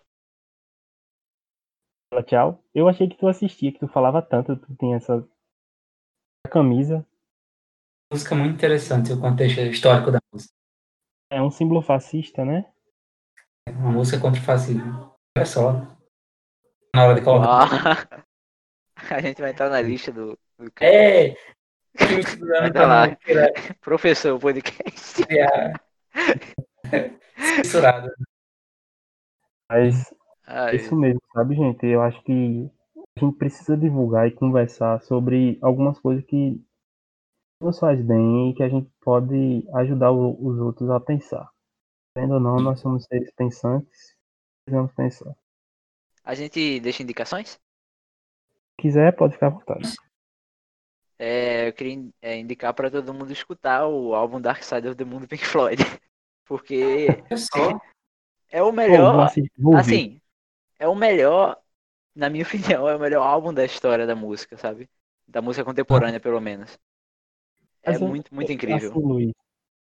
Fala 2.14 2.22
tchau. 2.22 2.64
Eu 2.72 2.88
achei 2.88 3.08
que 3.08 3.16
tu 3.16 3.26
assistia, 3.26 3.72
que 3.72 3.80
tu 3.80 3.88
falava 3.88 4.22
tanto, 4.22 4.56
tu 4.56 4.76
tem 4.76 4.94
essa 4.94 5.26
camisa. 6.48 7.04
Música 8.12 8.36
muito 8.36 8.54
interessante, 8.54 9.12
o 9.12 9.20
contexto 9.20 9.58
histórico 9.62 10.12
da 10.12 10.20
música. 10.32 10.54
É 11.28 11.42
um 11.42 11.50
símbolo 11.50 11.82
fascista, 11.82 12.44
né? 12.44 12.72
É 13.66 13.72
uma 13.72 13.90
música 13.90 14.20
contra 14.20 14.40
o 14.40 14.44
fascismo. 14.44 15.12
Olha 15.36 15.44
só. 15.44 15.72
Na 16.94 17.04
hora 17.04 17.14
de 17.16 17.24
colocar. 17.24 18.06
Ah, 18.06 18.24
a 19.16 19.20
gente 19.20 19.40
vai 19.40 19.50
entrar 19.50 19.68
na 19.68 19.80
lista 19.80 20.12
do. 20.12 20.38
do... 20.56 20.70
É! 20.80 21.34
Vai 22.38 22.86
lá. 22.86 23.06
Professor 23.80 24.38
podcast. 24.38 25.20
É. 25.28 25.72
Censurado. 27.56 28.08
Mas 29.68 30.14
é 30.46 30.76
isso 30.76 30.94
mesmo, 30.96 31.20
sabe, 31.32 31.54
gente? 31.54 31.86
Eu 31.86 32.02
acho 32.02 32.22
que 32.22 32.70
a 33.16 33.20
gente 33.20 33.36
precisa 33.36 33.76
divulgar 33.76 34.26
e 34.26 34.32
conversar 34.32 35.00
sobre 35.02 35.58
algumas 35.62 35.98
coisas 35.98 36.24
que 36.24 36.60
nos 37.60 37.78
faz 37.78 38.00
bem 38.00 38.50
e 38.50 38.54
que 38.54 38.62
a 38.62 38.68
gente 38.68 38.90
pode 39.00 39.66
ajudar 39.74 40.12
os 40.12 40.58
outros 40.58 40.90
a 40.90 41.00
pensar. 41.00 41.48
Vendo 42.16 42.34
ou 42.34 42.40
não, 42.40 42.56
nós 42.56 42.80
somos 42.80 43.04
seres 43.04 43.32
pensantes, 43.32 44.16
precisamos 44.64 44.92
pensar. 44.94 45.34
A 46.22 46.34
gente 46.34 46.80
deixa 46.80 47.02
indicações? 47.02 47.50
Se 47.50 47.60
quiser, 48.78 49.14
pode 49.14 49.34
ficar 49.34 49.48
à 49.48 49.50
vontade. 49.50 49.94
É, 51.18 51.68
eu 51.68 51.72
queria 51.72 52.08
é, 52.20 52.36
indicar 52.36 52.74
para 52.74 52.90
todo 52.90 53.14
mundo 53.14 53.32
escutar 53.32 53.86
o 53.86 54.14
álbum 54.14 54.40
Dark 54.40 54.62
Side 54.62 54.88
of 54.88 54.96
the 54.96 55.04
Moon 55.04 55.20
do 55.20 55.28
Pink 55.28 55.44
Floyd. 55.44 55.78
Porque 56.46 57.06
é 58.50 58.62
o 58.62 58.70
melhor. 58.70 59.30
assim, 59.76 60.20
é 60.78 60.88
o 60.88 60.94
melhor, 60.94 61.58
na 62.14 62.28
minha 62.28 62.44
opinião, 62.46 62.88
é 62.88 62.96
o 62.96 63.00
melhor 63.00 63.22
álbum 63.26 63.52
da 63.52 63.64
história 63.64 64.06
da 64.06 64.14
música, 64.14 64.56
sabe? 64.56 64.88
Da 65.26 65.40
música 65.40 65.64
contemporânea, 65.64 66.20
pelo 66.20 66.40
menos. 66.40 66.78
É 67.82 67.92
Mas 67.92 68.00
muito, 68.00 68.34
muito 68.34 68.52
incrível. 68.52 68.90
Assim, 68.90 69.00
Luiz, 69.00 69.32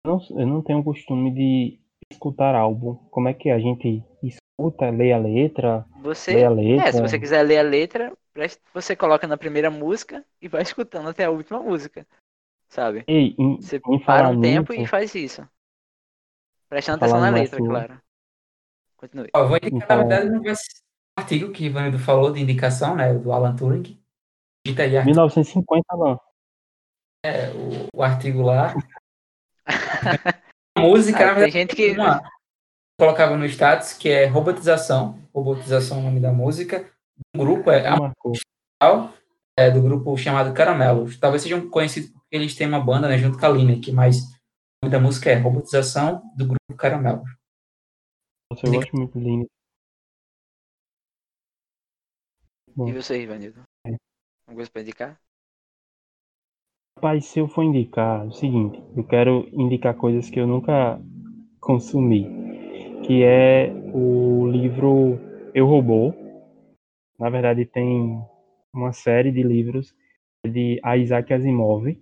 eu 0.06 0.12
não, 0.12 0.42
eu 0.42 0.48
não 0.48 0.62
tenho 0.62 0.80
o 0.80 0.84
costume 0.84 1.32
de 1.32 1.80
escutar 2.12 2.56
álbum. 2.56 2.96
Como 3.10 3.28
é 3.28 3.34
que 3.34 3.50
a 3.50 3.60
gente 3.60 4.04
escuta, 4.24 4.90
lê 4.90 5.12
a 5.12 5.18
letra? 5.18 5.86
Você, 6.02 6.34
lê 6.34 6.46
a 6.46 6.50
letra. 6.50 6.90
É, 6.90 6.92
se 6.92 7.02
você 7.02 7.20
quiser 7.20 7.44
ler 7.44 7.60
a 7.60 7.64
letra, 7.64 8.14
você 8.74 8.96
coloca 8.96 9.28
na 9.28 9.38
primeira 9.38 9.70
música 9.70 10.26
e 10.42 10.48
vai 10.48 10.62
escutando 10.64 11.10
até 11.10 11.26
a 11.26 11.32
última 11.32 11.60
música. 11.60 12.06
Sabe? 12.70 13.04
Ei, 13.08 13.36
em, 13.38 13.58
você 13.58 13.80
em 13.88 14.00
para 14.00 14.30
um 14.30 14.42
tempo 14.42 14.74
e 14.74 14.88
faz 14.88 15.14
isso. 15.14 15.48
Prestando 16.70 16.98
atenção 16.98 17.20
na 17.20 17.30
letra, 17.30 17.58
claro. 17.60 18.01
Continue. 19.02 19.30
Ó, 19.36 19.48
vou 19.48 19.58
indicar, 19.58 19.88
na 19.90 19.98
verdade, 19.98 20.30
não 20.30 20.42
vai, 20.44 20.54
artigo 21.18 21.52
que 21.52 21.64
o 21.64 21.66
Ivanildo 21.66 22.00
falou 22.00 22.32
de 22.32 22.40
indicação, 22.40 22.96
né, 22.96 23.14
do 23.14 23.32
Alan 23.34 23.56
Turing. 23.56 24.00
Digita 24.66 24.84
aí 24.84 24.96
artigo, 24.96 25.16
1950, 25.16 25.84
Alan. 25.90 26.18
é, 27.26 27.50
o, 27.50 27.88
o 28.00 28.04
artigo 28.04 28.42
lá. 28.44 28.74
A 30.78 30.82
música, 30.82 31.18
Ah, 31.24 31.26
na 31.28 31.34
tem 31.34 31.52
verdade, 31.52 31.52
gente 31.52 31.76
que. 31.76 31.92
uma 31.92 32.22
colocava 33.00 33.36
no 33.36 33.46
status 33.46 33.94
que 33.94 34.10
é 34.10 34.26
robotização. 34.26 35.20
Robotização 35.34 35.98
é 35.98 36.00
o 36.02 36.04
nome 36.04 36.20
da 36.20 36.32
música. 36.32 36.90
O 37.36 37.40
grupo 37.40 37.70
é 37.72 37.84
é 39.58 39.70
do 39.70 39.82
grupo 39.82 40.16
chamado 40.18 40.54
Caramelos. 40.54 41.18
Talvez 41.20 41.42
sejam 41.44 41.70
conhecidos 41.70 42.10
porque 42.12 42.36
eles 42.36 42.56
têm 42.56 42.68
uma 42.68 42.80
banda, 42.80 43.08
né, 43.08 43.18
junto 43.18 43.38
com 43.38 43.46
a 43.46 43.50
Lineker, 43.50 43.94
mas 43.94 44.20
o 44.24 44.86
nome 44.86 44.92
da 44.92 45.00
música 45.00 45.30
é 45.30 45.36
Robotização 45.36 46.22
do 46.36 46.46
grupo 46.46 46.76
Caramelos. 46.78 47.30
Nossa, 48.52 48.68
eu 48.68 48.74
gosto 48.74 48.98
muito 48.98 49.18
de 49.18 49.24
Linux. 49.24 49.50
Bom. 52.76 52.90
E 52.90 52.92
você, 52.92 53.22
Ivanildo? 53.22 53.64
É. 53.88 53.92
Alguma 54.42 54.58
coisa 54.58 54.70
pra 54.70 54.82
indicar? 54.82 55.22
Rapaz, 56.98 57.28
se 57.28 57.40
eu 57.40 57.48
for 57.48 57.64
indicar, 57.64 58.26
é 58.26 58.28
o 58.28 58.32
seguinte, 58.34 58.84
eu 58.98 59.08
quero 59.08 59.48
indicar 59.54 59.96
coisas 59.96 60.30
que 60.30 60.38
eu 60.38 60.46
nunca 60.46 61.02
consumi, 61.62 62.28
que 63.08 63.24
é 63.24 63.72
o 63.94 64.50
livro 64.52 65.18
Eu 65.56 65.66
Robô. 65.66 66.14
Na 67.18 67.30
verdade, 67.30 67.66
tem 67.66 68.22
uma 68.74 68.92
série 68.92 69.32
de 69.32 69.44
livros 69.44 69.96
de 70.46 70.82
Isaac 70.98 71.34
Asimov. 71.34 71.98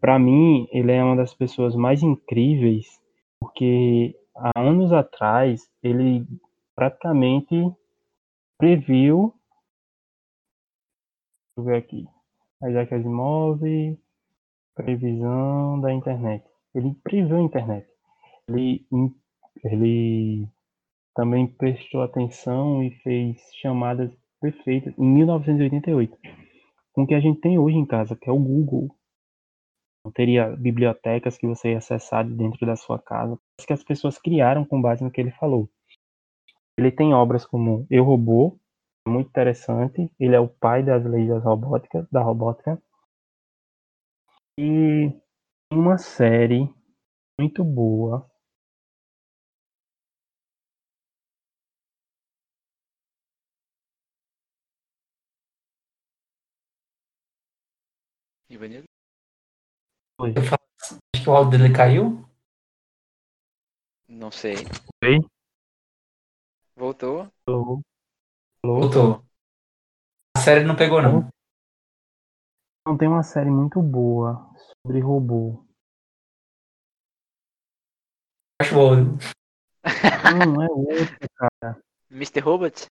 Para 0.00 0.18
mim, 0.18 0.66
ele 0.72 0.90
é 0.90 1.04
uma 1.04 1.16
das 1.16 1.34
pessoas 1.34 1.76
mais 1.76 2.02
incríveis, 2.02 2.98
porque 3.38 4.17
há 4.38 4.60
anos 4.60 4.92
atrás 4.92 5.68
ele 5.82 6.26
praticamente 6.74 7.54
previu. 8.56 9.34
Deixa 11.56 11.58
eu 11.58 11.64
ver 11.64 11.76
aqui. 11.76 12.06
Isaac 12.62 12.94
Asimov, 12.94 13.60
previsão 14.74 15.80
da 15.80 15.92
internet. 15.92 16.44
Ele 16.74 16.94
previu 17.02 17.36
a 17.36 17.42
internet. 17.42 17.88
Ele, 18.48 18.86
ele 19.64 20.48
também 21.14 21.46
prestou 21.46 22.02
atenção 22.02 22.82
e 22.82 22.90
fez 23.02 23.40
chamadas 23.60 24.10
perfeitas 24.40 24.96
em 24.96 25.04
1988, 25.04 26.16
com 26.92 27.02
o 27.02 27.06
que 27.06 27.14
a 27.14 27.20
gente 27.20 27.40
tem 27.40 27.58
hoje 27.58 27.76
em 27.76 27.86
casa, 27.86 28.16
que 28.16 28.28
é 28.28 28.32
o 28.32 28.38
Google. 28.38 28.88
Teria 30.10 30.56
bibliotecas 30.56 31.36
que 31.36 31.46
você 31.46 31.72
ia 31.72 31.78
acessar 31.78 32.24
de 32.24 32.34
dentro 32.34 32.66
da 32.66 32.76
sua 32.76 32.98
casa, 32.98 33.38
que 33.66 33.72
as 33.72 33.84
pessoas 33.84 34.18
criaram 34.18 34.64
com 34.64 34.80
base 34.80 35.02
no 35.02 35.10
que 35.10 35.20
ele 35.20 35.30
falou. 35.32 35.68
Ele 36.78 36.92
tem 36.92 37.12
obras 37.12 37.44
como 37.44 37.86
Eu 37.90 38.04
Robô, 38.04 38.58
muito 39.06 39.28
interessante. 39.28 40.10
Ele 40.18 40.34
é 40.36 40.40
o 40.40 40.48
pai 40.48 40.82
das 40.82 41.04
leis 41.04 41.28
das 41.28 41.42
robótica, 41.42 42.06
da 42.10 42.22
robótica. 42.22 42.80
E 44.58 45.12
uma 45.72 45.98
série 45.98 46.68
muito 47.38 47.64
boa. 47.64 48.28
Ivanildo? 58.50 58.88
Foi. 60.20 60.34
Acho 60.36 61.22
que 61.22 61.30
o 61.30 61.32
áudio 61.32 61.58
dele 61.58 61.72
caiu. 61.72 62.28
Não 64.08 64.32
sei. 64.32 64.56
Oi? 65.04 65.20
Voltou? 66.74 67.30
Alô? 67.46 67.80
Voltou. 68.64 69.24
A 70.36 70.40
série 70.40 70.64
não 70.64 70.74
pegou, 70.74 71.00
não. 71.00 71.28
Não, 72.84 72.98
tem 72.98 73.06
uma 73.06 73.22
série 73.22 73.50
muito 73.50 73.80
boa 73.80 74.50
sobre 74.82 74.98
robô. 75.00 75.64
Acho 78.60 78.74
bom. 78.74 78.94
Não, 80.32 80.52
não 80.52 80.62
é 80.64 80.68
outra, 80.68 81.28
cara. 81.36 81.80
Mr. 82.10 82.40
Robot? 82.40 82.86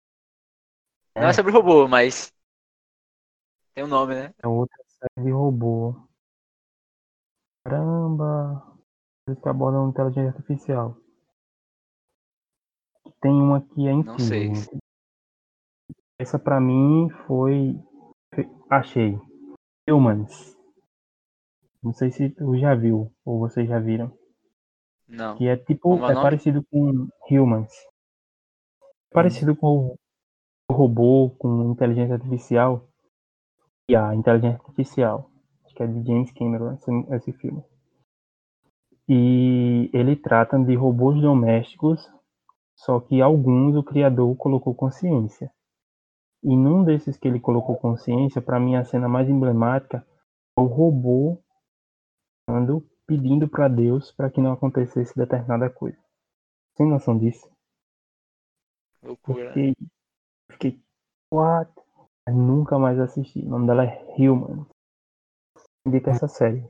É. 1.13 1.21
Não 1.21 1.27
é 1.27 1.33
sobre 1.33 1.51
robô, 1.51 1.89
mas. 1.89 2.31
Tem 3.73 3.83
um 3.83 3.87
nome, 3.87 4.15
né? 4.15 4.33
É 4.41 4.47
outra 4.47 4.81
série 4.87 5.25
de 5.25 5.31
robô. 5.31 6.06
Caramba! 7.67 8.63
Eles 9.27 9.41
que 9.41 9.49
abordam 9.49 9.89
inteligência 9.89 10.29
artificial. 10.29 10.95
Tem 13.21 13.31
uma 13.31 13.61
que 13.61 13.85
é 13.87 13.91
incrível. 13.91 14.13
Não 14.13 14.19
sei. 14.19 14.55
gente. 14.55 14.77
Essa 16.17 16.39
pra 16.39 16.61
mim 16.61 17.09
foi. 17.25 17.75
Achei. 18.69 19.19
Humans. 19.89 20.55
Não 21.83 21.91
sei 21.93 22.09
se 22.11 22.29
tu 22.29 22.57
já 22.57 22.73
viu, 22.73 23.11
ou 23.25 23.39
vocês 23.39 23.67
já 23.67 23.79
viram. 23.79 24.17
Não. 25.07 25.37
Que 25.37 25.47
é 25.47 25.57
tipo. 25.57 25.89
Como 25.89 26.05
é 26.05 26.11
É 26.11 26.13
nome? 26.13 26.23
parecido 26.23 26.63
com 26.71 27.09
Humans. 27.29 27.73
Parecido 29.11 29.55
com 29.57 29.97
o 30.69 30.73
robô, 30.73 31.31
com 31.37 31.71
inteligência 31.71 32.15
artificial. 32.15 32.87
E 33.89 33.95
a 33.95 34.15
inteligência 34.15 34.57
artificial. 34.59 35.29
Que 35.77 35.83
é 35.83 35.87
de 35.87 36.03
James 36.03 36.31
Cameron 36.31 36.73
esse, 36.73 36.91
esse 37.13 37.33
filme. 37.33 37.63
E 39.07 39.91
ele 39.93 40.15
trata 40.15 40.57
de 40.57 40.73
robôs 40.75 41.21
domésticos, 41.21 42.11
só 42.75 42.99
que 42.99 43.21
alguns 43.21 43.75
o 43.75 43.83
criador 43.83 44.35
colocou 44.37 44.73
consciência. 44.73 45.51
E 46.43 46.57
num 46.57 46.83
desses 46.83 47.15
que 47.15 47.27
ele 47.27 47.39
colocou 47.39 47.77
consciência, 47.77 48.41
para 48.41 48.59
mim 48.59 48.75
a 48.75 48.83
cena 48.83 49.07
mais 49.07 49.29
emblemática 49.29 50.03
é 50.57 50.61
o 50.61 50.65
robô 50.65 51.39
ando 52.49 52.83
pedindo 53.05 53.47
para 53.47 53.67
Deus 53.67 54.11
para 54.11 54.31
que 54.31 54.41
não 54.41 54.53
acontecesse 54.53 55.15
determinada 55.15 55.69
coisa. 55.69 55.97
Tem 56.75 56.89
noção 56.89 57.19
disso? 57.19 57.47
Eu 59.03 59.09
Loucura. 59.09 59.47
fiquei, 59.49 59.75
fiquei 60.51 60.81
what? 61.31 61.71
Mas 62.25 62.35
nunca 62.35 62.79
mais 62.79 62.99
assisti. 62.99 63.41
O 63.45 63.49
nome 63.49 63.67
dela 63.67 63.85
é 63.85 64.15
Human. 64.17 64.65
Indica 65.87 66.11
essa 66.11 66.27
série. 66.27 66.63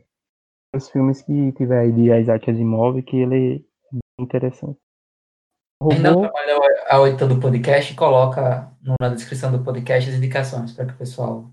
Os 0.75 0.89
filmes 0.89 1.21
que 1.23 1.51
tiver 1.53 1.79
aí 1.79 1.91
de 1.91 2.11
Isaac 2.11 2.49
Asimov, 2.51 3.01
que 3.01 3.17
ele 3.17 3.55
é 3.85 3.91
bem 3.91 4.01
interessante. 4.19 4.77
Quem 5.89 5.99
não 6.01 6.13
Robô, 6.13 6.21
trabalhou 6.29 6.61
a 6.87 6.99
oito 7.01 7.27
do 7.27 7.39
podcast, 7.39 7.95
coloca 7.95 8.71
no- 8.81 8.95
na 8.99 9.09
descrição 9.09 9.51
do 9.51 9.63
podcast 9.63 10.09
as 10.09 10.15
indicações 10.15 10.73
para 10.73 10.85
que 10.85 10.93
o 10.93 10.97
pessoal 10.97 11.51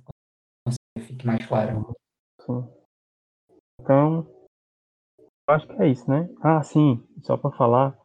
fique 0.98 1.26
mais 1.26 1.44
claro. 1.46 1.94
sim. 2.40 2.68
Então, 3.80 4.26
eu 5.48 5.54
acho 5.54 5.66
que 5.66 5.82
é 5.82 5.88
isso, 5.88 6.10
né? 6.10 6.28
Ah, 6.42 6.62
sim, 6.62 7.06
só 7.22 7.36
para 7.36 7.54
falar 7.56 7.98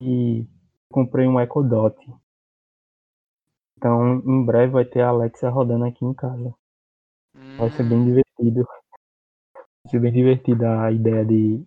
que 0.00 0.46
comprei 0.92 1.26
um 1.26 1.40
Echo 1.40 1.62
Dot. 1.62 1.96
Então, 3.76 4.16
em 4.20 4.44
breve 4.44 4.72
vai 4.72 4.84
ter 4.84 5.02
a 5.02 5.08
Alexa 5.08 5.50
rodando 5.50 5.84
aqui 5.84 6.04
em 6.04 6.14
casa. 6.14 6.54
Vai 7.58 7.70
ser 7.70 7.82
bem 7.82 7.98
Hum, 7.98 8.04
divertido. 8.04 8.66
Ser 9.88 10.00
bem 10.00 10.12
divertida 10.12 10.82
a 10.82 10.92
ideia 10.92 11.24
de 11.24 11.64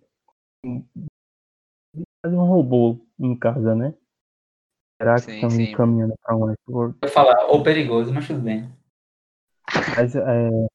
de 1.94 2.02
fazer 2.24 2.36
um 2.36 2.46
robô 2.46 3.04
em 3.18 3.36
casa, 3.36 3.74
né? 3.74 3.94
Será 5.00 5.16
que 5.16 5.22
Sim, 5.22 5.34
estão 5.34 5.50
sim. 5.50 5.72
caminhando 5.72 6.14
para 6.22 6.36
um 6.36 6.44
Westworld? 6.44 6.98
Eu 7.02 7.08
falar, 7.08 7.46
ou 7.46 7.62
perigoso, 7.64 8.14
mas 8.14 8.26
tudo 8.28 8.40
bem. 8.40 8.70
Mas 9.96 10.14
é, 10.14 10.66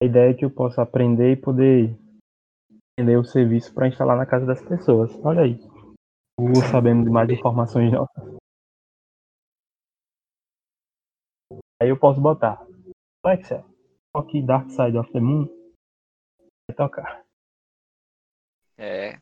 a 0.00 0.04
ideia 0.04 0.30
é 0.30 0.34
que 0.34 0.44
eu 0.44 0.50
possa 0.50 0.82
aprender 0.82 1.32
e 1.32 1.36
poder 1.36 1.98
vender 2.98 3.16
o 3.16 3.24
serviço 3.24 3.74
para 3.74 3.88
instalar 3.88 4.16
na 4.16 4.26
casa 4.26 4.46
das 4.46 4.62
pessoas. 4.62 5.12
Olha 5.24 5.42
aí. 5.42 5.58
O 6.38 6.54
sabendo 6.70 7.04
de 7.04 7.10
mais 7.10 7.28
informações 7.28 7.92
nossas. 7.92 8.38
Aí 11.82 11.88
eu 11.88 11.98
posso 11.98 12.20
botar. 12.20 12.64
Alexa, 13.24 13.64
toque 14.12 14.40
Dark 14.40 14.70
Side 14.70 14.96
of 14.96 15.10
the 15.12 15.18
Moon. 15.18 15.57
Tocar. 16.76 17.24
É. 18.76 19.18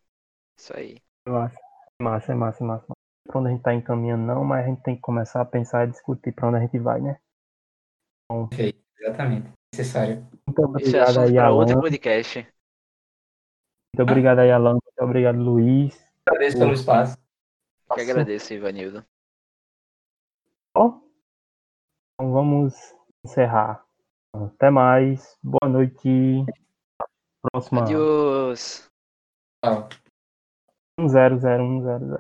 Isso 0.58 0.76
aí. 0.76 0.98
É 1.26 1.30
massa, 1.30 2.32
é 2.32 2.34
massa, 2.34 2.62
é 2.62 2.66
massa. 2.66 2.86
Pra 3.26 3.40
onde 3.40 3.48
a 3.48 3.52
gente 3.52 3.62
tá 3.62 3.74
encaminhando 3.74 4.24
não, 4.24 4.44
mas 4.44 4.64
a 4.64 4.68
gente 4.68 4.82
tem 4.82 4.94
que 4.94 5.00
começar 5.00 5.40
a 5.40 5.44
pensar 5.44 5.86
e 5.86 5.90
discutir 5.90 6.32
pra 6.32 6.48
onde 6.48 6.58
a 6.58 6.60
gente 6.60 6.78
vai, 6.78 7.00
né? 7.00 7.18
Exatamente. 9.00 9.50
Necessário. 9.74 10.26
Muito 10.46 10.78
Isso 10.80 10.96
é 10.96 11.00
obrigado 11.00 11.08
assunto 11.08 11.28
aí, 11.28 11.38
Alan. 11.38 11.56
outro 11.56 11.80
podcast. 11.80 12.38
Muito 13.94 14.10
obrigado 14.10 14.38
aí, 14.40 14.50
Alan. 14.50 14.72
Muito 14.72 15.00
obrigado, 15.02 15.38
Luiz. 15.38 16.06
Agradeço 16.26 16.58
pelo 16.58 16.72
espaço. 16.72 17.16
Que 17.94 18.00
agradeço, 18.00 18.52
Ivanildo. 18.52 19.04
Ó, 20.76 21.00
Então 22.14 22.32
vamos 22.32 22.74
encerrar. 23.24 23.86
Até 24.34 24.70
mais. 24.70 25.38
Boa 25.42 25.70
noite. 25.70 26.44
Próxima. 27.52 27.82
Adiós. 27.82 28.88
Tchau. 29.64 29.88
10010. 30.98 32.16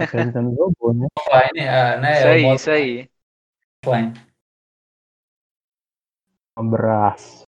Apresentando 0.00 0.50
o 0.50 0.54
robô, 0.54 0.92
né? 0.92 1.06
Offline, 1.18 1.68
ah, 1.68 2.00
né? 2.00 2.18
Isso 2.18 2.26
o 2.26 2.30
aí, 2.30 2.42
modo 2.42 2.56
isso 2.56 2.70
aí. 2.70 3.10
offline. 3.84 4.12
Um 6.58 6.66
abraço. 6.66 7.44